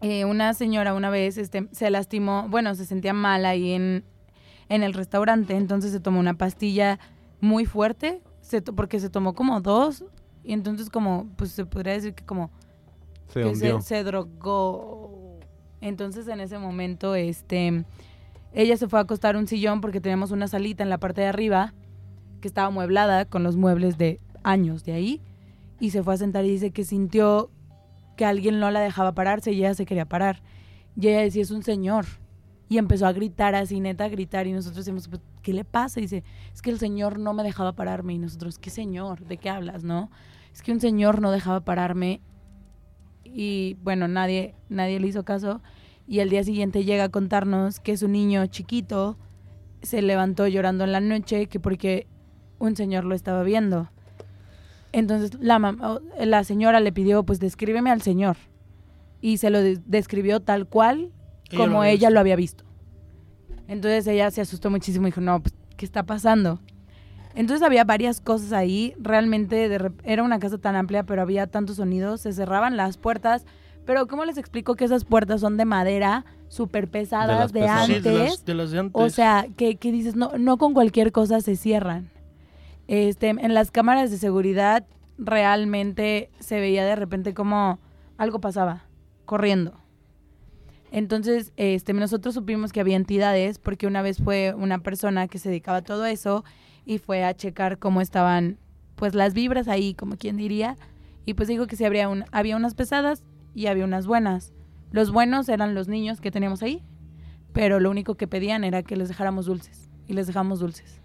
eh, 0.00 0.24
una 0.24 0.54
señora 0.54 0.94
una 0.94 1.10
vez 1.10 1.38
este, 1.38 1.68
se 1.72 1.90
lastimó, 1.90 2.46
bueno, 2.48 2.74
se 2.74 2.84
sentía 2.84 3.12
mal 3.12 3.46
ahí 3.46 3.72
en, 3.72 4.04
en 4.68 4.82
el 4.82 4.92
restaurante, 4.92 5.56
entonces 5.56 5.92
se 5.92 6.00
tomó 6.00 6.20
una 6.20 6.34
pastilla 6.34 7.00
muy 7.40 7.66
fuerte, 7.66 8.22
se 8.40 8.62
porque 8.62 9.00
se 9.00 9.10
tomó 9.10 9.34
como 9.34 9.60
dos, 9.60 10.04
y 10.44 10.52
entonces 10.52 10.90
como, 10.90 11.26
pues 11.36 11.50
se 11.52 11.64
podría 11.64 11.94
decir 11.94 12.14
que 12.14 12.24
como 12.24 12.50
Se 13.28 13.42
que 13.42 13.54
se, 13.56 13.80
se 13.80 14.04
drogó. 14.04 15.40
Entonces 15.80 16.28
en 16.28 16.40
ese 16.40 16.58
momento, 16.58 17.14
este, 17.14 17.84
ella 18.52 18.76
se 18.76 18.88
fue 18.88 19.00
a 19.00 19.02
acostar 19.02 19.36
un 19.36 19.46
sillón 19.46 19.80
porque 19.80 20.00
teníamos 20.00 20.30
una 20.30 20.48
salita 20.48 20.82
en 20.82 20.90
la 20.90 20.98
parte 20.98 21.22
de 21.22 21.26
arriba 21.28 21.74
que 22.44 22.48
estaba 22.48 22.66
amueblada 22.66 23.24
con 23.24 23.42
los 23.42 23.56
muebles 23.56 23.96
de 23.96 24.20
años 24.42 24.84
de 24.84 24.92
ahí 24.92 25.22
y 25.80 25.92
se 25.92 26.02
fue 26.02 26.12
a 26.12 26.18
sentar 26.18 26.44
y 26.44 26.50
dice 26.50 26.72
que 26.72 26.84
sintió 26.84 27.50
que 28.18 28.26
alguien 28.26 28.60
no 28.60 28.70
la 28.70 28.80
dejaba 28.80 29.14
pararse 29.14 29.52
y 29.52 29.60
ella 29.60 29.72
se 29.72 29.86
quería 29.86 30.04
parar. 30.04 30.42
Y 30.94 31.08
ella 31.08 31.20
decía, 31.20 31.40
es 31.40 31.50
un 31.50 31.62
señor. 31.62 32.04
Y 32.68 32.76
empezó 32.76 33.06
a 33.06 33.14
gritar 33.14 33.54
así, 33.54 33.80
neta, 33.80 34.04
a 34.04 34.08
gritar. 34.10 34.46
Y 34.46 34.52
nosotros 34.52 34.84
decimos, 34.84 35.08
"Pues, 35.08 35.22
¿qué 35.40 35.54
le 35.54 35.64
pasa? 35.64 36.00
Y 36.00 36.02
dice, 36.02 36.22
es 36.52 36.60
que 36.60 36.68
el 36.68 36.78
señor 36.78 37.18
no 37.18 37.32
me 37.32 37.42
dejaba 37.42 37.72
pararme. 37.72 38.12
Y 38.12 38.18
nosotros, 38.18 38.58
¿qué 38.58 38.68
señor? 38.68 39.24
¿De 39.24 39.38
qué 39.38 39.48
hablas, 39.48 39.82
no? 39.82 40.10
Es 40.52 40.60
que 40.60 40.70
un 40.70 40.80
señor 40.80 41.22
no 41.22 41.30
dejaba 41.30 41.64
pararme 41.64 42.20
y 43.24 43.78
bueno, 43.82 44.06
nadie, 44.06 44.54
nadie 44.68 45.00
le 45.00 45.06
hizo 45.06 45.24
caso. 45.24 45.62
Y 46.06 46.20
al 46.20 46.28
día 46.28 46.44
siguiente 46.44 46.84
llega 46.84 47.04
a 47.04 47.08
contarnos 47.08 47.80
que 47.80 47.96
su 47.96 48.06
niño 48.06 48.44
chiquito 48.48 49.16
se 49.80 50.02
levantó 50.02 50.46
llorando 50.46 50.84
en 50.84 50.92
la 50.92 51.00
noche 51.00 51.46
que 51.46 51.58
porque 51.58 52.06
un 52.58 52.76
señor 52.76 53.04
lo 53.04 53.14
estaba 53.14 53.42
viendo. 53.42 53.88
Entonces 54.92 55.32
la, 55.40 55.98
la 56.20 56.44
señora 56.44 56.80
le 56.80 56.92
pidió, 56.92 57.24
pues 57.24 57.40
descríbeme 57.40 57.90
al 57.90 58.02
señor. 58.02 58.36
Y 59.20 59.38
se 59.38 59.50
lo 59.50 59.60
de- 59.60 59.80
describió 59.86 60.40
tal 60.40 60.66
cual 60.66 61.10
Ella 61.50 61.58
como 61.58 61.78
lo 61.78 61.84
ella 61.84 62.10
lo 62.10 62.20
había 62.20 62.36
visto. 62.36 62.64
Entonces 63.66 64.06
ella 64.06 64.30
se 64.30 64.40
asustó 64.40 64.70
muchísimo 64.70 65.06
y 65.06 65.10
dijo, 65.10 65.20
no, 65.20 65.40
pues, 65.42 65.54
¿qué 65.76 65.84
está 65.84 66.02
pasando? 66.04 66.60
Entonces 67.34 67.66
había 67.66 67.82
varias 67.84 68.20
cosas 68.20 68.52
ahí, 68.52 68.94
realmente 68.98 69.68
de 69.68 69.80
rep- 69.80 70.00
era 70.04 70.22
una 70.22 70.38
casa 70.38 70.58
tan 70.58 70.76
amplia, 70.76 71.02
pero 71.02 71.22
había 71.22 71.46
tantos 71.48 71.76
sonidos, 71.76 72.20
se 72.20 72.32
cerraban 72.32 72.76
las 72.76 72.96
puertas, 72.96 73.44
pero 73.84 74.06
¿cómo 74.06 74.24
les 74.24 74.38
explico 74.38 74.76
que 74.76 74.84
esas 74.84 75.04
puertas 75.04 75.40
son 75.40 75.56
de 75.56 75.64
madera, 75.64 76.24
súper 76.48 76.88
pesadas, 76.88 77.52
de, 77.52 77.60
pesadas. 77.60 77.86
Sí, 77.86 77.94
antes? 77.94 78.04
de 78.12 78.18
las, 78.18 78.44
de 78.44 78.54
las 78.54 78.70
de 78.70 78.78
antes. 78.78 79.02
O 79.02 79.10
sea, 79.10 79.46
que, 79.56 79.76
que 79.76 79.90
dices, 79.90 80.14
no, 80.14 80.30
no 80.38 80.58
con 80.58 80.74
cualquier 80.74 81.10
cosa 81.10 81.40
se 81.40 81.56
cierran. 81.56 82.08
Este, 82.86 83.28
en 83.28 83.54
las 83.54 83.70
cámaras 83.70 84.10
de 84.10 84.18
seguridad 84.18 84.86
realmente 85.18 86.30
se 86.40 86.60
veía 86.60 86.84
de 86.84 86.96
repente 86.96 87.34
como 87.34 87.78
algo 88.18 88.40
pasaba, 88.40 88.84
corriendo. 89.24 89.74
Entonces, 90.90 91.52
este, 91.56 91.92
nosotros 91.92 92.34
supimos 92.34 92.72
que 92.72 92.80
había 92.80 92.96
entidades 92.96 93.58
porque 93.58 93.86
una 93.86 94.02
vez 94.02 94.18
fue 94.22 94.54
una 94.56 94.78
persona 94.78 95.26
que 95.26 95.38
se 95.38 95.48
dedicaba 95.48 95.78
a 95.78 95.82
todo 95.82 96.04
eso 96.06 96.44
y 96.84 96.98
fue 96.98 97.24
a 97.24 97.34
checar 97.34 97.78
cómo 97.78 98.00
estaban, 98.00 98.58
pues 98.94 99.14
las 99.14 99.34
vibras 99.34 99.66
ahí, 99.66 99.94
como 99.94 100.16
quien 100.16 100.36
diría, 100.36 100.76
y 101.26 101.34
pues 101.34 101.48
dijo 101.48 101.66
que 101.66 101.76
sí 101.76 101.84
habría 101.84 102.08
un, 102.08 102.24
había 102.30 102.56
unas 102.56 102.74
pesadas 102.74 103.24
y 103.54 103.66
había 103.66 103.84
unas 103.84 104.06
buenas. 104.06 104.52
Los 104.92 105.10
buenos 105.10 105.48
eran 105.48 105.74
los 105.74 105.88
niños 105.88 106.20
que 106.20 106.30
teníamos 106.30 106.62
ahí, 106.62 106.84
pero 107.52 107.80
lo 107.80 107.90
único 107.90 108.14
que 108.14 108.28
pedían 108.28 108.62
era 108.62 108.82
que 108.82 108.96
les 108.96 109.08
dejáramos 109.08 109.46
dulces 109.46 109.90
y 110.06 110.12
les 110.12 110.28
dejamos 110.28 110.60
dulces. 110.60 111.03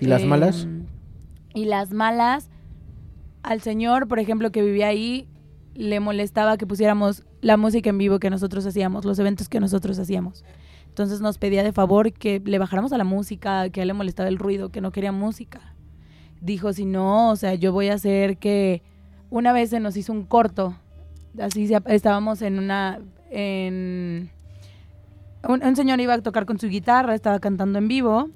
¿Y 0.00 0.06
las 0.06 0.24
malas? 0.24 0.64
Em, 0.64 0.86
Y 1.54 1.64
las 1.66 1.92
malas, 1.92 2.48
al 3.42 3.60
señor, 3.60 4.08
por 4.08 4.18
ejemplo, 4.18 4.50
que 4.50 4.62
vivía 4.62 4.88
ahí, 4.88 5.28
le 5.74 6.00
molestaba 6.00 6.56
que 6.56 6.66
pusiéramos 6.66 7.24
la 7.40 7.56
música 7.56 7.90
en 7.90 7.98
vivo 7.98 8.18
que 8.18 8.30
nosotros 8.30 8.66
hacíamos, 8.66 9.04
los 9.04 9.18
eventos 9.18 9.48
que 9.48 9.60
nosotros 9.60 9.98
hacíamos. 9.98 10.44
Entonces 10.86 11.20
nos 11.20 11.38
pedía 11.38 11.62
de 11.62 11.72
favor 11.72 12.12
que 12.12 12.42
le 12.44 12.58
bajáramos 12.58 12.92
a 12.92 12.98
la 12.98 13.04
música, 13.04 13.70
que 13.70 13.80
a 13.80 13.82
él 13.82 13.88
le 13.88 13.94
molestaba 13.94 14.28
el 14.28 14.38
ruido, 14.38 14.70
que 14.70 14.80
no 14.80 14.90
quería 14.90 15.12
música. 15.12 15.74
Dijo, 16.40 16.72
si 16.72 16.84
no, 16.84 17.30
o 17.30 17.36
sea, 17.36 17.54
yo 17.54 17.72
voy 17.72 17.88
a 17.88 17.94
hacer 17.94 18.38
que... 18.38 18.82
Una 19.30 19.52
vez 19.52 19.70
se 19.70 19.78
nos 19.78 19.96
hizo 19.96 20.12
un 20.12 20.24
corto, 20.24 20.74
así 21.40 21.72
estábamos 21.86 22.42
en 22.42 22.58
una... 22.58 22.98
En, 23.30 24.30
un 25.48 25.76
señor 25.76 26.00
iba 26.00 26.14
a 26.14 26.20
tocar 26.20 26.44
con 26.44 26.58
su 26.58 26.66
guitarra, 26.66 27.14
estaba 27.14 27.38
cantando 27.38 27.78
en 27.78 27.86
vivo. 27.86 28.28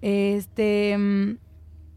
Este. 0.00 0.96
mm, 0.96 1.38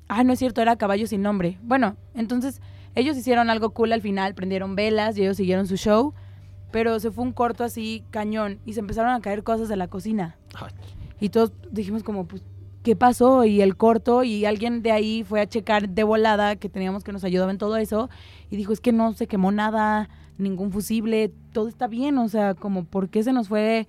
Ah, 0.07 0.23
no 0.23 0.33
es 0.33 0.39
cierto, 0.39 0.61
era 0.61 0.75
Caballo 0.75 1.07
sin 1.07 1.21
nombre. 1.21 1.57
Bueno, 1.63 1.95
entonces 2.13 2.61
ellos 2.93 3.17
hicieron 3.17 3.49
algo 3.49 3.71
cool 3.71 3.93
al 3.93 4.01
final, 4.01 4.35
prendieron 4.35 4.75
velas 4.75 5.17
y 5.17 5.21
ellos 5.21 5.37
siguieron 5.37 5.65
su 5.65 5.75
show. 5.75 6.13
Pero 6.71 6.99
se 6.99 7.09
fue 7.11 7.23
un 7.23 7.31
corto 7.31 7.63
así, 7.63 8.03
cañón, 8.11 8.59
y 8.65 8.73
se 8.73 8.79
empezaron 8.79 9.11
a 9.11 9.21
caer 9.21 9.43
cosas 9.43 9.69
de 9.69 9.75
la 9.75 9.87
cocina. 9.87 10.37
Y 11.19 11.29
todos 11.29 11.51
dijimos 11.71 12.03
como, 12.03 12.27
pues, 12.27 12.43
¿qué 12.83 12.95
pasó? 12.95 13.45
Y 13.45 13.61
el 13.61 13.77
corto, 13.77 14.23
y 14.23 14.45
alguien 14.45 14.81
de 14.81 14.91
ahí 14.91 15.23
fue 15.23 15.39
a 15.41 15.47
checar 15.47 15.89
de 15.89 16.03
volada, 16.03 16.55
que 16.55 16.69
teníamos 16.69 17.03
que 17.03 17.11
nos 17.11 17.23
ayudaba 17.23 17.51
en 17.51 17.57
todo 17.57 17.77
eso, 17.77 18.09
y 18.49 18.57
dijo, 18.57 18.73
es 18.73 18.81
que 18.81 18.91
no 18.91 19.13
se 19.13 19.27
quemó 19.27 19.51
nada, 19.51 20.09
ningún 20.37 20.71
fusible, 20.71 21.31
todo 21.53 21.67
está 21.67 21.87
bien, 21.87 22.17
o 22.17 22.27
sea, 22.27 22.55
como, 22.55 22.85
¿por 22.85 23.09
qué 23.09 23.23
se 23.23 23.33
nos 23.33 23.47
fue 23.47 23.87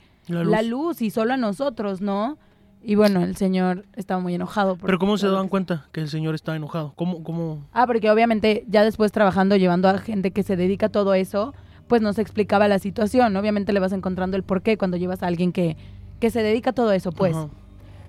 La 0.51 0.63
luz, 0.63 1.03
y 1.03 1.11
solo 1.11 1.35
a 1.35 1.37
nosotros, 1.39 2.01
no? 2.03 2.39
Y 2.87 2.97
bueno, 2.97 3.23
el 3.23 3.35
señor 3.37 3.87
estaba 3.97 4.21
muy 4.21 4.35
enojado. 4.35 4.77
por 4.77 4.87
Pero 4.87 4.99
¿cómo 4.99 5.17
se 5.17 5.27
que- 5.27 5.49
cuenta 5.49 5.87
que 5.91 6.01
el 6.01 6.09
señor 6.09 6.35
estaba 6.35 6.57
enojado? 6.57 6.93
¿Cómo, 6.97 7.23
cómo? 7.25 7.65
Ah, 7.73 7.87
porque 7.87 8.11
obviamente 8.11 8.65
ya 8.69 8.85
después 8.85 9.11
trabajando, 9.11 9.57
llevando 9.57 9.89
a 9.89 9.99
gente 9.99 10.31
que 10.33 10.43
se 10.43 10.57
dedica 10.57 10.87
a 10.87 10.89
todo 10.91 11.15
eso, 11.15 11.55
pues 11.89 12.03
nos 12.03 12.19
explicaba 12.19 12.69
la 12.69 12.79
situación. 12.79 13.35
Obviamente 13.37 13.73
le 13.73 13.81
vas 13.81 13.93
encontrando 13.93 14.37
el 14.37 14.43
porqué 14.43 14.77
cuando 14.77 14.97
llevas 14.99 15.23
a 15.23 15.29
alguien 15.29 15.53
que, 15.53 15.77
que 16.21 16.31
se 16.31 16.43
dedica 16.43 16.71
a 16.71 16.75
todo 16.75 16.93
eso, 16.93 17.11
pues. 17.13 17.35
Ajá. 17.35 17.49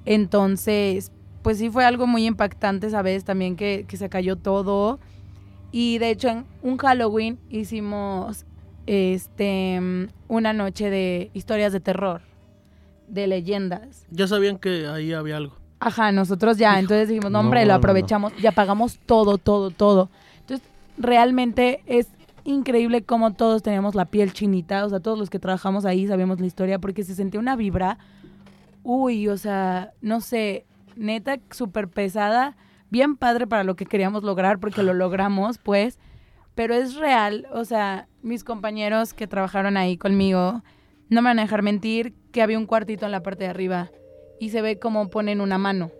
Entonces, 0.05 1.11
pues 1.41 1.57
sí 1.57 1.69
fue 1.69 1.85
algo 1.85 2.05
muy 2.07 2.25
impactante, 2.25 2.89
¿sabes? 2.89 3.23
También 3.23 3.55
que, 3.55 3.85
que 3.87 3.97
se 3.97 4.09
cayó 4.09 4.35
todo. 4.35 4.99
Y 5.71 5.97
de 5.99 6.09
hecho, 6.09 6.29
en 6.29 6.45
un 6.61 6.77
Halloween 6.77 7.37
hicimos 7.49 8.45
este 8.87 10.07
una 10.27 10.53
noche 10.53 10.89
de 10.89 11.31
historias 11.33 11.73
de 11.73 11.79
terror, 11.79 12.21
de 13.07 13.27
leyendas. 13.27 14.05
Ya 14.11 14.27
sabían 14.27 14.57
que 14.57 14.87
ahí 14.87 15.13
había 15.13 15.37
algo. 15.37 15.55
Ajá, 15.79 16.11
nosotros 16.11 16.57
ya, 16.57 16.71
Hijo. 16.71 16.79
entonces 16.79 17.09
dijimos, 17.09 17.31
no, 17.31 17.39
No, 17.39 17.45
hombre, 17.45 17.61
no, 17.61 17.67
lo 17.67 17.73
no. 17.73 17.77
aprovechamos, 17.77 18.33
ya 18.37 18.51
pagamos 18.51 18.97
todo, 19.05 19.37
todo, 19.37 19.71
todo. 19.71 20.09
Entonces, 20.41 20.65
realmente 20.97 21.81
es 21.85 22.07
increíble 22.43 23.03
cómo 23.03 23.33
todos 23.33 23.61
teníamos 23.63 23.95
la 23.95 24.05
piel 24.05 24.31
chinita, 24.33 24.85
o 24.85 24.89
sea, 24.89 24.99
todos 24.99 25.17
los 25.19 25.29
que 25.29 25.39
trabajamos 25.39 25.85
ahí 25.85 26.07
sabíamos 26.07 26.39
la 26.39 26.45
historia, 26.47 26.79
porque 26.79 27.03
se 27.03 27.15
sentía 27.15 27.39
una 27.39 27.55
vibra, 27.55 27.97
uy, 28.83 29.27
o 29.27 29.37
sea, 29.37 29.91
no 30.01 30.21
sé, 30.21 30.65
neta, 30.95 31.37
súper 31.51 31.87
pesada, 31.89 32.55
bien 32.89 33.17
padre 33.17 33.47
para 33.47 33.63
lo 33.63 33.75
que 33.75 33.85
queríamos 33.85 34.23
lograr, 34.23 34.59
porque 34.59 34.83
lo 34.83 34.93
logramos, 34.93 35.57
pues, 35.57 35.99
pero 36.53 36.73
es 36.73 36.95
real, 36.95 37.47
o 37.51 37.65
sea, 37.65 38.07
mis 38.21 38.43
compañeros 38.43 39.13
que 39.13 39.27
trabajaron 39.27 39.75
ahí 39.75 39.97
conmigo, 39.97 40.61
no 41.09 41.21
me 41.21 41.29
van 41.29 41.39
a 41.39 41.43
dejar 41.43 41.61
mentir 41.61 42.13
que 42.31 42.41
había 42.41 42.57
un 42.57 42.65
cuartito 42.65 43.05
en 43.05 43.11
la 43.11 43.21
parte 43.23 43.43
de 43.45 43.49
arriba 43.49 43.91
y 44.39 44.49
se 44.49 44.61
ve 44.61 44.79
como 44.79 45.09
ponen 45.09 45.41
una 45.41 45.57
mano. 45.57 45.91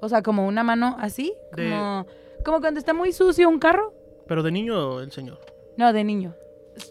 O 0.00 0.08
sea, 0.08 0.22
como 0.22 0.46
una 0.46 0.62
mano 0.62 0.96
así, 0.98 1.32
De- 1.56 1.70
como, 1.70 2.06
como 2.44 2.60
cuando 2.60 2.78
está 2.78 2.92
muy 2.92 3.12
sucio 3.12 3.48
un 3.48 3.58
carro. 3.58 3.92
¿Pero 4.28 4.42
de 4.42 4.50
niño 4.52 5.00
el 5.00 5.10
señor? 5.12 5.38
No, 5.76 5.92
de 5.92 6.04
niño. 6.04 6.34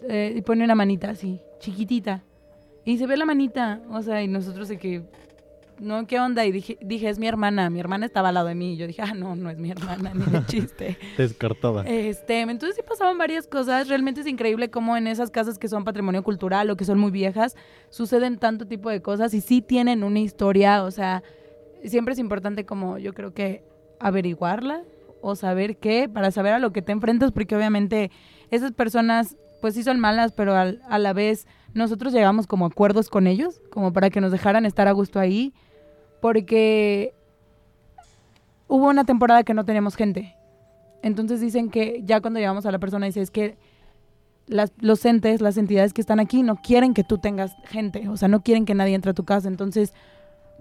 Eh, 0.08 0.34
y 0.36 0.42
pone 0.42 0.64
una 0.64 0.74
manita 0.74 1.10
así, 1.10 1.40
chiquitita. 1.60 2.24
Y 2.84 2.98
se 2.98 3.06
ve 3.06 3.16
la 3.16 3.24
manita, 3.24 3.80
o 3.90 4.02
sea, 4.02 4.22
y 4.22 4.28
nosotros 4.28 4.68
de 4.68 4.78
que, 4.78 5.02
no, 5.78 6.06
¿qué 6.06 6.18
onda? 6.20 6.44
Y 6.46 6.52
dije, 6.52 6.78
dije, 6.80 7.08
es 7.08 7.18
mi 7.18 7.26
hermana. 7.28 7.68
Mi 7.70 7.80
hermana 7.80 8.06
estaba 8.06 8.28
al 8.28 8.34
lado 8.34 8.48
de 8.48 8.54
mí. 8.54 8.74
Y 8.74 8.76
yo 8.76 8.86
dije, 8.86 9.02
ah, 9.02 9.14
no, 9.14 9.36
no 9.36 9.50
es 9.50 9.58
mi 9.58 9.70
hermana, 9.70 10.12
ni 10.14 10.24
de 10.24 10.44
chiste. 10.46 10.98
Descartada. 11.18 11.82
Este, 11.86 12.40
entonces 12.40 12.76
sí 12.76 12.82
pasaban 12.86 13.18
varias 13.18 13.46
cosas. 13.46 13.88
Realmente 13.88 14.20
es 14.22 14.26
increíble 14.26 14.70
cómo 14.70 14.96
en 14.96 15.06
esas 15.06 15.30
casas 15.30 15.58
que 15.58 15.68
son 15.68 15.84
patrimonio 15.84 16.22
cultural 16.22 16.70
o 16.70 16.76
que 16.76 16.84
son 16.84 16.98
muy 16.98 17.10
viejas, 17.10 17.56
suceden 17.90 18.38
tanto 18.38 18.66
tipo 18.66 18.90
de 18.90 19.02
cosas 19.02 19.34
y 19.34 19.40
sí 19.40 19.62
tienen 19.62 20.02
una 20.04 20.20
historia. 20.20 20.82
O 20.84 20.90
sea, 20.90 21.22
siempre 21.84 22.12
es 22.14 22.18
importante 22.18 22.64
como 22.66 22.98
yo 22.98 23.12
creo 23.14 23.32
que 23.34 23.62
averiguarla 24.00 24.82
o 25.20 25.34
saber 25.34 25.76
qué, 25.78 26.08
para 26.08 26.30
saber 26.30 26.52
a 26.52 26.58
lo 26.58 26.72
que 26.72 26.82
te 26.82 26.92
enfrentas, 26.92 27.32
porque 27.32 27.56
obviamente 27.56 28.10
esas 28.50 28.72
personas 28.72 29.36
pues 29.60 29.74
sí 29.74 29.82
son 29.82 29.98
malas, 29.98 30.32
pero 30.32 30.54
al- 30.54 30.80
a 30.88 30.98
la 30.98 31.12
vez 31.12 31.46
nosotros 31.76 32.14
llegamos 32.14 32.46
como 32.46 32.64
acuerdos 32.64 33.10
con 33.10 33.26
ellos, 33.26 33.60
como 33.70 33.92
para 33.92 34.08
que 34.08 34.22
nos 34.22 34.32
dejaran 34.32 34.64
estar 34.64 34.88
a 34.88 34.92
gusto 34.92 35.20
ahí, 35.20 35.52
porque 36.22 37.12
hubo 38.66 38.88
una 38.88 39.04
temporada 39.04 39.44
que 39.44 39.52
no 39.52 39.64
teníamos 39.64 39.94
gente. 39.94 40.34
Entonces 41.02 41.40
dicen 41.40 41.70
que 41.70 42.00
ya 42.02 42.22
cuando 42.22 42.40
llegamos 42.40 42.64
a 42.64 42.72
la 42.72 42.78
persona 42.78 43.04
dice 43.04 43.20
es 43.20 43.30
que 43.30 43.58
las, 44.46 44.72
los 44.78 45.04
entes, 45.04 45.42
las 45.42 45.58
entidades 45.58 45.92
que 45.92 46.00
están 46.00 46.18
aquí 46.18 46.42
no 46.42 46.56
quieren 46.56 46.94
que 46.94 47.04
tú 47.04 47.18
tengas 47.18 47.54
gente, 47.64 48.08
o 48.08 48.16
sea, 48.16 48.28
no 48.28 48.42
quieren 48.42 48.64
que 48.64 48.74
nadie 48.74 48.94
entre 48.94 49.10
a 49.10 49.14
tu 49.14 49.24
casa, 49.24 49.46
entonces 49.46 49.92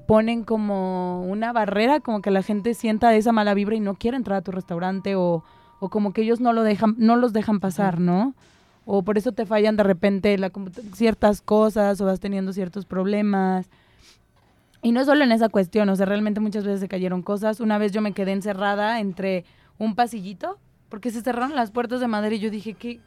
ponen 0.07 0.43
como 0.43 1.23
una 1.23 1.53
barrera, 1.53 2.01
como 2.01 2.21
que 2.21 2.29
la 2.29 2.43
gente 2.43 2.73
sienta 2.73 3.15
esa 3.15 3.31
mala 3.31 3.53
vibra 3.53 3.75
y 3.75 3.79
no 3.79 3.95
quiere 3.95 4.17
entrar 4.17 4.39
a 4.39 4.41
tu 4.41 4.51
restaurante 4.51 5.15
o, 5.15 5.45
o 5.79 5.89
como 5.89 6.11
que 6.11 6.23
ellos 6.23 6.41
no 6.41 6.51
lo 6.51 6.63
dejan, 6.63 6.95
no 6.97 7.15
los 7.15 7.31
dejan 7.31 7.61
pasar, 7.61 8.01
¿no? 8.01 8.35
O 8.85 9.03
por 9.03 9.17
eso 9.17 9.31
te 9.31 9.45
fallan 9.45 9.75
de 9.75 9.83
repente 9.83 10.37
la 10.37 10.51
ciertas 10.93 11.41
cosas 11.41 11.99
o 11.99 12.05
vas 12.05 12.19
teniendo 12.19 12.53
ciertos 12.53 12.85
problemas. 12.85 13.67
Y 14.81 14.91
no 14.91 15.03
solo 15.03 15.23
en 15.23 15.31
esa 15.31 15.49
cuestión, 15.49 15.89
o 15.89 15.95
sea, 15.95 16.05
realmente 16.05 16.39
muchas 16.39 16.63
veces 16.63 16.79
se 16.79 16.87
cayeron 16.87 17.23
cosas. 17.23 17.59
Una 17.59 17.79
vez 17.79 17.91
yo 17.91 18.01
me 18.01 18.13
quedé 18.13 18.31
encerrada 18.31 18.99
entre 18.99 19.43
un 19.79 19.95
pasillito 19.95 20.59
porque 20.89 21.09
se 21.09 21.21
cerraron 21.21 21.55
las 21.55 21.71
puertas 21.71 21.99
de 21.99 22.07
madera 22.07 22.35
y 22.35 22.39
yo 22.39 22.51
dije, 22.51 22.75
¿qué, 22.75 22.99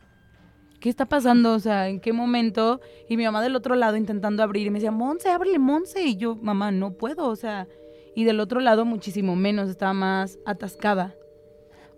¿qué 0.80 0.88
está 0.88 1.06
pasando? 1.06 1.54
O 1.54 1.60
sea, 1.60 1.88
¿en 1.88 2.00
qué 2.00 2.12
momento? 2.12 2.80
Y 3.08 3.16
mi 3.16 3.24
mamá 3.24 3.42
del 3.42 3.54
otro 3.56 3.76
lado 3.76 3.96
intentando 3.96 4.42
abrir 4.42 4.66
y 4.66 4.70
me 4.70 4.78
decía, 4.78 4.90
Monse, 4.90 5.30
ábrele, 5.30 5.58
Monse. 5.58 6.02
Y 6.02 6.16
yo, 6.16 6.36
mamá, 6.36 6.72
no 6.72 6.92
puedo, 6.92 7.26
o 7.28 7.36
sea. 7.36 7.68
Y 8.16 8.24
del 8.24 8.40
otro 8.40 8.60
lado 8.60 8.84
muchísimo 8.84 9.36
menos, 9.36 9.70
estaba 9.70 9.92
más 9.92 10.38
atascada. 10.44 11.14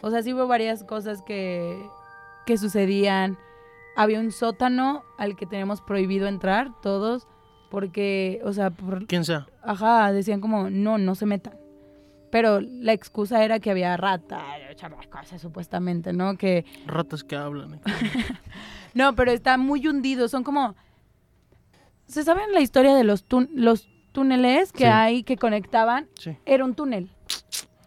O 0.02 0.10
sea, 0.10 0.22
sí 0.22 0.34
hubo 0.34 0.46
varias 0.46 0.84
cosas 0.84 1.22
que, 1.22 1.82
que 2.44 2.58
sucedían. 2.58 3.38
Había 3.96 4.20
un 4.20 4.32
sótano 4.32 5.02
al 5.18 5.36
que 5.36 5.46
teníamos 5.46 5.80
prohibido 5.80 6.28
entrar 6.28 6.70
todos 6.80 7.26
porque, 7.70 8.40
o 8.44 8.52
sea, 8.52 8.70
por, 8.70 9.06
Quien 9.06 9.24
sea. 9.24 9.46
Ajá, 9.62 10.12
decían 10.12 10.40
como, 10.40 10.70
no, 10.70 10.98
no 10.98 11.14
se 11.14 11.26
metan. 11.26 11.54
Pero 12.30 12.60
la 12.60 12.92
excusa 12.92 13.44
era 13.44 13.58
que 13.58 13.70
había 13.70 13.96
rata, 13.96 14.44
cosas 15.10 15.40
supuestamente, 15.40 16.12
¿no? 16.12 16.36
Que, 16.36 16.64
Ratas 16.86 17.24
que 17.24 17.36
hablan. 17.36 17.74
¿eh? 17.74 17.80
no, 18.94 19.14
pero 19.14 19.32
está 19.32 19.56
muy 19.56 19.86
hundido, 19.86 20.28
son 20.28 20.44
como... 20.44 20.76
¿Se 22.06 22.24
saben 22.24 22.52
la 22.52 22.60
historia 22.60 22.94
de 22.94 23.04
los, 23.04 23.24
los 23.54 23.88
túneles 24.12 24.72
que 24.72 24.84
Sí. 24.84 24.84
hay 24.84 25.22
que 25.22 25.36
conectaban? 25.36 26.08
Sí. 26.18 26.36
Era 26.44 26.64
un 26.64 26.74
túnel. 26.74 27.10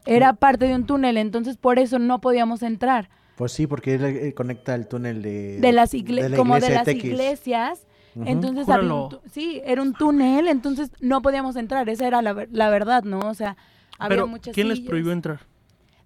Era 0.05 0.33
parte 0.33 0.65
de 0.67 0.75
un 0.75 0.85
túnel, 0.85 1.17
entonces 1.17 1.57
por 1.57 1.79
eso 1.79 1.99
no 1.99 2.19
podíamos 2.19 2.63
entrar. 2.63 3.09
Pues 3.35 3.51
sí, 3.51 3.65
porque 3.67 3.95
él 3.95 4.03
eh, 4.05 4.33
conecta 4.33 4.75
el 4.75 4.87
túnel 4.87 5.21
de... 5.21 5.59
De 5.59 5.71
las 5.71 5.93
iglesias, 5.93 6.31
la 6.31 6.37
como 6.37 6.59
de 6.59 6.69
las 6.69 6.85
Tequis. 6.85 7.05
iglesias. 7.05 7.87
Entonces 8.25 8.69
había 8.69 8.93
un 8.93 9.19
sí, 9.31 9.59
era 9.65 9.81
un 9.81 9.93
túnel, 9.93 10.47
entonces 10.47 10.91
no 10.99 11.23
podíamos 11.23 11.55
entrar, 11.55 11.89
esa 11.89 12.05
era 12.05 12.21
la, 12.21 12.33
ver- 12.33 12.49
la 12.51 12.69
verdad, 12.69 13.03
¿no? 13.03 13.17
O 13.21 13.33
sea, 13.33 13.57
había 13.97 14.17
Pero, 14.17 14.27
muchas 14.27 14.53
¿quién 14.53 14.67
les 14.69 14.79
prohibió 14.81 15.11
entrar? 15.11 15.39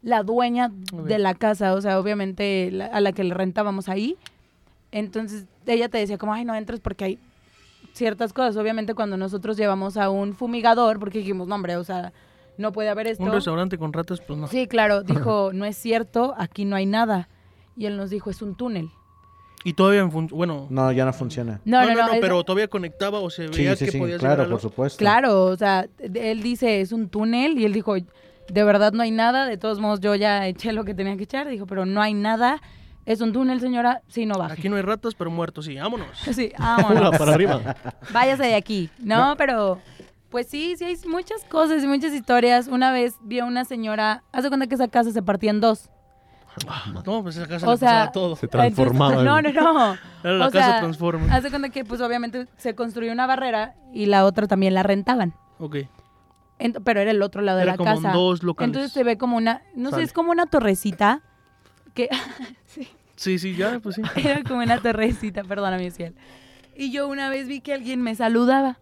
la 0.01 0.23
dueña 0.23 0.71
de 0.93 1.17
la 1.19 1.33
casa, 1.33 1.73
o 1.73 1.81
sea, 1.81 1.99
obviamente 1.99 2.69
la- 2.71 2.85
a 2.85 3.01
la 3.01 3.11
que 3.11 3.25
le 3.25 3.33
rentábamos 3.33 3.89
ahí. 3.89 4.15
Entonces 4.93 5.45
ella 5.65 5.89
te 5.89 5.97
decía 5.97 6.17
como, 6.17 6.33
ay, 6.33 6.45
no 6.45 6.55
entres 6.55 6.79
porque 6.79 7.03
hay 7.03 7.19
ciertas 7.91 8.31
cosas. 8.31 8.55
Obviamente 8.55 8.93
cuando 8.93 9.17
nosotros 9.17 9.57
llevamos 9.57 9.97
a 9.97 10.09
un 10.09 10.33
fumigador, 10.33 10.99
porque 10.99 11.17
dijimos, 11.19 11.49
no, 11.49 11.55
hombre, 11.55 11.75
o 11.75 11.83
sea, 11.83 12.13
no 12.57 12.71
puede 12.71 12.89
haber 12.89 13.07
esto. 13.07 13.23
Un 13.23 13.31
restaurante 13.31 13.77
con 13.77 13.93
ratas, 13.93 14.21
pues 14.21 14.37
no. 14.39 14.47
Sí, 14.47 14.67
claro, 14.67 15.03
dijo, 15.03 15.51
no 15.53 15.65
es 15.65 15.77
cierto, 15.77 16.33
aquí 16.37 16.65
no 16.65 16.75
hay 16.75 16.85
nada. 16.85 17.29
Y 17.75 17.85
él 17.85 17.95
nos 17.97 18.09
dijo, 18.09 18.29
es 18.29 18.41
un 18.41 18.55
túnel. 18.55 18.89
Y 19.63 19.73
todavía 19.73 20.03
bueno. 20.05 20.67
No, 20.69 20.91
ya 20.91 21.03
no 21.03 21.11
funciona. 21.13 21.59
No, 21.65 21.85
no, 21.85 21.93
no, 21.93 22.13
es- 22.13 22.19
pero 22.21 22.43
todavía 22.43 22.67
conectaba 22.67 23.19
o 23.19 23.29
se 23.29 23.47
Sí, 23.49 23.57
veía 23.59 23.75
sí, 23.75 23.85
que 23.85 23.91
sí, 23.91 23.99
podía 23.99 24.17
claro, 24.17 24.49
por 24.49 24.61
supuesto. 24.61 24.97
Claro, 24.97 25.45
o 25.45 25.55
sea, 25.57 25.87
él 25.99 26.41
dice, 26.41 26.79
es 26.81 26.91
un 26.91 27.09
túnel, 27.09 27.57
y 27.59 27.65
él 27.65 27.73
dijo, 27.73 27.95
de 27.95 28.63
verdad 28.63 28.93
no 28.93 29.03
hay 29.03 29.11
nada, 29.11 29.45
de 29.45 29.57
todos 29.57 29.79
modos 29.79 29.99
yo 29.99 30.15
ya 30.15 30.47
eché 30.47 30.71
lo 30.71 30.85
que 30.85 30.93
tenía 30.93 31.17
que 31.17 31.23
echar, 31.23 31.49
dijo, 31.49 31.65
pero 31.65 31.85
no 31.85 32.01
hay 32.01 32.13
nada, 32.13 32.61
es 33.05 33.19
un 33.19 33.33
túnel, 33.33 33.59
señora, 33.59 34.01
sí, 34.07 34.25
no 34.25 34.35
baje. 34.37 34.53
Aquí 34.53 34.69
no 34.69 34.77
hay 34.77 34.83
ratas, 34.83 35.15
pero 35.15 35.29
muertos, 35.31 35.65
sí, 35.65 35.75
vámonos. 35.75 36.07
Sí, 36.33 36.51
vámonos. 36.59 37.17
para 37.17 37.33
arriba. 37.33 37.75
Váyase 38.13 38.43
de 38.43 38.55
aquí. 38.55 38.89
No, 38.99 39.35
pero 39.37 39.79
pues 40.29 40.47
sí, 40.47 40.75
sí 40.77 40.83
hay 40.85 40.97
muchas 41.07 41.43
cosas 41.45 41.83
y 41.83 41.87
muchas 41.87 42.13
historias. 42.13 42.67
Una 42.67 42.91
vez 42.91 43.15
vi 43.21 43.39
a 43.39 43.45
una 43.45 43.65
señora, 43.65 44.23
hace 44.31 44.49
cuenta 44.49 44.67
que 44.67 44.75
esa 44.75 44.87
casa 44.87 45.11
se 45.11 45.21
partía 45.21 45.51
en 45.51 45.61
dos. 45.61 45.89
No, 47.05 47.21
pues 47.21 47.37
esa 47.37 47.47
casa 47.47 47.67
O 47.67 47.73
le 47.73 47.77
pasaba 47.77 48.03
sea, 48.05 48.11
todo. 48.11 48.35
Se 48.35 48.47
transformaba. 48.47 49.21
Entonces, 49.21 49.53
no, 49.55 49.61
no, 49.61 49.73
no. 49.73 49.97
Era 50.23 50.33
la 50.37 50.47
o 50.47 50.51
casa 50.51 50.65
sea, 50.71 50.79
transforma. 50.79 51.33
Hace 51.35 51.49
cuenta 51.49 51.69
que 51.69 51.85
pues 51.85 52.01
obviamente 52.01 52.47
se 52.57 52.73
construyó 52.75 53.11
una 53.11 53.27
barrera 53.27 53.75
y 53.93 54.07
la 54.07 54.25
otra 54.25 54.47
también 54.47 54.73
la 54.73 54.83
rentaban. 54.83 55.33
Ok. 55.59 55.75
Ent- 56.59 56.81
pero 56.83 56.99
era 57.01 57.11
el 57.11 57.21
otro 57.21 57.41
lado 57.43 57.59
Era 57.59 57.65
de 57.65 57.71
la 57.73 57.77
como 57.77 57.91
en 57.91 58.01
casa. 58.01 58.11
dos 58.17 58.41
locales. 58.41 58.69
Entonces 58.69 58.91
se 58.91 59.03
ve 59.03 59.17
como 59.19 59.37
una, 59.37 59.61
no 59.75 59.91
sé, 59.91 60.01
es 60.01 60.13
como 60.13 60.31
una 60.31 60.47
torrecita 60.47 61.21
que 61.93 62.09
Sí, 63.15 63.37
sí, 63.39 63.55
ya, 63.55 63.79
pues 63.79 63.95
sí. 63.95 64.01
era 64.15 64.43
como 64.43 64.61
una 64.61 64.79
torrecita, 64.79 65.43
perdóname, 65.43 65.91
cielo. 65.91 66.15
Y 66.75 66.91
yo 66.91 67.07
una 67.07 67.29
vez 67.29 67.47
vi 67.47 67.61
que 67.61 67.73
alguien 67.73 68.01
me 68.01 68.15
saludaba. 68.15 68.79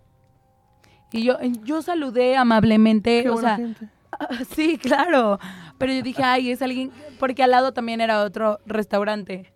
Y 1.16 1.24
yo, 1.24 1.38
yo 1.63 1.82
saludé 1.82 2.36
amablemente, 2.36 3.24
Qué 3.24 3.30
o 3.30 3.34
buena 3.34 3.55
sea, 3.55 3.66
gente. 3.66 3.88
Sí, 4.55 4.78
claro. 4.78 5.39
Pero 5.78 5.93
yo 5.93 6.01
dije, 6.01 6.24
ay, 6.24 6.51
es 6.51 6.61
alguien, 6.61 6.91
porque 7.20 7.43
al 7.43 7.51
lado 7.51 7.72
también 7.74 8.01
era 8.01 8.22
otro 8.24 8.59
restaurante. 8.66 9.51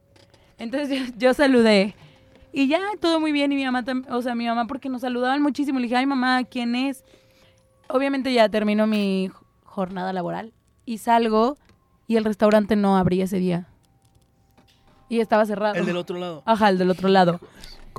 Entonces 0.57 0.89
yo, 0.89 1.13
yo 1.17 1.33
saludé. 1.33 1.95
Y 2.51 2.67
ya, 2.67 2.79
todo 2.99 3.19
muy 3.19 3.31
bien. 3.31 3.51
Y 3.51 3.55
mi 3.55 3.65
mamá, 3.65 3.83
tam- 3.83 4.05
o 4.09 4.21
sea, 4.21 4.35
mi 4.35 4.45
mamá, 4.47 4.67
porque 4.67 4.89
nos 4.89 5.01
saludaban 5.01 5.41
muchísimo. 5.41 5.79
Le 5.79 5.83
dije, 5.83 5.95
ay, 5.97 6.05
mamá, 6.05 6.43
¿quién 6.45 6.75
es? 6.75 7.03
Obviamente 7.87 8.33
ya 8.33 8.49
terminó 8.49 8.87
mi 8.87 9.27
j- 9.27 9.39
jornada 9.65 10.11
laboral. 10.13 10.53
Y 10.85 10.97
salgo 10.97 11.57
y 12.07 12.15
el 12.17 12.25
restaurante 12.25 12.75
no 12.75 12.97
abría 12.97 13.25
ese 13.25 13.37
día. 13.37 13.67
Y 15.09 15.19
estaba 15.19 15.45
cerrado. 15.45 15.75
El 15.75 15.85
del 15.85 15.97
otro 15.97 16.17
lado. 16.17 16.41
Ajá, 16.45 16.69
el 16.69 16.77
del 16.77 16.89
otro 16.89 17.07
lado. 17.09 17.39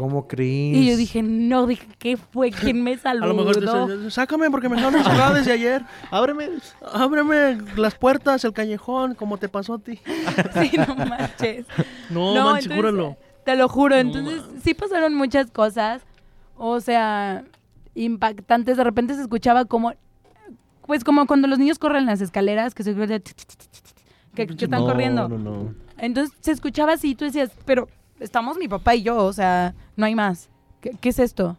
¿Cómo 0.00 0.26
crees? 0.26 0.76
Y 0.78 0.86
yo 0.88 0.96
dije, 0.96 1.22
no, 1.22 1.66
dije, 1.66 1.86
¿qué 1.98 2.16
fue? 2.16 2.50
¿Quién 2.50 2.82
me 2.82 2.94
A 2.94 2.98
saludó? 2.98 3.26
lo 3.26 3.34
mejor 3.34 3.54
te 3.56 3.60
decía, 3.60 4.10
sácame 4.10 4.50
porque 4.50 4.70
me 4.70 4.76
dejaron 4.76 4.98
encerrada 4.98 5.34
desde 5.34 5.52
ayer. 5.52 5.84
Ábreme. 6.10 6.48
Ábreme 6.90 7.58
las 7.76 7.96
puertas, 7.96 8.42
el 8.46 8.54
callejón, 8.54 9.14
como 9.14 9.36
te 9.36 9.50
pasó 9.50 9.74
a 9.74 9.78
ti. 9.78 9.98
Sí, 10.58 10.70
no 10.78 10.94
manches. 11.04 11.66
No, 12.08 12.34
No, 12.34 12.44
manches, 12.52 12.74
júralo. 12.74 13.18
Te 13.44 13.56
lo 13.56 13.68
juro, 13.68 13.94
No 13.96 14.00
entonces 14.00 14.42
sí 14.64 14.72
pasaron 14.72 15.14
muchas 15.14 15.50
cosas, 15.50 16.00
o 16.56 16.80
sea, 16.80 17.44
impactantes. 17.94 18.78
De 18.78 18.84
repente 18.84 19.14
se 19.14 19.20
escuchaba 19.20 19.66
como, 19.66 19.92
pues 20.86 21.04
como 21.04 21.26
cuando 21.26 21.46
los 21.46 21.58
niños 21.58 21.78
corren 21.78 22.06
las 22.06 22.22
escaleras, 22.22 22.74
que 22.74 22.84
se 22.84 22.94
que, 22.94 24.46
que 24.46 24.64
están 24.64 24.80
No, 24.80 24.86
corriendo. 24.86 25.28
No, 25.28 25.36
no. 25.36 25.74
Entonces 25.98 26.34
se 26.40 26.52
escuchaba 26.52 26.94
así 26.94 27.10
y 27.10 27.14
tú 27.14 27.26
decías, 27.26 27.50
pero 27.66 27.86
estamos 28.20 28.56
mi 28.58 28.68
papá 28.68 28.94
y 28.94 29.02
yo, 29.02 29.16
o 29.24 29.32
sea, 29.32 29.74
no 29.96 30.06
hay 30.06 30.14
más. 30.14 30.48
¿Qué, 30.80 30.90
qué 31.00 31.08
es 31.10 31.18
esto? 31.18 31.56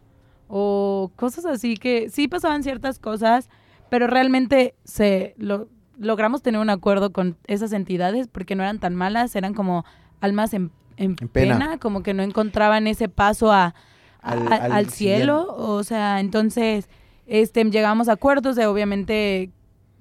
O 0.48 1.10
cosas 1.16 1.44
así 1.44 1.76
que 1.76 2.08
sí 2.10 2.28
pasaban 2.28 2.62
ciertas 2.62 2.98
cosas, 2.98 3.48
pero 3.88 4.06
realmente 4.06 4.74
se 4.84 5.34
lo, 5.38 5.68
logramos 5.98 6.42
tener 6.42 6.60
un 6.60 6.70
acuerdo 6.70 7.12
con 7.12 7.36
esas 7.46 7.72
entidades 7.72 8.28
porque 8.28 8.54
no 8.54 8.62
eran 8.62 8.78
tan 8.78 8.94
malas, 8.94 9.34
eran 9.36 9.54
como 9.54 9.84
almas 10.20 10.52
en, 10.54 10.70
en 10.96 11.16
En 11.20 11.28
pena. 11.28 11.58
pena. 11.58 11.78
como 11.78 12.02
que 12.02 12.14
no 12.14 12.22
encontraban 12.22 12.86
ese 12.86 13.08
paso 13.08 13.50
a, 13.52 13.74
a- 14.20 14.32
Al- 14.32 14.72
al 14.72 14.88
cielo, 14.90 15.54
o 15.56 15.82
sea, 15.84 16.20
entonces 16.20 16.88
este 17.26 17.64
llegamos 17.64 18.08
a 18.08 18.12
acuerdos 18.12 18.56
de 18.56 18.66
obviamente 18.66 19.50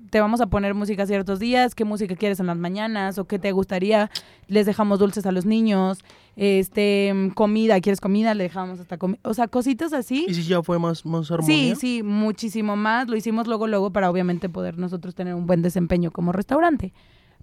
te 0.10 0.20
vamos 0.20 0.42
a 0.42 0.48
poner 0.48 0.74
música 0.74 1.06
ciertos 1.06 1.40
días, 1.40 1.74
qué 1.74 1.86
música 1.86 2.16
quieres 2.18 2.40
en 2.42 2.48
las 2.48 2.58
mañanas 2.58 3.18
o 3.18 3.26
qué 3.26 3.40
te 3.40 3.54
gustaría, 3.54 4.10
les 4.48 4.66
dejamos 4.66 5.00
dulces 5.00 5.26
a 5.26 5.32
los 5.32 5.46
niños, 5.46 6.00
este 6.36 7.14
comida, 7.36 7.80
quieres 7.82 8.00
comida, 8.02 8.34
le 8.34 8.44
dejamos 8.44 8.80
hasta 8.80 8.98
comida, 8.98 9.20
o 9.24 9.34
sea, 9.34 9.48
cositas 9.48 9.94
así. 9.94 10.26
Y 10.28 10.34
si 10.34 10.44
ya 10.44 10.64
fue 10.64 10.80
más, 10.80 11.06
más 11.06 11.28
Sí, 11.28 11.34
armonía. 11.34 11.76
sí, 11.76 12.04
muchísimo 12.04 12.76
más. 12.76 13.08
Lo 13.08 13.16
hicimos 13.16 13.48
luego, 13.48 13.68
luego 13.68 13.92
para 13.92 14.10
obviamente 14.10 14.50
poder 14.50 14.78
nosotros 14.78 15.14
tener 15.16 15.36
un 15.36 15.46
buen 15.48 15.62
desempeño 15.62 16.12
como 16.12 16.32
restaurante. 16.32 16.94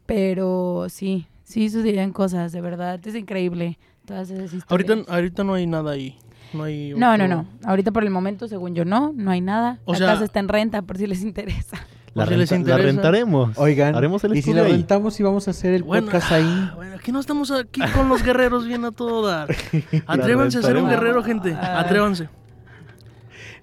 Pero 0.07 0.87
sí, 0.89 1.27
sí 1.45 1.69
sucedían 1.69 2.13
cosas, 2.13 2.53
de 2.53 2.61
verdad. 2.61 2.99
Es 3.07 3.15
increíble 3.15 3.79
todas 4.07 4.31
esas 4.31 4.55
historias. 4.55 4.89
Ahorita, 4.91 5.13
ahorita 5.13 5.45
no 5.45 5.55
hay 5.55 5.67
nada 5.67 5.91
ahí. 5.93 6.17
No 6.55 6.63
hay. 6.65 6.95
No, 6.97 7.19
no, 7.19 7.29
no. 7.29 7.47
Ahorita 7.65 7.93
por 7.93 8.05
el 8.05 8.11
momento, 8.11 8.49
según 8.49 8.75
yo, 8.75 8.87
no, 8.87 9.13
no 9.15 9.31
hay 9.31 9.43
nada. 9.43 9.81
O 9.85 9.93
la 9.93 9.99
sea- 9.99 10.07
casa 10.07 10.25
está 10.25 10.41
en 10.41 10.49
renta 10.49 10.81
por 10.81 10.97
si 10.97 11.07
les 11.07 11.23
interesa. 11.23 11.77
La, 12.15 12.27
si 12.27 12.35
renta- 12.35 12.71
la 12.71 12.79
rentaremos. 12.79 13.57
Oigan, 13.59 13.95
Haremos 13.95 14.25
el 14.25 14.37
¿y 14.37 14.43
si 14.43 14.53
la 14.53 14.63
ahí. 14.63 14.73
rentamos 14.73 15.19
y 15.21 15.23
vamos 15.23 15.47
a 15.47 15.53
hacer 15.53 15.75
el 15.75 15.83
Bueno, 15.83 16.07
podcast 16.07 16.33
ahí? 16.33 16.45
ah, 16.47 16.73
bueno, 16.77 16.97
aquí 16.97 17.13
no 17.13 17.21
estamos 17.21 17.51
aquí 17.51 17.81
con 17.95 18.09
los 18.09 18.23
guerreros 18.23 18.67
bien 18.67 18.85
a 18.85 18.91
todo 18.93 19.27
dar. 19.27 19.49
Atrévanse 20.07 20.59
a 20.59 20.63
ser 20.63 20.77
un 20.79 20.89
guerrero, 20.89 21.23
gente. 21.23 21.55
Ah. 21.55 21.81
Atrévanse. 21.81 22.29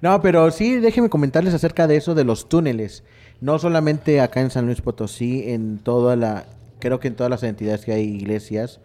No, 0.01 0.21
pero 0.21 0.51
sí, 0.51 0.75
déjenme 0.77 1.09
comentarles 1.09 1.53
acerca 1.53 1.87
de 1.87 1.97
eso 1.97 2.15
de 2.15 2.23
los 2.23 2.47
túneles. 2.49 3.03
No 3.41 3.59
solamente 3.59 4.21
acá 4.21 4.41
en 4.41 4.49
San 4.51 4.65
Luis 4.65 4.81
Potosí, 4.81 5.49
en 5.51 5.77
toda 5.79 6.15
la, 6.15 6.45
creo 6.79 6.99
que 6.99 7.07
en 7.07 7.15
todas 7.15 7.29
las 7.29 7.43
entidades 7.43 7.83
que 7.85 7.93
hay 7.93 8.03
iglesias, 8.03 8.79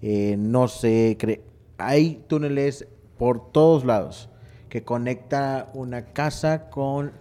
eh, 0.00 0.36
no 0.38 0.68
sé, 0.68 1.16
cre- 1.20 1.40
hay 1.78 2.22
túneles 2.28 2.86
por 3.18 3.52
todos 3.52 3.84
lados 3.84 4.28
que 4.68 4.82
conecta 4.82 5.68
una 5.74 6.06
casa 6.06 6.70
con, 6.70 7.12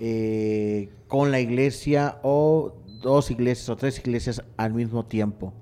eh, 0.00 0.90
con 1.08 1.30
la 1.30 1.40
iglesia 1.40 2.18
o 2.22 2.74
dos 3.02 3.30
iglesias 3.30 3.68
o 3.68 3.76
tres 3.76 3.98
iglesias 3.98 4.42
al 4.56 4.74
mismo 4.74 5.04
tiempo. 5.04 5.52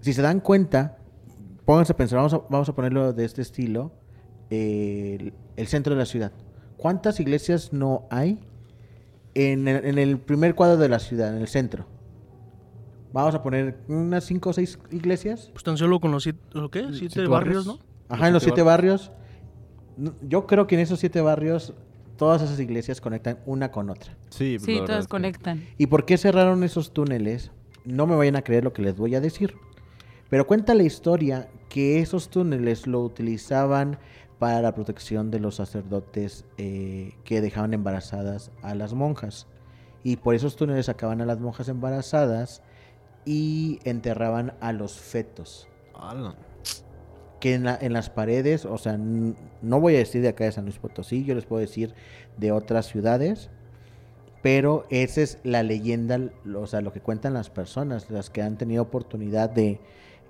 Si 0.00 0.12
se 0.12 0.22
dan 0.22 0.40
cuenta, 0.40 0.98
pónganse 1.64 1.92
a 1.92 1.96
pensar, 1.96 2.16
vamos 2.16 2.34
a, 2.34 2.38
vamos 2.48 2.68
a 2.68 2.74
ponerlo 2.74 3.12
de 3.12 3.24
este 3.24 3.42
estilo, 3.42 3.92
eh, 4.50 5.16
el, 5.20 5.34
el 5.56 5.66
centro 5.66 5.94
de 5.94 5.98
la 5.98 6.06
ciudad. 6.06 6.32
¿Cuántas 6.76 7.20
iglesias 7.20 7.72
no 7.72 8.06
hay 8.10 8.40
en 9.34 9.68
el, 9.68 9.84
en 9.84 9.98
el 9.98 10.18
primer 10.18 10.54
cuadro 10.54 10.76
de 10.76 10.88
la 10.88 10.98
ciudad, 10.98 11.34
en 11.34 11.40
el 11.40 11.48
centro? 11.48 11.86
Vamos 13.12 13.34
a 13.34 13.42
poner 13.42 13.78
unas 13.88 14.24
cinco 14.24 14.50
o 14.50 14.52
seis 14.52 14.78
iglesias. 14.90 15.50
Pues 15.52 15.62
tan 15.62 15.76
solo 15.76 16.00
con 16.00 16.10
los 16.10 16.22
siete, 16.22 16.40
¿lo 16.52 16.70
qué? 16.70 16.80
Siete, 16.92 17.14
Siete 17.14 17.28
barrios, 17.28 17.66
¿no? 17.66 17.72
barrios. 17.74 17.88
Ajá, 18.08 18.26
en 18.28 18.32
los 18.32 18.42
siete 18.42 18.62
barrios. 18.62 19.12
No, 19.96 20.14
Yo 20.26 20.46
creo 20.46 20.66
que 20.66 20.74
en 20.76 20.80
esos 20.80 20.98
siete 20.98 21.20
barrios 21.20 21.74
todas 22.22 22.40
esas 22.40 22.60
iglesias 22.60 23.00
conectan 23.00 23.40
una 23.46 23.72
con 23.72 23.90
otra. 23.90 24.16
Sí, 24.30 24.56
Sí, 24.60 24.74
la 24.74 24.82
verdad 24.82 24.94
todas 24.94 25.08
conectan. 25.08 25.66
¿Y 25.76 25.88
por 25.88 26.04
qué 26.04 26.16
cerraron 26.16 26.62
esos 26.62 26.92
túneles? 26.92 27.50
No 27.84 28.06
me 28.06 28.14
vayan 28.14 28.36
a 28.36 28.42
creer 28.42 28.62
lo 28.62 28.72
que 28.72 28.80
les 28.80 28.96
voy 28.96 29.16
a 29.16 29.20
decir. 29.20 29.56
Pero 30.30 30.46
cuenta 30.46 30.72
la 30.76 30.84
historia 30.84 31.48
que 31.68 31.98
esos 31.98 32.28
túneles 32.28 32.86
lo 32.86 33.00
utilizaban 33.00 33.98
para 34.38 34.62
la 34.62 34.72
protección 34.72 35.32
de 35.32 35.40
los 35.40 35.56
sacerdotes 35.56 36.44
eh, 36.58 37.16
que 37.24 37.40
dejaban 37.40 37.74
embarazadas 37.74 38.52
a 38.62 38.76
las 38.76 38.94
monjas. 38.94 39.48
Y 40.04 40.14
por 40.14 40.36
esos 40.36 40.54
túneles 40.54 40.86
sacaban 40.86 41.22
a 41.22 41.26
las 41.26 41.40
monjas 41.40 41.68
embarazadas 41.68 42.62
y 43.24 43.80
enterraban 43.82 44.54
a 44.60 44.72
los 44.72 44.92
fetos. 44.92 45.66
Que 47.42 47.54
en, 47.54 47.64
la- 47.64 47.76
en 47.80 47.92
las 47.92 48.08
paredes, 48.08 48.64
o 48.64 48.78
sea, 48.78 48.96
no 48.96 49.80
voy 49.80 49.96
a 49.96 49.98
decir 49.98 50.22
de 50.22 50.28
acá 50.28 50.44
de 50.44 50.52
San 50.52 50.64
Luis 50.64 50.78
Potosí, 50.78 51.24
yo 51.24 51.34
les 51.34 51.44
puedo 51.44 51.58
decir 51.60 51.92
de 52.36 52.52
otras 52.52 52.86
ciudades, 52.86 53.50
pero 54.42 54.84
esa 54.90 55.22
es 55.22 55.38
la 55.42 55.62
leyenda, 55.64 56.20
o 56.56 56.66
sea, 56.66 56.80
lo 56.82 56.92
que 56.92 57.00
cuentan 57.00 57.34
las 57.34 57.50
personas, 57.50 58.10
las 58.10 58.30
que 58.30 58.42
han 58.42 58.58
tenido 58.58 58.82
oportunidad 58.84 59.50
de 59.50 59.80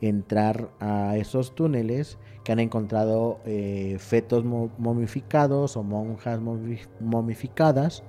entrar 0.00 0.70
a 0.80 1.16
esos 1.18 1.54
túneles, 1.54 2.16
que 2.44 2.52
han 2.52 2.60
encontrado 2.60 3.40
eh, 3.44 3.96
fetos 3.98 4.42
mo- 4.44 4.70
momificados 4.78 5.76
o 5.76 5.82
monjas 5.82 6.40
momi- 6.40 6.88
momificadas, 6.98 8.02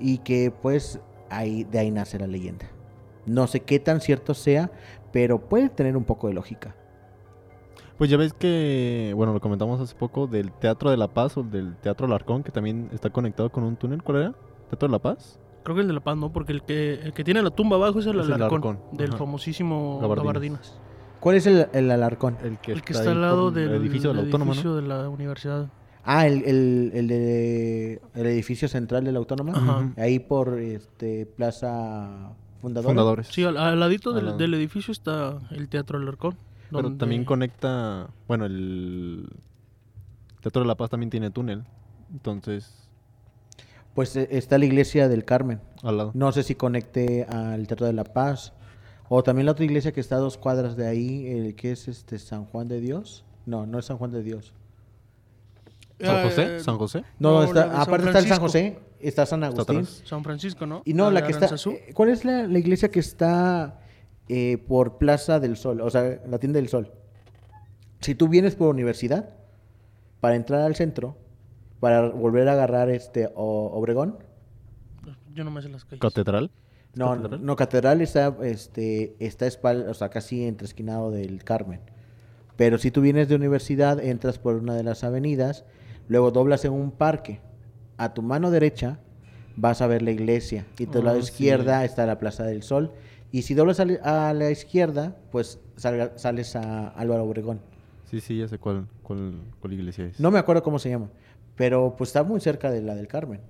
y 0.00 0.18
que 0.18 0.50
pues 0.50 0.98
ahí, 1.30 1.62
de 1.64 1.78
ahí 1.78 1.90
nace 1.92 2.18
la 2.18 2.26
leyenda. 2.26 2.66
No 3.26 3.46
sé 3.46 3.60
qué 3.60 3.78
tan 3.78 4.00
cierto 4.00 4.34
sea, 4.34 4.70
pero 5.12 5.48
puede 5.48 5.68
tener 5.68 5.96
un 5.96 6.04
poco 6.04 6.26
de 6.28 6.34
lógica. 6.34 6.74
Pues 7.98 8.10
ya 8.10 8.16
ves 8.16 8.32
que, 8.32 9.12
bueno, 9.14 9.32
lo 9.32 9.40
comentamos 9.40 9.80
hace 9.80 9.94
poco 9.94 10.26
del 10.26 10.50
Teatro 10.52 10.90
de 10.90 10.96
la 10.96 11.08
Paz 11.08 11.36
o 11.36 11.42
del 11.44 11.76
Teatro 11.76 12.06
Alarcón, 12.06 12.42
que 12.42 12.50
también 12.50 12.88
está 12.92 13.10
conectado 13.10 13.50
con 13.50 13.62
un 13.64 13.76
túnel. 13.76 14.02
¿Cuál 14.02 14.18
era? 14.18 14.32
¿Teatro 14.68 14.88
de 14.88 14.92
la 14.92 14.98
Paz? 14.98 15.38
Creo 15.62 15.76
que 15.76 15.82
el 15.82 15.88
de 15.88 15.94
La 15.94 16.00
Paz, 16.00 16.16
¿no? 16.16 16.30
Porque 16.32 16.52
el 16.52 16.62
que, 16.62 16.94
el 16.94 17.12
que 17.14 17.24
tiene 17.24 17.40
la 17.40 17.50
tumba 17.50 17.76
abajo 17.76 17.98
es 18.00 18.06
el 18.06 18.18
Es 18.20 18.26
el 18.26 18.32
Alarcón, 18.34 18.80
del 18.92 19.10
ajá. 19.10 19.18
famosísimo 19.18 19.98
Gabardinas. 20.00 20.26
Gabardinas. 20.26 20.80
¿Cuál 21.20 21.36
es 21.36 21.46
el, 21.46 21.68
el 21.72 21.90
alarcón? 21.90 22.36
El 22.44 22.58
que, 22.58 22.72
El 22.72 22.82
que 22.82 22.92
ahí 22.92 22.98
está 22.98 23.12
al 23.12 23.22
lado 23.22 23.50
del 23.50 23.70
el 23.70 23.80
edificio 23.80 24.10
de 24.10 24.16
la 24.16 24.22
Autónoma, 24.22 24.50
edificio 24.52 24.70
¿no? 24.72 24.76
de 24.76 24.82
la 24.82 25.08
universidad. 25.08 25.68
Ah, 26.04 26.26
el, 26.26 26.44
el, 26.44 26.90
el 26.92 27.08
de 27.08 28.02
el 28.14 28.26
edificio 28.26 28.68
central 28.68 29.04
de 29.04 29.12
la 29.12 29.20
Autónoma. 29.20 29.52
Ajá. 29.54 29.92
Ahí 29.96 30.18
por 30.18 30.58
este 30.58 31.24
Plaza. 31.24 32.32
Fundadores. 32.60 33.28
Sí, 33.28 33.42
al, 33.44 33.56
al 33.56 33.80
ladito 33.80 34.10
Al 34.10 34.16
del, 34.16 34.24
lado. 34.26 34.36
del 34.38 34.52
edificio 34.54 34.92
está 34.92 35.38
el 35.50 35.68
Teatro 35.70 35.96
Alarcón. 35.98 36.36
Pero 36.70 36.96
también 36.96 37.24
conecta, 37.24 38.08
bueno, 38.26 38.46
el 38.46 39.28
Teatro 40.40 40.62
de 40.62 40.68
la 40.68 40.74
Paz 40.74 40.90
también 40.90 41.10
tiene 41.10 41.30
túnel. 41.30 41.64
Entonces, 42.12 42.88
Pues 43.94 44.16
eh, 44.16 44.28
está 44.32 44.58
la 44.58 44.64
iglesia 44.64 45.08
del 45.08 45.24
Carmen. 45.24 45.60
al 45.82 45.96
lado. 45.98 46.10
No 46.14 46.32
sé 46.32 46.42
si 46.42 46.54
conecte 46.54 47.24
al 47.24 47.66
Teatro 47.66 47.86
de 47.86 47.92
la 47.92 48.04
Paz. 48.04 48.52
O 49.08 49.22
también 49.22 49.46
la 49.46 49.52
otra 49.52 49.64
iglesia 49.64 49.92
que 49.92 50.00
está 50.00 50.16
a 50.16 50.18
dos 50.18 50.36
cuadras 50.38 50.76
de 50.76 50.86
ahí, 50.86 51.26
el 51.28 51.54
que 51.54 51.72
es 51.72 51.88
este 51.88 52.18
San 52.18 52.44
Juan 52.46 52.68
de 52.68 52.80
Dios. 52.80 53.24
No, 53.46 53.66
no 53.66 53.78
es 53.78 53.84
San 53.84 53.98
Juan 53.98 54.10
de 54.10 54.22
Dios. 54.22 54.54
¿San 56.00 56.16
Eh, 56.16 56.22
José? 56.24 56.60
¿San 56.60 56.78
José? 56.78 57.04
No, 57.18 57.34
No, 57.40 57.44
está, 57.44 57.80
aparte 57.82 58.06
está 58.06 58.18
el 58.18 58.26
San. 58.26 58.40
José, 58.40 58.78
está 59.00 59.26
San 59.26 59.44
Agustín. 59.44 59.86
San 59.86 60.24
Francisco, 60.24 60.66
¿no? 60.66 60.82
Y 60.84 60.94
no, 60.94 61.10
la 61.10 61.22
que 61.24 61.30
está. 61.32 61.46
Aranzazú. 61.46 61.70
eh, 61.72 61.92
¿Cuál 61.94 62.08
es 62.08 62.24
la, 62.24 62.48
la 62.48 62.58
iglesia 62.58 62.90
que 62.90 62.98
está 63.00 63.78
eh, 64.28 64.58
por 64.68 64.98
Plaza 64.98 65.40
del 65.40 65.56
Sol? 65.56 65.80
O 65.80 65.90
sea, 65.90 66.20
la 66.26 66.38
tienda 66.38 66.58
del 66.58 66.68
Sol. 66.68 66.92
Si 68.00 68.14
tú 68.14 68.28
vienes 68.28 68.54
por 68.54 68.68
universidad, 68.68 69.30
para 70.20 70.36
entrar 70.36 70.60
al 70.62 70.74
centro, 70.74 71.16
para 71.80 72.08
volver 72.08 72.48
a 72.48 72.52
agarrar 72.52 72.88
este 72.90 73.30
o- 73.34 73.70
Obregón, 73.74 74.18
Yo 75.34 75.42
no 75.44 75.50
me 75.50 75.60
sé 75.62 75.68
las 75.68 75.84
calles. 75.84 76.00
¿Catedral? 76.00 76.50
no, 76.94 77.16
¿Catedral? 77.16 77.44
no, 77.44 77.56
Catedral 77.56 78.00
está, 78.02 78.36
este, 78.42 79.16
está 79.18 79.46
espal- 79.46 79.88
o 79.88 79.94
sea, 79.94 80.08
casi 80.10 80.44
entre 80.44 80.66
esquinado 80.66 81.10
del 81.10 81.42
Carmen. 81.44 81.80
Pero 82.56 82.78
si 82.78 82.90
tú 82.92 83.00
vienes 83.00 83.28
de 83.28 83.34
universidad, 83.34 83.98
entras 84.02 84.38
por 84.38 84.54
una 84.54 84.74
de 84.76 84.84
las 84.84 85.02
avenidas, 85.02 85.64
luego 86.08 86.30
doblas 86.30 86.64
en 86.64 86.72
un 86.72 86.92
parque. 86.92 87.40
A 87.96 88.14
tu 88.14 88.22
mano 88.22 88.50
derecha 88.52 89.00
vas 89.56 89.82
a 89.82 89.86
ver 89.88 90.02
la 90.02 90.12
iglesia 90.12 90.66
y 90.78 90.86
tu 90.86 91.00
Oh, 91.00 91.02
lado 91.02 91.16
sí. 91.20 91.24
izquierda 91.32 91.84
está 91.84 92.06
la 92.06 92.18
Plaza 92.20 92.44
del 92.44 92.62
Sol. 92.62 92.92
Y 93.34 93.42
si 93.42 93.54
doblas 93.54 93.80
a 93.80 93.84
la, 93.84 94.28
a 94.28 94.32
la 94.32 94.48
izquierda, 94.52 95.16
pues 95.32 95.58
salga- 95.76 96.12
sales 96.16 96.54
a 96.54 96.90
Álvaro 96.90 97.24
Obregón. 97.24 97.58
Sí, 98.08 98.20
sí, 98.20 98.38
ya 98.38 98.46
sé 98.46 98.58
cuál, 98.60 98.86
cuál, 99.02 99.40
cuál 99.58 99.72
iglesia 99.72 100.04
es. 100.06 100.20
No 100.20 100.30
me 100.30 100.38
acuerdo 100.38 100.62
cómo 100.62 100.78
se 100.78 100.88
llama, 100.88 101.08
pero 101.56 101.96
pues 101.98 102.10
está 102.10 102.22
muy 102.22 102.40
cerca 102.40 102.70
de 102.70 102.80
la 102.80 102.94
del 102.94 103.08
Carmen. 103.08 103.40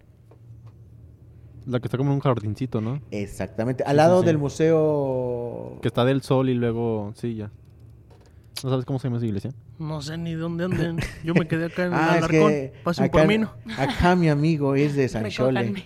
La 1.67 1.81
que 1.81 1.87
está 1.87 1.99
como 1.99 2.13
en 2.13 2.15
un 2.15 2.21
jardincito, 2.21 2.81
¿no? 2.81 3.03
Exactamente, 3.11 3.85
al 3.85 3.91
Sí, 3.91 3.97
lado 3.99 4.17
sí, 4.21 4.23
sí. 4.23 4.27
del 4.29 4.39
museo... 4.39 5.79
Que 5.83 5.89
está 5.89 6.07
del 6.07 6.23
sol 6.23 6.49
y 6.49 6.55
luego... 6.55 7.13
Sí, 7.17 7.35
ya. 7.35 7.51
¿No 8.63 8.71
sabes 8.71 8.87
cómo 8.87 8.99
se 8.99 9.09
llama 9.09 9.19
esa 9.19 9.27
iglesia? 9.27 9.51
No 9.79 10.01
sé 10.01 10.17
ni 10.17 10.33
dónde 10.33 10.65
anden. 10.65 10.97
Yo 11.25 11.35
me 11.35 11.47
quedé 11.47 11.67
acá 11.67 11.85
en 11.85 11.93
Ah, 11.95 12.13
el 12.17 12.25
es 12.25 12.31
Alarcón. 12.31 12.51
que 12.53 12.73
Pasen 12.85 13.05
acá, 13.05 13.19
por 13.19 13.27
mí, 13.29 13.37
¿no? 13.37 13.53
acá 13.77 14.17
mi 14.17 14.31
amigo 14.31 14.77
es 14.77 14.95
de 14.95 15.11
San 15.11 15.29
Chole. 15.29 15.85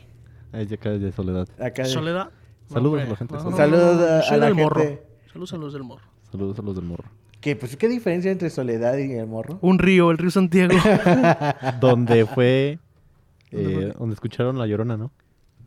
Es 0.53 0.68
de 0.68 0.76
acá 0.76 0.90
de 0.90 1.11
Soledad. 1.11 1.49
Acá 1.61 1.82
de- 1.82 1.88
Soledad. 1.88 2.30
Saludos 2.68 3.02
a 3.02 3.04
la 3.06 3.16
gente. 3.16 3.34
Saludos 3.38 4.00
a- 4.10 4.22
soy 4.22 4.34
a 4.36 4.38
la 4.38 4.46
del 4.46 4.54
morro. 4.54 4.80
gente. 4.82 5.02
Saludos 5.32 5.52
a 5.52 5.56
los 5.56 5.72
del 5.72 5.82
morro. 5.84 6.04
Saludos 6.30 6.58
a 6.58 6.62
los 6.62 6.74
del 6.76 6.84
morro. 6.84 7.04
¿Qué, 7.40 7.54
pues, 7.56 7.76
¿Qué 7.76 7.88
diferencia 7.88 8.30
entre 8.30 8.50
Soledad 8.50 8.96
y 8.98 9.12
el 9.12 9.26
morro? 9.26 9.58
Un 9.62 9.78
río, 9.78 10.10
el 10.10 10.18
río 10.18 10.30
Santiago. 10.30 10.74
donde 11.80 12.26
fue... 12.26 12.78
¿Dónde 13.50 13.72
eh, 13.72 13.74
fue? 13.74 13.92
donde 13.98 14.14
escucharon 14.14 14.58
la 14.58 14.66
llorona, 14.66 14.96
¿no? 14.96 15.10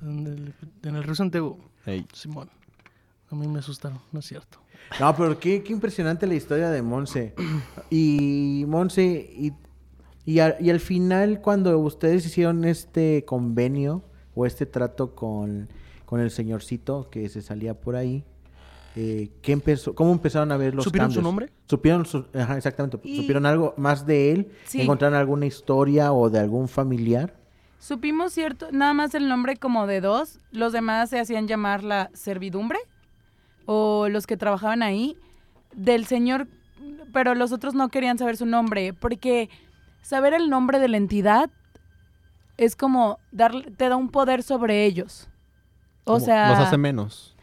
en, 0.01 0.27
el, 0.27 0.53
en 0.83 0.95
el 0.95 1.03
río 1.03 1.15
Santiago. 1.15 1.57
Simón. 2.13 2.49
A 3.29 3.35
mí 3.35 3.47
me 3.47 3.59
asustaron, 3.59 3.99
no 4.11 4.19
es 4.19 4.25
cierto. 4.25 4.59
No, 4.99 5.15
pero 5.15 5.39
qué, 5.39 5.63
qué 5.63 5.71
impresionante 5.71 6.27
la 6.27 6.33
historia 6.35 6.69
de 6.69 6.81
Monse. 6.81 7.33
Y 7.89 8.65
Monse, 8.67 9.03
y, 9.35 9.53
y, 10.25 10.39
a- 10.39 10.57
y 10.59 10.69
al 10.69 10.79
final 10.81 11.39
cuando 11.41 11.77
ustedes 11.79 12.25
hicieron 12.25 12.65
este 12.65 13.23
convenio 13.25 14.03
o 14.35 14.45
este 14.45 14.65
trato 14.65 15.15
con, 15.15 15.69
con 16.11 16.19
el 16.19 16.29
señorcito 16.29 17.07
que 17.09 17.29
se 17.29 17.41
salía 17.41 17.73
por 17.73 17.95
ahí, 17.95 18.25
eh, 18.97 19.29
¿qué 19.41 19.53
empezó, 19.53 19.95
¿cómo 19.95 20.11
empezaron 20.11 20.51
a 20.51 20.57
ver 20.57 20.75
los 20.75 20.83
¿Supieron 20.83 21.09
su 21.09 21.15
cambios? 21.15 21.23
nombre? 21.23 21.49
¿Supieron 21.69 22.05
su- 22.05 22.25
ajá, 22.33 22.57
exactamente. 22.57 22.99
Y- 23.05 23.15
¿Supieron 23.15 23.45
algo 23.45 23.73
más 23.77 24.05
de 24.05 24.33
él? 24.33 24.51
Sí. 24.65 24.81
¿Encontraron 24.81 25.17
alguna 25.17 25.45
historia 25.45 26.11
o 26.11 26.29
de 26.29 26.39
algún 26.39 26.67
familiar? 26.67 27.33
Supimos 27.79 28.33
cierto, 28.33 28.67
nada 28.73 28.93
más 28.93 29.15
el 29.15 29.29
nombre 29.29 29.55
como 29.55 29.87
de 29.87 30.01
dos, 30.01 30.39
los 30.51 30.73
demás 30.73 31.09
se 31.09 31.17
hacían 31.17 31.47
llamar 31.47 31.81
la 31.85 32.09
servidumbre 32.13 32.79
o 33.65 34.09
los 34.09 34.27
que 34.27 34.35
trabajaban 34.35 34.83
ahí 34.83 35.15
del 35.73 36.05
señor, 36.07 36.47
pero 37.13 37.35
los 37.35 37.53
otros 37.53 37.73
no 37.73 37.87
querían 37.87 38.17
saber 38.17 38.35
su 38.35 38.45
nombre 38.45 38.91
porque 38.93 39.49
saber 40.01 40.33
el 40.33 40.49
nombre 40.49 40.77
de 40.79 40.89
la 40.89 40.97
entidad 40.97 41.49
es 42.57 42.75
como 42.75 43.17
darle, 43.31 43.71
te 43.71 43.87
da 43.87 43.95
un 43.95 44.09
poder 44.09 44.43
sobre 44.43 44.83
ellos. 44.85 45.29
O 46.03 46.19
sea, 46.19 46.49
Los 46.49 46.59
hace 46.59 46.77
menos. 46.77 47.35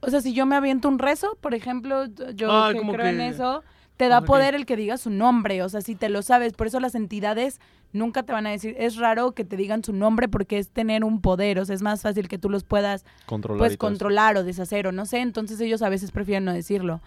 o 0.00 0.10
sea, 0.10 0.20
si 0.20 0.32
yo 0.34 0.46
me 0.46 0.56
aviento 0.56 0.88
un 0.88 0.98
rezo, 0.98 1.36
por 1.40 1.54
ejemplo, 1.54 2.06
yo 2.34 2.50
Ah, 2.50 2.70
que 2.72 2.78
como 2.78 2.92
creo 2.92 3.06
en 3.06 3.20
eso, 3.20 3.62
te 3.96 4.08
da 4.08 4.22
poder 4.22 4.54
el 4.54 4.66
que 4.66 4.76
diga 4.76 4.96
su 4.96 5.10
nombre, 5.10 5.62
o 5.62 5.68
sea, 5.68 5.80
si 5.80 5.94
te 5.94 6.08
lo 6.08 6.22
sabes, 6.22 6.54
por 6.54 6.66
eso 6.66 6.80
las 6.80 6.94
entidades 6.96 7.60
nunca 7.92 8.22
te 8.24 8.32
van 8.32 8.46
a 8.46 8.50
decir, 8.50 8.74
es 8.78 8.96
raro 8.96 9.32
que 9.32 9.44
te 9.44 9.56
digan 9.56 9.84
su 9.84 9.92
nombre 9.92 10.26
porque 10.28 10.58
es 10.58 10.70
tener 10.70 11.04
un 11.04 11.20
poder, 11.20 11.58
o 11.60 11.64
sea, 11.64 11.74
es 11.76 11.82
más 11.82 12.00
fácil 12.02 12.26
que 12.26 12.38
tú 12.38 12.48
los 12.50 12.64
puedas 12.64 13.04
Controlar 13.26 13.58
pues 13.58 13.76
controlar 13.76 14.36
o 14.38 14.44
deshacer 14.44 14.86
o 14.86 14.92
no 14.92 15.04
sé, 15.06 15.18
entonces 15.20 15.60
ellos 15.60 15.82
a 15.82 15.88
veces 15.90 16.10
prefieren 16.10 16.44
no 16.46 16.52
decirlo. 16.52 17.00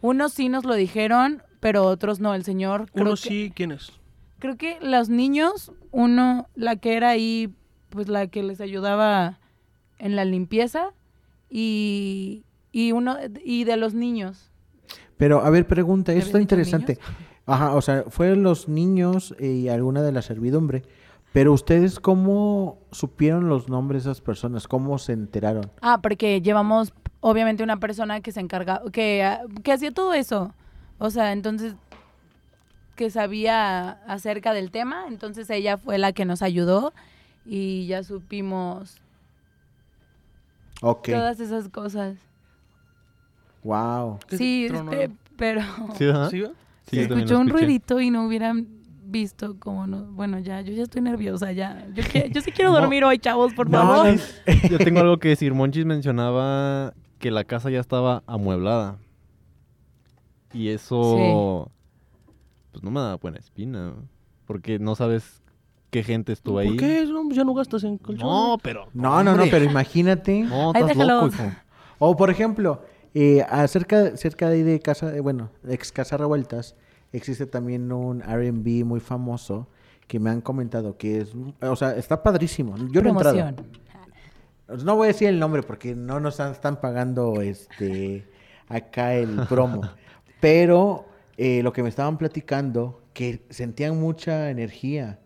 Unos 0.00 0.32
sí 0.32 0.48
nos 0.48 0.64
lo 0.64 0.74
dijeron, 0.74 1.42
pero 1.60 1.84
otros 1.84 2.20
no, 2.20 2.34
el 2.34 2.42
señor 2.44 2.90
creo 2.90 3.04
Uno 3.04 3.10
que- 3.16 3.16
sí, 3.28 3.52
¿quién 3.54 3.70
es? 3.70 3.92
Creo 4.38 4.56
que 4.56 4.78
los 4.80 5.10
niños, 5.10 5.70
uno, 5.90 6.48
la 6.54 6.76
que 6.76 6.96
era 6.96 7.10
ahí, 7.10 7.52
pues 7.90 8.08
la 8.08 8.26
que 8.28 8.42
les 8.42 8.62
ayudaba 8.62 9.38
en 10.00 10.16
la 10.16 10.24
limpieza 10.24 10.92
y, 11.48 12.44
y 12.72 12.92
uno, 12.92 13.16
y 13.44 13.64
de 13.64 13.76
los 13.76 13.94
niños. 13.94 14.50
Pero, 15.16 15.44
a 15.44 15.50
ver, 15.50 15.66
pregunta, 15.66 16.12
¿Ya 16.12 16.18
eso 16.18 16.28
está 16.28 16.40
interesante. 16.40 16.98
Ajá, 17.46 17.74
o 17.74 17.82
sea, 17.82 18.04
fueron 18.08 18.42
los 18.42 18.68
niños 18.68 19.34
y 19.38 19.68
alguna 19.68 20.02
de 20.02 20.12
la 20.12 20.22
servidumbre. 20.22 20.82
Pero 21.32 21.52
ustedes, 21.52 22.00
¿cómo 22.00 22.78
supieron 22.90 23.48
los 23.48 23.68
nombres 23.68 24.04
de 24.04 24.10
esas 24.10 24.20
personas? 24.20 24.66
¿Cómo 24.66 24.98
se 24.98 25.12
enteraron? 25.12 25.70
Ah, 25.80 26.00
porque 26.02 26.42
llevamos 26.42 26.92
obviamente 27.20 27.62
una 27.62 27.78
persona 27.78 28.20
que 28.20 28.32
se 28.32 28.40
encarga, 28.40 28.82
que, 28.92 29.36
que 29.62 29.72
hacía 29.72 29.92
todo 29.92 30.14
eso. 30.14 30.54
O 30.98 31.10
sea, 31.10 31.32
entonces 31.32 31.74
que 32.96 33.10
sabía 33.10 33.92
acerca 34.06 34.52
del 34.52 34.70
tema, 34.70 35.06
entonces 35.08 35.48
ella 35.48 35.78
fue 35.78 35.96
la 35.96 36.12
que 36.12 36.24
nos 36.24 36.42
ayudó 36.42 36.92
y 37.46 37.86
ya 37.86 38.02
supimos 38.02 39.00
Ok. 40.82 41.08
todas 41.10 41.40
esas 41.40 41.68
cosas. 41.68 42.16
Wow. 43.62 44.18
¿Qué 44.28 44.36
Sí, 44.38 44.66
este, 44.70 45.10
pero 45.36 45.60
¿Sí, 45.96 46.06
verdad? 46.06 46.30
¿Sí? 46.30 46.42
Sí, 46.86 46.96
yo 46.96 47.02
escuchó 47.02 47.38
un 47.38 47.48
ruidito 47.48 48.00
y 48.00 48.10
no 48.10 48.26
hubieran 48.26 48.66
visto 49.04 49.58
como 49.58 49.86
no. 49.86 50.04
Bueno, 50.12 50.38
ya, 50.38 50.60
yo 50.62 50.72
ya 50.72 50.84
estoy 50.84 51.02
nerviosa, 51.02 51.52
ya. 51.52 51.86
Yo, 51.94 52.02
que- 52.04 52.30
yo 52.32 52.40
sí 52.40 52.52
quiero 52.52 52.72
dormir 52.80 53.04
hoy, 53.04 53.18
chavos, 53.18 53.52
por 53.54 53.70
favor. 53.70 54.06
no, 54.06 54.20
Yo 54.70 54.78
tengo 54.78 55.00
algo 55.00 55.18
que 55.18 55.28
decir. 55.28 55.52
Monchis 55.54 55.84
mencionaba 55.84 56.94
que 57.18 57.30
la 57.30 57.44
casa 57.44 57.70
ya 57.70 57.80
estaba 57.80 58.22
amueblada. 58.26 58.96
Y 60.52 60.68
eso. 60.68 61.70
Pues 62.72 62.82
no 62.82 62.90
me 62.90 63.00
da 63.00 63.16
buena 63.16 63.38
espina. 63.38 63.94
Porque 64.46 64.78
no 64.78 64.94
sabes 64.96 65.42
qué 65.90 66.02
gente 66.02 66.32
estuvo 66.32 66.58
ahí. 66.58 66.68
¿Por 66.68 66.78
qué? 66.78 67.06
No, 67.06 67.24
pues 67.24 67.36
ya 67.36 67.44
no 67.44 67.54
gastas 67.54 67.84
en 67.84 67.98
colchón. 67.98 68.28
No, 68.28 68.58
pero. 68.62 68.88
no, 68.94 69.22
no, 69.22 69.36
no, 69.36 69.44
pero 69.50 69.64
imagínate. 69.64 70.40
No, 70.42 70.72
Ay, 70.74 70.82
estás 70.82 70.96
déjalo. 70.96 71.22
loco, 71.22 71.34
hijo. 71.34 71.52
O 71.98 72.16
por 72.16 72.30
ejemplo, 72.30 72.82
eh, 73.14 73.44
acerca, 73.48 74.16
cerca 74.16 74.48
de 74.48 74.56
ahí 74.56 74.62
de 74.62 74.80
casa, 74.80 75.14
eh, 75.14 75.20
bueno, 75.20 75.50
ex 75.68 75.92
casa 75.92 76.16
revueltas, 76.16 76.76
existe 77.12 77.46
también 77.46 77.92
un 77.92 78.22
R&B 78.22 78.84
muy 78.84 79.00
famoso 79.00 79.68
que 80.06 80.18
me 80.18 80.30
han 80.30 80.40
comentado 80.40 80.96
que 80.96 81.20
es, 81.20 81.32
o 81.60 81.76
sea, 81.76 81.96
está 81.96 82.22
padrísimo. 82.22 82.76
Yo 82.90 83.00
no 83.02 83.08
he 83.08 83.12
entrado. 83.12 83.36
Promoción. 83.36 83.90
No 84.84 84.96
voy 84.96 85.04
a 85.04 85.08
decir 85.08 85.28
el 85.28 85.38
nombre 85.38 85.62
porque 85.62 85.94
no 85.94 86.20
nos 86.20 86.34
están, 86.34 86.52
están 86.52 86.80
pagando 86.80 87.40
este 87.40 88.26
acá 88.68 89.14
el 89.14 89.46
promo. 89.48 89.82
Pero 90.40 91.06
eh, 91.36 91.62
lo 91.62 91.72
que 91.72 91.82
me 91.82 91.88
estaban 91.88 92.18
platicando, 92.18 93.02
que 93.12 93.44
sentían 93.50 94.00
mucha 94.00 94.50
energía. 94.50 95.19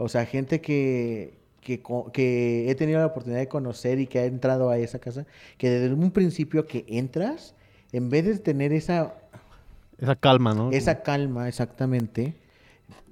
O 0.00 0.08
sea, 0.08 0.24
gente 0.24 0.62
que, 0.62 1.34
que, 1.60 2.70
he 2.70 2.74
tenido 2.74 3.00
la 3.00 3.06
oportunidad 3.06 3.40
de 3.40 3.48
conocer 3.48 3.98
y 3.98 4.06
que 4.06 4.18
ha 4.18 4.24
entrado 4.24 4.70
a 4.70 4.78
esa 4.78 4.98
casa, 4.98 5.26
que 5.58 5.68
desde 5.68 5.94
un 5.94 6.10
principio 6.10 6.66
que 6.66 6.86
entras, 6.88 7.54
en 7.92 8.08
vez 8.08 8.24
de 8.24 8.38
tener 8.38 8.72
esa, 8.72 9.14
Esa 9.98 10.16
calma, 10.16 10.54
¿no? 10.54 10.70
esa 10.70 11.02
calma 11.02 11.48
exactamente, 11.48 12.34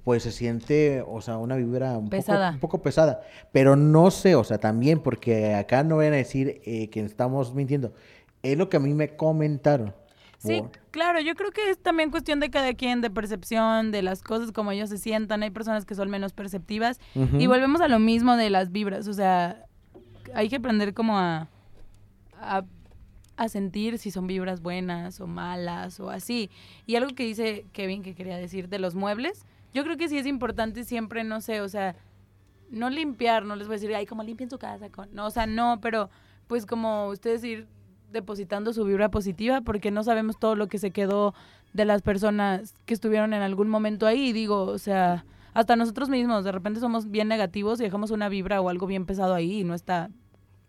pues 0.03 0.23
se 0.23 0.31
siente, 0.31 1.03
o 1.07 1.21
sea, 1.21 1.37
una 1.37 1.57
vibra 1.57 1.95
un, 1.95 2.09
Pesada. 2.09 2.47
Poco, 2.47 2.55
un 2.55 2.59
poco 2.59 2.81
pesada. 2.81 3.21
Pero 3.51 3.75
no 3.75 4.09
sé, 4.09 4.33
o 4.33 4.43
sea, 4.43 4.57
también, 4.57 4.99
porque 4.99 5.53
acá 5.53 5.83
no 5.83 5.97
vayan 5.97 6.13
a 6.13 6.17
decir 6.17 6.59
eh, 6.65 6.89
que 6.89 7.01
estamos 7.01 7.53
mintiendo. 7.53 7.93
Es 8.41 8.57
lo 8.57 8.67
que 8.67 8.77
a 8.77 8.79
mí 8.79 8.95
me 8.95 9.15
comentaron. 9.15 9.93
Sí, 10.39 10.63
claro, 10.91 11.19
yo 11.19 11.35
creo 11.35 11.51
que 11.51 11.69
es 11.69 11.77
también 11.77 12.11
cuestión 12.11 12.39
de 12.39 12.49
cada 12.49 12.73
quien, 12.73 13.01
de 13.01 13.09
percepción, 13.09 13.91
de 13.91 14.01
las 14.01 14.23
cosas, 14.23 14.53
como 14.53 14.71
ellos 14.71 14.89
se 14.89 14.97
sientan. 14.97 15.43
Hay 15.43 15.49
personas 15.49 15.85
que 15.85 15.95
son 15.95 16.09
menos 16.09 16.31
perceptivas. 16.31 16.99
Y 17.37 17.47
volvemos 17.47 17.81
a 17.81 17.89
lo 17.89 17.99
mismo 17.99 18.37
de 18.37 18.49
las 18.49 18.71
vibras. 18.71 19.07
O 19.09 19.13
sea, 19.13 19.65
hay 20.33 20.47
que 20.47 20.55
aprender 20.55 20.93
como 20.93 21.17
a, 21.17 21.49
a, 22.39 22.63
a 23.35 23.49
sentir 23.49 23.97
si 23.97 24.11
son 24.11 24.27
vibras 24.27 24.61
buenas 24.61 25.19
o 25.19 25.27
malas 25.27 25.99
o 25.99 26.09
así. 26.09 26.49
Y 26.85 26.95
algo 26.95 27.13
que 27.13 27.25
dice 27.25 27.65
Kevin 27.73 28.01
que 28.01 28.15
quería 28.15 28.37
decir 28.37 28.69
de 28.69 28.79
los 28.79 28.95
muebles, 28.95 29.45
yo 29.73 29.83
creo 29.83 29.97
que 29.97 30.07
sí 30.07 30.17
es 30.17 30.25
importante 30.25 30.85
siempre, 30.85 31.25
no 31.25 31.41
sé, 31.41 31.59
o 31.59 31.67
sea, 31.67 31.95
no 32.69 32.89
limpiar, 32.89 33.43
no 33.43 33.57
les 33.57 33.67
voy 33.67 33.75
a 33.75 33.79
decir, 33.79 33.93
ay, 33.93 34.05
como 34.05 34.23
limpien 34.23 34.49
su 34.49 34.57
casa. 34.57 34.89
Con... 34.89 35.13
No, 35.13 35.25
o 35.25 35.31
sea, 35.31 35.47
no, 35.47 35.79
pero 35.81 36.09
pues 36.47 36.65
como 36.65 37.09
ustedes 37.09 37.43
ir 37.43 37.67
depositando 38.11 38.73
su 38.73 38.83
vibra 38.85 39.09
positiva 39.11 39.61
porque 39.61 39.91
no 39.91 40.03
sabemos 40.03 40.37
todo 40.39 40.55
lo 40.55 40.67
que 40.67 40.77
se 40.79 40.91
quedó 40.91 41.33
de 41.73 41.85
las 41.85 42.01
personas 42.01 42.73
que 42.85 42.93
estuvieron 42.93 43.33
en 43.33 43.41
algún 43.41 43.69
momento 43.69 44.07
ahí. 44.07 44.31
Digo, 44.33 44.63
o 44.63 44.77
sea, 44.77 45.25
hasta 45.53 45.75
nosotros 45.75 46.09
mismos, 46.09 46.43
de 46.43 46.51
repente 46.51 46.79
somos 46.79 47.09
bien 47.11 47.27
negativos 47.27 47.79
y 47.79 47.83
dejamos 47.83 48.11
una 48.11 48.29
vibra 48.29 48.61
o 48.61 48.69
algo 48.69 48.87
bien 48.87 49.05
pesado 49.05 49.33
ahí 49.33 49.59
y 49.59 49.63
no 49.63 49.73
está 49.73 50.09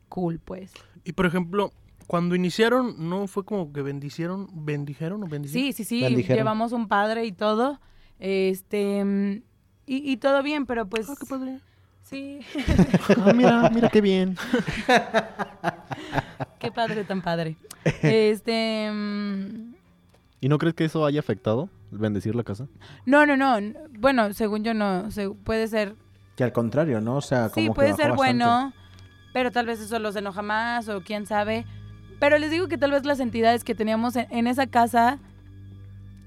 cool, 0.08 0.38
pues. 0.38 0.72
Y 1.04 1.12
por 1.12 1.26
ejemplo, 1.26 1.72
cuando 2.06 2.34
iniciaron, 2.34 3.08
¿no 3.08 3.26
fue 3.28 3.44
como 3.44 3.72
que 3.72 3.82
bendicieron, 3.82 4.48
bendijeron 4.52 5.22
o 5.22 5.26
bendicieron? 5.28 5.66
Sí, 5.68 5.72
sí, 5.72 5.84
sí, 5.84 6.02
Bendijeron. 6.02 6.36
llevamos 6.38 6.72
un 6.72 6.88
padre 6.88 7.24
y 7.24 7.32
todo. 7.32 7.80
Este, 8.18 9.42
y, 9.86 10.12
y 10.12 10.16
todo 10.18 10.42
bien, 10.42 10.66
pero 10.66 10.86
pues 10.88 11.08
Ah, 11.08 11.14
qué 11.18 11.24
padre. 11.26 11.60
sí, 12.02 12.40
Ah, 13.16 13.32
mira, 13.34 13.70
mira 13.70 13.88
qué 13.88 14.00
bien. 14.00 14.36
qué 16.60 16.70
padre 16.70 17.04
tan 17.04 17.22
padre. 17.22 17.56
Este, 18.02 18.90
mm, 18.92 19.74
¿Y 20.42 20.48
no 20.48 20.58
crees 20.58 20.74
que 20.74 20.84
eso 20.84 21.04
haya 21.04 21.20
afectado? 21.20 21.68
el 21.92 21.98
Bendecir 21.98 22.34
la 22.36 22.44
casa. 22.44 22.68
no, 23.06 23.26
no, 23.26 23.36
no, 23.36 23.58
bueno, 23.98 24.32
según 24.32 24.62
yo 24.62 24.74
no, 24.74 25.10
se- 25.10 25.28
puede 25.30 25.66
ser 25.66 25.96
Que 26.36 26.44
al 26.44 26.52
contrario, 26.52 27.00
¿no? 27.00 27.16
O 27.16 27.20
sea, 27.20 27.48
como 27.50 27.54
Sí, 27.54 27.68
que 27.68 27.74
puede 27.74 27.88
bajó 27.90 28.02
ser 28.02 28.10
bastante. 28.10 28.44
bueno, 28.44 28.72
pero 29.32 29.50
tal 29.50 29.66
vez 29.66 29.80
eso 29.80 29.98
los 29.98 30.14
enoja 30.16 30.42
más 30.42 30.88
o 30.88 31.00
quién 31.02 31.26
sabe. 31.26 31.64
Pero 32.20 32.38
les 32.38 32.50
digo 32.50 32.68
que 32.68 32.78
tal 32.78 32.90
vez 32.92 33.04
las 33.06 33.18
entidades 33.20 33.64
que 33.64 33.74
teníamos 33.74 34.14
en, 34.16 34.26
en 34.30 34.46
esa 34.46 34.66
casa, 34.66 35.18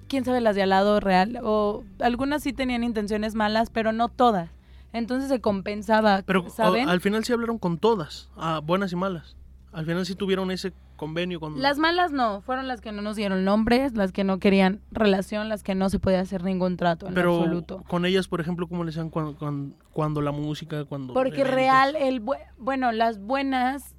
quién 0.07 0.25
sabe 0.25 0.41
las 0.41 0.55
de 0.55 0.63
al 0.63 0.69
lado 0.69 0.99
real, 0.99 1.39
o 1.43 1.83
algunas 1.99 2.43
sí 2.43 2.51
tenían 2.53 2.83
intenciones 2.83 3.35
malas, 3.35 3.69
pero 3.69 3.91
no 3.93 4.09
todas. 4.09 4.49
Entonces 4.91 5.29
se 5.29 5.39
compensaba, 5.41 6.21
Pero 6.25 6.49
¿saben? 6.49 6.87
o- 6.87 6.91
al 6.91 6.99
final 7.01 7.23
sí 7.25 7.33
hablaron 7.33 7.57
con 7.57 7.77
todas, 7.77 8.29
ah, 8.37 8.59
buenas 8.63 8.91
y 8.91 8.95
malas. 8.95 9.35
Al 9.73 9.85
final 9.85 10.05
sí 10.05 10.15
tuvieron 10.15 10.51
ese 10.51 10.71
convenio 10.95 11.39
con... 11.39 11.59
Las 11.61 11.79
malas 11.79 12.11
no, 12.11 12.41
fueron 12.41 12.67
las 12.67 12.79
que 12.79 12.91
no 12.91 13.01
nos 13.01 13.15
dieron 13.15 13.43
nombres, 13.43 13.95
las 13.95 14.11
que 14.11 14.23
no 14.23 14.37
querían 14.39 14.81
relación, 14.91 15.49
las 15.49 15.63
que 15.63 15.73
no 15.73 15.89
se 15.89 15.97
podía 15.99 16.19
hacer 16.19 16.43
ningún 16.43 16.77
trato 16.77 17.07
en 17.07 17.13
Pero 17.15 17.35
absoluto. 17.39 17.83
con 17.87 18.05
ellas, 18.05 18.27
por 18.27 18.39
ejemplo, 18.39 18.67
¿cómo 18.67 18.83
le 18.83 18.89
decían 18.89 19.09
cuando, 19.09 19.35
cuando, 19.35 19.75
cuando 19.91 20.21
la 20.21 20.31
música, 20.31 20.85
cuando... 20.85 21.13
Porque 21.13 21.41
eventos? 21.41 21.55
real, 21.55 21.95
el 21.95 22.23
bu- 22.23 22.37
bueno, 22.57 22.91
las 22.91 23.19
buenas 23.19 23.95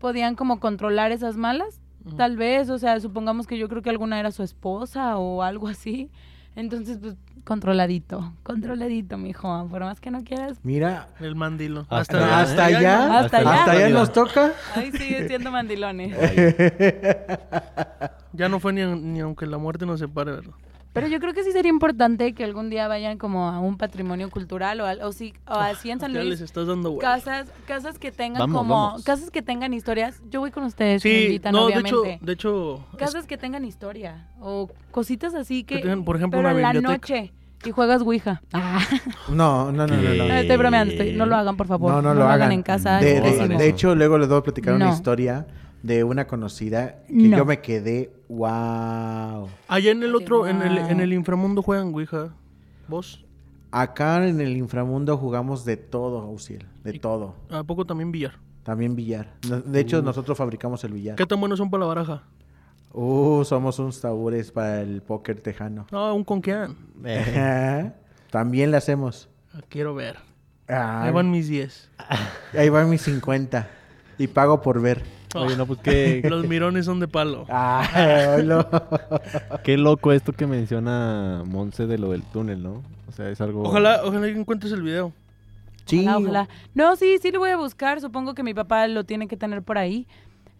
podían 0.00 0.34
como 0.34 0.58
controlar 0.60 1.12
esas 1.12 1.36
malas, 1.36 1.80
tal 2.16 2.36
vez, 2.36 2.68
o 2.68 2.78
sea, 2.78 2.98
supongamos 3.00 3.46
que 3.46 3.56
yo 3.56 3.68
creo 3.68 3.80
que 3.80 3.88
alguna 3.90 4.18
era 4.20 4.30
su 4.32 4.42
esposa 4.42 5.16
o 5.16 5.42
algo 5.42 5.68
así. 5.68 6.10
Entonces, 6.56 6.98
pues, 7.00 7.14
controladito, 7.44 8.32
controladito, 8.42 9.18
mijo, 9.18 9.66
por 9.68 9.80
más 9.80 10.00
que 10.00 10.10
no 10.10 10.22
quieras. 10.22 10.58
Mira, 10.62 11.08
El 11.20 11.34
mandilo. 11.34 11.86
Hasta 11.90 12.40
hasta, 12.40 12.64
allá, 12.66 12.78
allá, 12.78 13.08
¿no? 13.08 13.14
Hasta 13.18 13.36
allá. 13.38 13.54
hasta 13.54 13.72
allá 13.72 13.88
nos 13.88 14.12
toca. 14.12 14.52
Ay, 14.74 14.92
sigue 14.92 15.26
siendo 15.28 15.50
mandilones. 15.50 16.14
Ya 18.36 18.48
no 18.48 18.58
fue 18.58 18.72
ni, 18.72 18.84
ni 18.84 19.20
aunque 19.20 19.46
la 19.46 19.58
muerte 19.58 19.86
nos 19.86 20.00
separe, 20.00 20.32
¿verdad? 20.32 20.54
Pero 20.94 21.08
yo 21.08 21.18
creo 21.20 21.34
que 21.34 21.42
sí 21.42 21.50
sería 21.52 21.70
importante 21.70 22.32
que 22.34 22.44
algún 22.44 22.70
día 22.70 22.86
vayan 22.88 23.18
como 23.18 23.48
a 23.50 23.58
un 23.58 23.76
patrimonio 23.76 24.30
cultural 24.30 24.80
o, 24.80 24.86
al- 24.86 25.02
o, 25.02 25.10
sí, 25.12 25.34
o 25.46 25.54
así 25.54 25.90
en 25.90 25.98
San 26.00 26.12
Ya 26.12 26.20
les 26.20 26.28
Luis. 26.28 26.40
estás 26.40 26.66
dando. 26.68 26.96
Casas, 26.98 27.48
casas 27.66 27.98
que 27.98 28.12
tengan 28.12 28.38
Vamos, 28.38 28.58
como, 28.58 28.74
vamos. 28.86 29.04
casas 29.04 29.30
que 29.30 29.42
tengan 29.42 29.74
historias. 29.74 30.22
Yo 30.30 30.38
voy 30.40 30.52
con 30.52 30.62
ustedes, 30.64 31.04
me 31.04 31.10
Sí, 31.10 31.24
invitan, 31.26 31.52
no, 31.52 31.66
de 31.66 31.74
hecho, 31.80 32.02
de 32.20 32.32
hecho... 32.32 32.76
es- 32.92 32.96
Casas 32.98 33.26
que 33.26 33.36
tengan 33.36 33.64
historia 33.64 34.28
o 34.40 34.70
cositas 34.92 35.34
así 35.34 35.64
que, 35.64 35.76
Que 35.76 35.82
tengan, 35.82 36.04
por 36.04 36.14
ejemplo, 36.16 36.38
pero 36.38 36.48
una 36.56 36.70
en 36.70 36.74
la 36.76 36.80
noche 36.80 37.32
y 37.64 37.70
juegas 37.72 38.02
Ouija. 38.02 38.40
Ah, 38.52 38.78
No, 39.30 39.72
no, 39.72 39.86
no, 39.88 39.96
no. 39.96 40.02
no. 40.14 40.28
no, 40.28 40.34
estoy 40.34 40.56
bromeando, 40.56 40.92
estoy- 40.94 41.14
no 41.14 41.26
lo 41.26 41.34
hagan 41.34 41.56
por 41.56 41.66
favor. 41.66 41.90
No, 41.92 42.02
no, 42.02 42.14
lo 42.14 42.28
hagan. 42.28 42.52
en 42.52 42.62
casa. 42.62 42.98
De, 42.98 43.20
de- 43.20 43.48
de 43.48 43.68
hecho, 43.68 43.96
luego 43.96 44.16
les 44.16 44.28
voy 44.28 44.38
a 44.38 44.42
platicar 44.42 44.74
una 44.74 44.86
No. 44.86 44.92
historia 44.94 45.44
de 45.84 46.02
una 46.02 46.26
conocida 46.26 47.02
que 47.06 47.28
No. 47.28 47.36
yo 47.36 47.44
me 47.44 47.60
quedé, 47.60 48.10
wow. 48.30 49.48
Allá 49.68 49.90
en 49.90 50.02
el 50.02 50.14
otro, 50.14 50.48
en 50.48 50.62
el, 50.62 50.78
en 50.78 51.00
el 51.00 51.12
inframundo 51.12 51.60
juegan 51.60 51.88
Ouija. 51.92 52.34
¿Vos? 52.88 53.22
Acá 53.70 54.26
en 54.26 54.40
el 54.40 54.56
inframundo 54.56 55.18
jugamos 55.18 55.66
de 55.66 55.76
todo, 55.76 56.26
Uciel, 56.30 56.66
de 56.84 56.98
todo. 56.98 57.34
¿A 57.50 57.64
poco 57.64 57.84
también 57.84 58.10
billar? 58.12 58.38
También 58.62 58.96
billar. 58.96 59.34
De 59.42 59.80
hecho, 59.80 60.00
nosotros 60.00 60.38
fabricamos 60.38 60.82
el 60.84 60.94
billar. 60.94 61.16
¿Qué 61.16 61.26
tan 61.26 61.38
buenos 61.38 61.58
son 61.58 61.68
para 61.70 61.82
la 61.82 61.86
baraja? 61.88 62.22
Uh, 62.94 63.44
somos 63.44 63.78
unos 63.78 64.00
tabures 64.00 64.52
para 64.52 64.80
el 64.80 65.02
póker 65.02 65.40
tejano. 65.40 65.86
No, 65.92 66.14
un 66.14 66.24
conquian. 66.24 66.76
Ajá. 67.04 67.92
También 68.30 68.70
le 68.70 68.78
hacemos. 68.78 69.28
Ah, 69.52 69.60
Quiero 69.68 69.94
ver. 69.94 70.16
Ay, 70.66 70.76
Ahí 71.08 71.12
van 71.12 71.30
mis 71.30 71.48
10. 71.48 71.90
ahí 72.56 72.68
van 72.70 72.88
mis 72.88 73.02
50. 73.02 73.68
Y 74.16 74.28
pago 74.28 74.62
por 74.62 74.80
ver. 74.80 75.02
Oye, 75.34 75.56
no, 75.56 75.66
pues 75.66 75.80
qué, 75.80 76.22
Los 76.28 76.46
mirones 76.46 76.86
son 76.86 77.00
de 77.00 77.08
palo. 77.08 77.46
No. 78.44 78.66
qué 79.64 79.76
loco 79.76 80.12
esto 80.12 80.32
que 80.32 80.46
menciona 80.46 81.42
Monse 81.44 81.86
de 81.86 81.98
lo 81.98 82.10
del 82.10 82.22
túnel, 82.22 82.62
¿no? 82.62 82.82
O 83.08 83.12
sea, 83.12 83.28
es 83.28 83.40
algo... 83.40 83.62
Ojalá, 83.62 84.00
ojalá 84.04 84.26
que 84.26 84.38
encuentres 84.38 84.72
el 84.72 84.82
video. 84.82 85.12
Sí. 85.86 86.00
Ojalá, 86.00 86.18
ojalá. 86.18 86.48
No, 86.74 86.96
sí, 86.96 87.18
sí 87.20 87.30
lo 87.30 87.40
voy 87.40 87.50
a 87.50 87.56
buscar. 87.56 88.00
Supongo 88.00 88.34
que 88.34 88.42
mi 88.42 88.54
papá 88.54 88.86
lo 88.88 89.04
tiene 89.04 89.28
que 89.28 89.36
tener 89.36 89.62
por 89.62 89.78
ahí. 89.78 90.06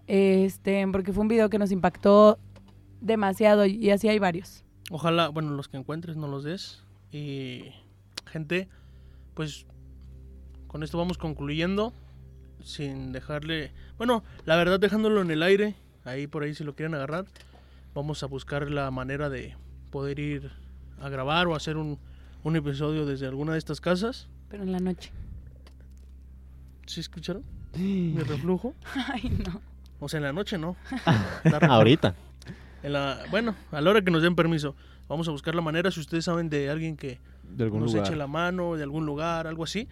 Este, 0.06 0.86
porque 0.92 1.12
fue 1.12 1.22
un 1.22 1.28
video 1.28 1.48
que 1.48 1.58
nos 1.58 1.72
impactó 1.72 2.38
demasiado 3.00 3.66
y 3.66 3.90
así 3.90 4.08
hay 4.08 4.18
varios. 4.18 4.64
Ojalá, 4.90 5.28
bueno, 5.28 5.50
los 5.50 5.68
que 5.68 5.76
encuentres 5.76 6.16
no 6.16 6.28
los 6.28 6.44
des. 6.44 6.82
Y 7.10 7.64
gente, 8.26 8.68
pues 9.34 9.66
con 10.66 10.82
esto 10.82 10.98
vamos 10.98 11.18
concluyendo. 11.18 11.92
Sin 12.64 13.12
dejarle, 13.12 13.72
bueno, 13.98 14.24
la 14.46 14.56
verdad 14.56 14.80
dejándolo 14.80 15.20
en 15.20 15.30
el 15.30 15.42
aire. 15.42 15.74
Ahí 16.04 16.26
por 16.26 16.42
ahí 16.42 16.54
si 16.54 16.64
lo 16.64 16.74
quieren 16.74 16.94
agarrar. 16.94 17.26
Vamos 17.94 18.22
a 18.22 18.26
buscar 18.26 18.70
la 18.70 18.90
manera 18.90 19.28
de 19.30 19.54
poder 19.90 20.18
ir 20.18 20.50
a 21.00 21.08
grabar 21.08 21.46
o 21.46 21.54
hacer 21.54 21.76
un, 21.76 21.98
un 22.42 22.56
episodio 22.56 23.06
desde 23.06 23.26
alguna 23.26 23.52
de 23.52 23.58
estas 23.58 23.80
casas. 23.80 24.28
Pero 24.50 24.62
en 24.64 24.72
la 24.72 24.80
noche. 24.80 25.10
¿Sí 26.86 27.00
escucharon? 27.00 27.42
Mi 27.76 28.18
reflujo. 28.18 28.74
Ay, 29.12 29.30
no. 29.46 29.60
O 30.00 30.08
sea, 30.08 30.18
en 30.18 30.24
la 30.24 30.32
noche 30.32 30.58
no. 30.58 30.76
Ahorita. 31.68 32.14
en 32.82 32.92
la, 32.92 33.20
bueno, 33.30 33.54
a 33.72 33.80
la 33.80 33.90
hora 33.90 34.02
que 34.02 34.10
nos 34.10 34.22
den 34.22 34.34
permiso. 34.34 34.74
Vamos 35.08 35.28
a 35.28 35.30
buscar 35.30 35.54
la 35.54 35.62
manera. 35.62 35.90
Si 35.90 36.00
ustedes 36.00 36.24
saben 36.24 36.48
de 36.50 36.68
alguien 36.70 36.96
que 36.96 37.18
De 37.42 37.64
algún 37.64 37.80
nos 37.80 37.92
lugar. 37.92 38.06
eche 38.06 38.16
la 38.16 38.26
mano, 38.26 38.74
de 38.74 38.82
algún 38.82 39.06
lugar, 39.06 39.46
algo 39.46 39.64
así, 39.64 39.86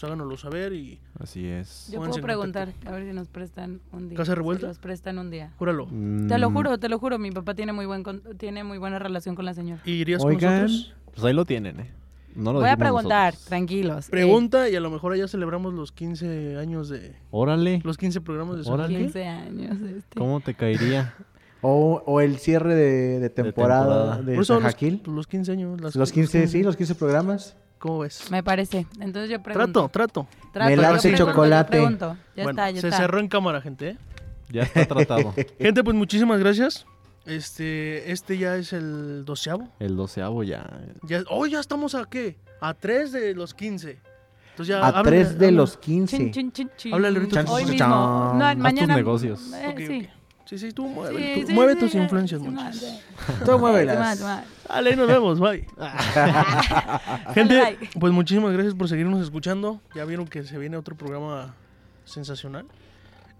pues 0.00 0.08
háganoslo 0.10 0.36
saber 0.38 0.72
y 0.72 0.98
Así 1.18 1.46
es. 1.46 1.90
Yo 1.92 1.98
puedo 1.98 2.14
preguntar, 2.22 2.72
a 2.86 2.90
ver 2.90 3.06
si 3.06 3.12
nos 3.12 3.28
prestan 3.28 3.80
un 3.92 4.08
día. 4.08 4.16
¿Casa 4.16 4.34
Revuelta? 4.34 4.62
Si 4.62 4.66
los 4.68 4.78
prestan 4.78 5.18
un 5.18 5.30
día. 5.30 5.52
júralo. 5.58 5.86
Te 5.86 6.38
lo 6.38 6.50
Mm, 6.50 6.54
juro, 6.54 6.78
te 6.78 6.88
lo 6.88 6.98
juro. 6.98 7.18
Mi 7.18 7.30
papá 7.30 7.54
tiene 7.54 7.72
muy 7.72 7.84
buen 7.86 8.02
con- 8.02 8.22
tiene 8.38 8.64
muy 8.64 8.78
buena 8.78 8.98
relación 8.98 9.34
con 9.34 9.44
la 9.44 9.52
señora. 9.52 9.82
¿Y 9.84 9.92
irías 9.92 10.24
Oigan. 10.24 10.40
con 10.40 10.62
nosotros? 10.62 10.94
Pues 11.12 11.24
ahí 11.24 11.34
lo 11.34 11.44
tienen, 11.44 11.80
¿eh? 11.80 11.90
No 12.34 12.52
lo 12.52 12.60
Voy 12.60 12.68
a 12.70 12.76
preguntar, 12.76 13.32
nosotros. 13.34 13.48
tranquilos. 13.48 14.06
Eh, 14.06 14.10
Pregunta 14.10 14.68
y 14.70 14.76
a 14.76 14.80
lo 14.80 14.88
mejor 14.90 15.12
allá 15.12 15.26
celebramos 15.28 15.74
los 15.74 15.90
15 15.92 16.56
años 16.56 16.88
de... 16.88 17.16
Órale. 17.32 17.80
Los 17.84 17.98
15 17.98 18.20
programas 18.20 18.64
de 18.64 18.70
Órale. 18.70 18.84
Samuel. 18.94 19.02
15 19.12 19.26
años. 19.26 19.76
Este. 19.82 20.18
¿Cómo 20.18 20.40
te 20.40 20.54
caería? 20.54 21.14
O, 21.62 22.02
o 22.06 22.22
el 22.22 22.38
cierre 22.38 22.74
de, 22.74 23.18
de 23.20 23.28
temporada 23.28 23.82
temporada. 23.84 24.22
de, 24.22 24.32
Por 24.34 24.44
eso 24.44 24.54
los, 24.54 24.62
los 25.08 25.26
15 25.26 25.52
años. 25.52 25.78
las- 25.78 25.94
Los 25.94 26.10
15, 26.10 26.46
sí, 26.48 26.62
los 26.62 26.74
15 26.74 26.94
programas. 26.94 27.54
¿Cómo 27.80 27.98
ves? 28.00 28.30
Me 28.30 28.42
parece. 28.44 28.86
Entonces 29.00 29.28
yo 29.30 29.40
Trato, 29.40 29.58
pregunto. 29.58 29.88
trato. 29.88 30.26
Trato, 30.52 30.70
Me 30.70 30.76
yo 30.76 30.82
lance 30.82 31.08
pregunto, 31.08 31.24
yo 31.24 31.30
chocolate. 31.32 31.70
pregunto. 31.70 32.16
Ya 32.36 32.42
bueno, 32.44 32.50
está, 32.50 32.70
ya 32.70 32.80
se 32.82 32.86
está. 32.88 32.98
cerró 33.00 33.18
en 33.18 33.26
cámara, 33.28 33.60
gente. 33.60 33.88
¿eh? 33.88 33.96
Ya 34.50 34.62
está 34.62 34.84
tratado. 34.86 35.34
Gente, 35.58 35.82
pues 35.82 35.96
muchísimas 35.96 36.38
gracias. 36.40 36.84
Este, 37.24 38.10
este 38.12 38.36
ya 38.36 38.56
es 38.56 38.72
el 38.72 39.24
doceavo. 39.24 39.68
El 39.78 39.96
doceavo 39.96 40.42
ya. 40.42 40.68
Ya, 41.02 41.22
oh, 41.30 41.46
ya 41.46 41.60
estamos 41.60 41.94
a 41.94 42.04
qué? 42.04 42.36
A 42.60 42.74
3 42.74 43.12
de 43.12 43.34
los 43.34 43.54
15. 43.54 43.98
Entonces 44.50 44.66
ya 44.74 44.84
A 44.84 44.88
háblale- 44.88 45.04
3 45.24 45.38
de 45.38 45.46
habla- 45.46 45.56
los 45.58 45.76
15. 45.78 46.16
Chin, 46.16 46.30
chin, 46.32 46.52
chin, 46.52 46.70
chin. 46.76 46.94
Háblale 46.94 47.18
ahorita. 47.18 47.44
Hoy 47.48 47.64
mismo. 47.64 47.86
No, 47.88 48.44
Haz 48.44 48.54
tus 48.56 48.62
mañana. 48.62 48.96
negocios. 48.96 49.52
Eh, 49.54 49.68
Ok, 49.70 49.78
sí. 49.78 50.08
ok. 50.12 50.19
Sí, 50.50 50.58
sí, 50.58 50.72
tú 50.72 50.84
mueve, 50.88 51.16
Sí, 51.34 51.40
tú- 51.42 51.46
sí, 51.46 51.52
mueve 51.54 51.74
sí, 51.74 51.78
tus 51.78 51.92
sí, 51.92 51.98
influencias, 51.98 52.42
sí. 52.42 53.00
Tú 53.46 53.56
muévelas. 53.56 54.18
Dale, 54.68 54.90
ahí 54.90 54.96
nos 54.96 55.06
vemos, 55.06 55.38
bye. 55.38 55.64
Gente, 57.34 57.78
pues 58.00 58.12
muchísimas 58.12 58.52
gracias 58.52 58.74
por 58.74 58.88
seguirnos 58.88 59.22
escuchando. 59.22 59.80
Ya 59.94 60.04
vieron 60.04 60.26
que 60.26 60.42
se 60.42 60.58
viene 60.58 60.76
otro 60.76 60.96
programa 60.96 61.54
sensacional. 62.04 62.66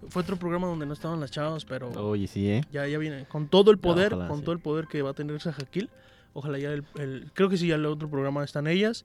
Fue 0.09 0.23
otro 0.23 0.37
programa 0.37 0.69
donde 0.69 0.87
no 0.87 0.93
estaban 0.93 1.19
las 1.21 1.33
chavas, 1.33 1.65
pero 1.65 1.91
Oye, 1.91 2.29
sí, 2.29 2.49
¿eh? 2.49 2.65
ya, 2.73 2.87
ya 2.87 2.97
viene. 2.99 3.25
Con 3.27 3.49
todo 3.49 3.73
el 3.73 3.79
poder, 3.79 4.15
Ojalá, 4.15 4.29
con 4.29 4.39
sí. 4.39 4.45
todo 4.45 4.53
el 4.53 4.61
poder 4.61 4.87
que 4.87 5.03
va 5.03 5.11
a 5.11 5.15
tener 5.15 5.41
Sajaquil. 5.41 5.91
Ojalá 6.33 6.59
ya 6.59 6.71
el, 6.71 6.85
el- 6.97 7.31
Creo 7.35 7.49
que 7.49 7.57
sí, 7.57 7.67
ya 7.67 7.75
el 7.75 7.85
otro 7.87 8.09
programa 8.09 8.45
están 8.45 8.67
ellas. 8.69 9.05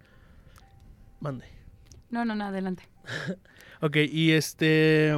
Mande. 1.20 1.46
No, 2.12 2.24
no, 2.24 2.36
no, 2.36 2.46
adelante. 2.46 2.88
Ok, 3.82 3.98
y 4.10 4.32
este... 4.32 5.18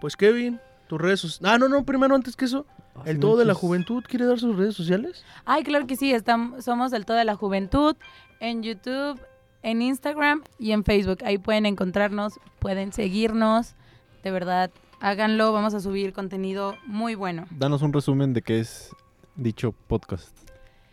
Pues 0.00 0.16
Kevin, 0.16 0.58
tus 0.90 1.00
redes 1.00 1.20
sociales... 1.20 1.52
Ah, 1.54 1.56
no, 1.56 1.68
no, 1.68 1.84
primero 1.84 2.16
antes 2.16 2.34
que 2.34 2.46
eso. 2.46 2.66
¿El 3.04 3.20
todo 3.20 3.36
de 3.36 3.44
la 3.44 3.54
juventud 3.54 4.02
quiere 4.08 4.24
dar 4.26 4.40
sus 4.40 4.56
redes 4.56 4.74
sociales? 4.74 5.24
Ay, 5.44 5.62
claro 5.62 5.86
que 5.86 5.94
sí, 5.94 6.12
estamos, 6.12 6.64
somos 6.64 6.92
el 6.92 7.06
todo 7.06 7.16
de 7.16 7.24
la 7.24 7.36
juventud 7.36 7.94
en 8.40 8.64
YouTube, 8.64 9.20
en 9.62 9.82
Instagram 9.82 10.42
y 10.58 10.72
en 10.72 10.82
Facebook. 10.82 11.18
Ahí 11.24 11.38
pueden 11.38 11.64
encontrarnos, 11.64 12.40
pueden 12.58 12.92
seguirnos. 12.92 13.76
De 14.24 14.32
verdad, 14.32 14.72
háganlo, 14.98 15.52
vamos 15.52 15.74
a 15.74 15.80
subir 15.80 16.12
contenido 16.12 16.74
muy 16.86 17.14
bueno. 17.14 17.46
Danos 17.52 17.82
un 17.82 17.92
resumen 17.92 18.32
de 18.32 18.42
qué 18.42 18.58
es 18.58 18.90
dicho 19.36 19.72
podcast. 19.86 20.36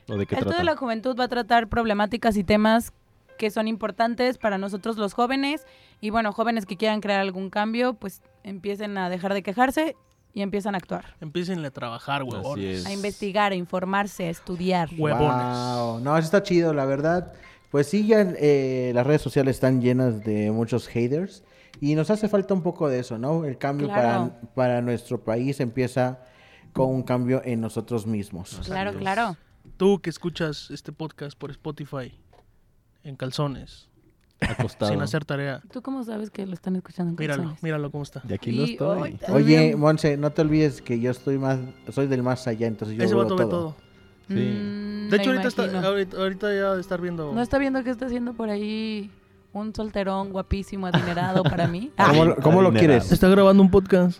¿O 0.09 0.15
de 0.15 0.27
qué 0.27 0.35
El 0.35 0.41
todo 0.41 0.49
trata? 0.51 0.59
de 0.59 0.63
la 0.65 0.77
juventud 0.77 1.19
va 1.19 1.23
a 1.23 1.27
tratar 1.27 1.69
problemáticas 1.69 2.37
y 2.37 2.43
temas 2.43 2.93
que 3.37 3.49
son 3.51 3.67
importantes 3.67 4.37
para 4.37 4.57
nosotros 4.57 4.97
los 4.97 5.13
jóvenes. 5.13 5.65
Y 6.01 6.09
bueno, 6.09 6.31
jóvenes 6.33 6.65
que 6.65 6.77
quieran 6.77 7.01
crear 7.01 7.19
algún 7.21 7.49
cambio, 7.49 7.93
pues 7.93 8.21
empiecen 8.43 8.97
a 8.97 9.09
dejar 9.09 9.33
de 9.33 9.43
quejarse 9.43 9.95
y 10.33 10.41
empiezan 10.41 10.75
a 10.75 10.77
actuar. 10.79 11.15
Empiecen 11.21 11.63
a 11.65 11.71
trabajar, 11.71 12.23
huevones. 12.23 12.79
es. 12.81 12.85
A 12.85 12.93
investigar, 12.93 13.51
a 13.51 13.55
informarse, 13.55 14.27
a 14.27 14.29
estudiar. 14.29 14.89
Huevones. 14.97 15.57
Wow. 15.57 15.99
No, 16.01 16.17
eso 16.17 16.25
está 16.25 16.43
chido, 16.43 16.73
la 16.73 16.85
verdad. 16.85 17.33
Pues 17.71 17.87
sí, 17.87 18.05
ya 18.07 18.21
eh, 18.21 18.91
las 18.93 19.05
redes 19.05 19.21
sociales 19.21 19.55
están 19.57 19.81
llenas 19.81 20.23
de 20.23 20.51
muchos 20.51 20.87
haters. 20.87 21.43
Y 21.79 21.93
nos 21.95 22.09
hace 22.09 22.27
falta 22.27 22.53
un 22.55 22.63
poco 22.63 22.87
de 22.89 22.99
eso, 22.99 23.17
¿no? 23.19 23.45
El 23.45 23.57
cambio 23.57 23.87
Claro. 23.87 24.31
para, 24.31 24.53
para 24.55 24.81
nuestro 24.81 25.23
país 25.23 25.59
empieza 25.59 26.19
con 26.73 26.89
un 26.89 27.03
cambio 27.03 27.41
en 27.45 27.61
nosotros 27.61 28.07
mismos. 28.07 28.61
Claro, 28.65 28.93
claro. 28.97 29.37
Tú 29.77 29.99
que 30.01 30.09
escuchas 30.09 30.69
este 30.71 30.91
podcast 30.91 31.37
por 31.37 31.51
Spotify, 31.51 32.17
en 33.07 33.15
calzones, 33.15 33.89
Acostado. 34.39 34.91
sin 34.91 35.01
hacer 35.01 35.25
tarea, 35.25 35.61
¿Tú 35.71 35.81
cómo 35.81 36.03
sabes 36.03 36.29
que 36.29 36.45
lo 36.45 36.53
están 36.53 36.75
escuchando 36.75 37.11
en 37.11 37.15
míralo, 37.17 37.41
calzones? 37.43 37.63
míralo 37.63 37.89
cómo 37.91 38.03
está. 38.03 38.21
Y 38.27 38.33
aquí 38.33 38.51
lo 38.51 38.65
Y 38.65 38.71
estoy. 38.73 39.01
hoy- 39.01 39.19
Oye, 39.33 39.75
Monse, 39.75 40.17
no 40.17 40.31
te 40.31 40.41
olvides 40.41 40.81
que 40.81 40.99
yo 40.99 41.11
estoy 41.11 41.37
más, 41.37 41.59
soy 41.91 42.07
del 42.07 42.21
más 42.23 42.45
allá, 42.47 42.67
entonces 42.67 42.97
yo 42.97 43.03
Ese 43.03 43.15
veo 43.15 43.23
vato 43.23 43.35
ve 43.35 43.43
todo. 43.45 43.49
todo. 43.49 43.75
Sí. 44.27 44.33
Mm, 44.35 45.09
De 45.09 45.15
hecho, 45.17 45.29
me 45.29 45.37
ahorita, 45.37 45.47
está, 45.47 45.63
imagino. 45.65 45.87
ahorita, 45.87 46.17
ahorita 46.17 46.53
ya 46.53 46.75
de 46.75 46.81
estar 46.81 47.01
viendo... 47.01 47.33
¿No 47.33 47.41
está 47.41 47.57
viendo 47.57 47.81
que 47.83 47.89
está 47.89 48.07
haciendo 48.07 48.33
por 48.33 48.49
ahí 48.49 49.09
un 49.59 49.73
solterón 49.75 50.31
guapísimo, 50.31 50.87
adinerado 50.87 51.43
para 51.43 51.67
mí? 51.67 51.91
¿Cómo, 52.07 52.25
lo- 52.25 52.35
cómo 52.37 52.61
lo 52.61 52.69
Adinerado. 52.69 52.99
quieres? 52.99 53.11
Está 53.11 53.27
grabando 53.29 53.61
un 53.63 53.69
podcast. 53.71 54.19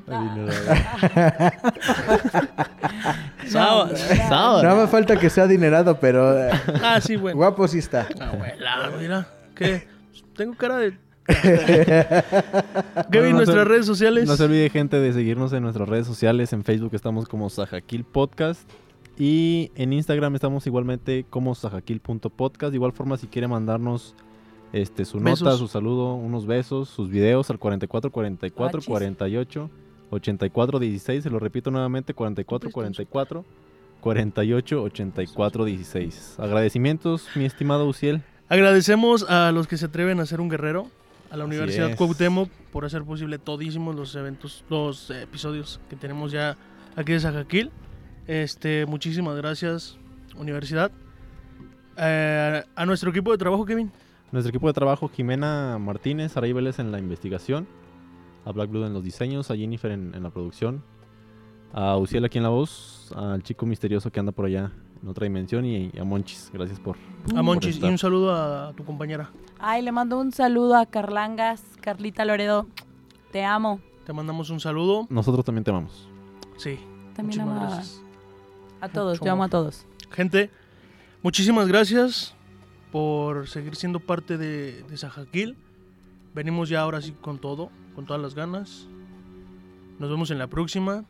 Sabas. 3.47 4.03
No 4.63 4.75
me 4.75 4.87
falta 4.87 5.17
que 5.19 5.29
sea 5.29 5.45
adinerado, 5.45 5.99
pero 5.99 6.37
eh, 6.37 6.51
Ah, 6.83 6.99
sí, 7.01 7.15
bueno. 7.15 7.37
guapo 7.37 7.67
sí 7.67 7.79
está. 7.79 8.07
Abuela, 8.19 8.91
mira. 8.99 9.27
¿Qué? 9.55 9.87
Tengo 10.35 10.55
cara 10.55 10.77
de... 10.77 10.97
Kevin, 13.11 13.31
no 13.33 13.39
se- 13.39 13.45
nuestras 13.45 13.67
redes 13.67 13.85
sociales. 13.85 14.27
No 14.27 14.35
se 14.37 14.43
olvide, 14.45 14.69
gente, 14.69 14.99
de 14.99 15.11
seguirnos 15.13 15.51
en 15.53 15.63
nuestras 15.63 15.87
redes 15.89 16.07
sociales. 16.07 16.53
En 16.53 16.63
Facebook 16.63 16.93
estamos 16.93 17.27
como 17.27 17.49
Sajaquil 17.49 18.03
Podcast. 18.03 18.69
Y 19.17 19.71
en 19.75 19.93
Instagram 19.93 20.35
estamos 20.35 20.67
igualmente 20.67 21.25
como 21.29 21.55
sajaquil.podcast. 21.55 22.69
De 22.71 22.75
igual 22.77 22.91
forma, 22.93 23.17
si 23.17 23.27
quiere 23.27 23.47
mandarnos 23.47 24.15
este, 24.73 25.05
su 25.05 25.19
nota, 25.19 25.55
su 25.57 25.67
saludo, 25.67 26.15
unos 26.15 26.45
besos, 26.45 26.89
sus 26.89 27.09
videos 27.09 27.49
al 27.49 27.59
44 27.59 28.11
44 28.11 28.79
Achis. 28.79 28.87
48 28.87 29.69
84 30.09 30.79
16. 30.79 31.23
Se 31.23 31.29
lo 31.29 31.39
repito 31.39 31.71
nuevamente: 31.71 32.13
44 32.13 32.71
44 32.71 33.45
48 34.01 34.83
84 34.83 35.65
16. 35.65 36.35
Agradecimientos, 36.39 37.27
mi 37.35 37.45
estimado 37.45 37.85
Uciel. 37.85 38.21
Agradecemos 38.49 39.29
a 39.29 39.51
los 39.51 39.67
que 39.67 39.77
se 39.77 39.85
atreven 39.85 40.19
a 40.19 40.25
ser 40.25 40.39
un 40.39 40.49
guerrero, 40.49 40.87
a 41.29 41.37
la 41.37 41.43
Así 41.43 41.55
Universidad 41.55 41.89
es. 41.89 41.95
Cuauhtémoc 41.95 42.49
por 42.71 42.85
hacer 42.85 43.03
posible 43.03 43.39
todísimos 43.39 43.95
los 43.95 44.15
eventos, 44.15 44.63
los 44.69 45.09
episodios 45.09 45.79
que 45.89 45.95
tenemos 45.95 46.31
ya 46.31 46.57
aquí 46.95 47.13
de 47.13 47.19
Sajaquil. 47.19 47.71
Este, 48.27 48.85
muchísimas 48.85 49.35
gracias, 49.35 49.97
Universidad. 50.37 50.91
Eh, 51.97 52.63
a 52.75 52.85
nuestro 52.85 53.09
equipo 53.09 53.31
de 53.31 53.37
trabajo, 53.37 53.65
Kevin. 53.65 53.91
Nuestro 54.31 54.49
equipo 54.49 54.67
de 54.67 54.73
trabajo, 54.73 55.09
Jimena 55.09 55.77
Martínez, 55.79 56.35
Aray 56.35 56.51
Vélez 56.53 56.79
en 56.79 56.91
la 56.91 56.99
investigación, 56.99 57.67
a 58.45 58.51
Black 58.51 58.69
Blue 58.69 58.85
en 58.85 58.93
los 58.93 59.03
diseños, 59.03 59.49
a 59.51 59.55
Jennifer 59.55 59.91
en, 59.91 60.13
en 60.13 60.23
la 60.23 60.29
producción, 60.31 60.83
a 61.73 61.97
Uciel 61.97 62.25
aquí 62.25 62.37
en 62.37 62.43
la 62.43 62.49
voz, 62.49 63.13
al 63.15 63.41
chico 63.43 63.65
misterioso 63.65 64.11
que 64.11 64.19
anda 64.19 64.31
por 64.33 64.45
allá 64.45 64.71
en 65.01 65.07
otra 65.07 65.23
dimensión 65.25 65.63
y, 65.65 65.91
y 65.93 65.99
a 65.99 66.03
Monchis. 66.03 66.49
Gracias 66.53 66.79
por... 66.79 66.97
A 67.35 67.41
Monchis 67.41 67.75
y 67.75 67.77
estar. 67.77 67.89
un 67.89 67.97
saludo 67.97 68.35
a 68.35 68.73
tu 68.73 68.83
compañera. 68.83 69.29
Ay, 69.59 69.81
le 69.81 69.91
mando 69.91 70.19
un 70.19 70.31
saludo 70.31 70.75
a 70.75 70.85
Carlangas, 70.85 71.63
Carlita 71.81 72.25
Loredo. 72.25 72.67
Te 73.31 73.45
amo. 73.45 73.79
Te 74.05 74.11
mandamos 74.13 74.49
un 74.49 74.59
saludo. 74.59 75.07
Nosotros 75.09 75.45
también 75.45 75.63
te 75.63 75.71
amamos. 75.71 76.07
Sí, 76.57 76.79
También 77.15 77.25
muchísimas 77.45 77.49
amo 77.57 77.61
a, 77.61 77.69
gracias. 77.75 78.01
a 78.81 78.89
todos. 78.89 79.13
Mucho 79.19 79.25
Yo 79.25 79.31
amo 79.31 79.43
a 79.43 79.45
amor. 79.45 79.51
todos. 79.51 79.85
Gente, 80.11 80.49
muchísimas 81.21 81.67
gracias 81.67 82.33
por 82.97 83.47
seguir 83.47 83.75
siendo 83.75 83.99
parte 83.99 84.39
de, 84.39 84.81
de 84.81 84.97
Sajaquil. 84.97 85.55
Venimos 86.33 86.67
ya 86.67 86.81
ahora 86.81 86.99
sí 86.99 87.11
con 87.11 87.37
todo, 87.37 87.69
con 87.93 88.07
todas 88.07 88.19
las 88.19 88.33
ganas. 88.33 88.87
Nos 89.99 90.09
vemos 90.09 90.31
en 90.31 90.39
la 90.39 90.47
próxima 90.47 91.05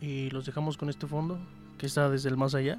y 0.00 0.30
los 0.30 0.46
dejamos 0.46 0.78
con 0.78 0.88
este 0.88 1.06
fondo 1.06 1.38
que 1.76 1.84
está 1.84 2.08
desde 2.08 2.30
el 2.30 2.38
más 2.38 2.54
allá, 2.54 2.78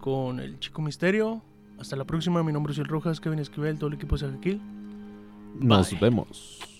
con 0.00 0.38
el 0.38 0.58
chico 0.58 0.82
misterio. 0.82 1.40
Hasta 1.78 1.96
la 1.96 2.04
próxima, 2.04 2.42
mi 2.42 2.52
nombre 2.52 2.74
es 2.74 2.78
El 2.78 2.84
Rojas, 2.84 3.22
Kevin 3.22 3.38
Esquivel, 3.38 3.78
todo 3.78 3.88
el 3.88 3.94
equipo 3.94 4.16
de 4.16 4.26
Sajaquil. 4.26 4.60
Nos 5.58 5.98
vemos. 5.98 6.71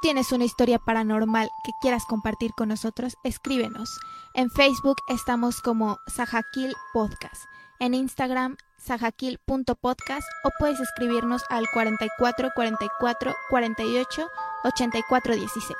Tienes 0.00 0.32
una 0.32 0.44
historia 0.44 0.78
paranormal 0.78 1.50
que 1.64 1.72
quieras 1.80 2.04
compartir 2.06 2.52
con 2.56 2.68
nosotros, 2.68 3.16
escríbenos. 3.24 3.98
En 4.34 4.50
Facebook 4.50 4.96
estamos 5.08 5.60
como 5.60 5.98
Sajakil 6.06 6.74
Podcast. 6.92 7.44
En 7.78 7.94
Instagram, 7.94 8.56
sajakil.podcast 8.78 10.28
o 10.44 10.50
puedes 10.58 10.80
escribirnos 10.80 11.42
al 11.48 11.66
44 11.72 12.50
44 12.54 13.34
48 13.48 14.28
84 14.64 15.34
16. 15.34 15.76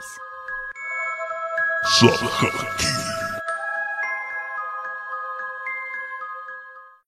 Sajakil. 1.98 2.99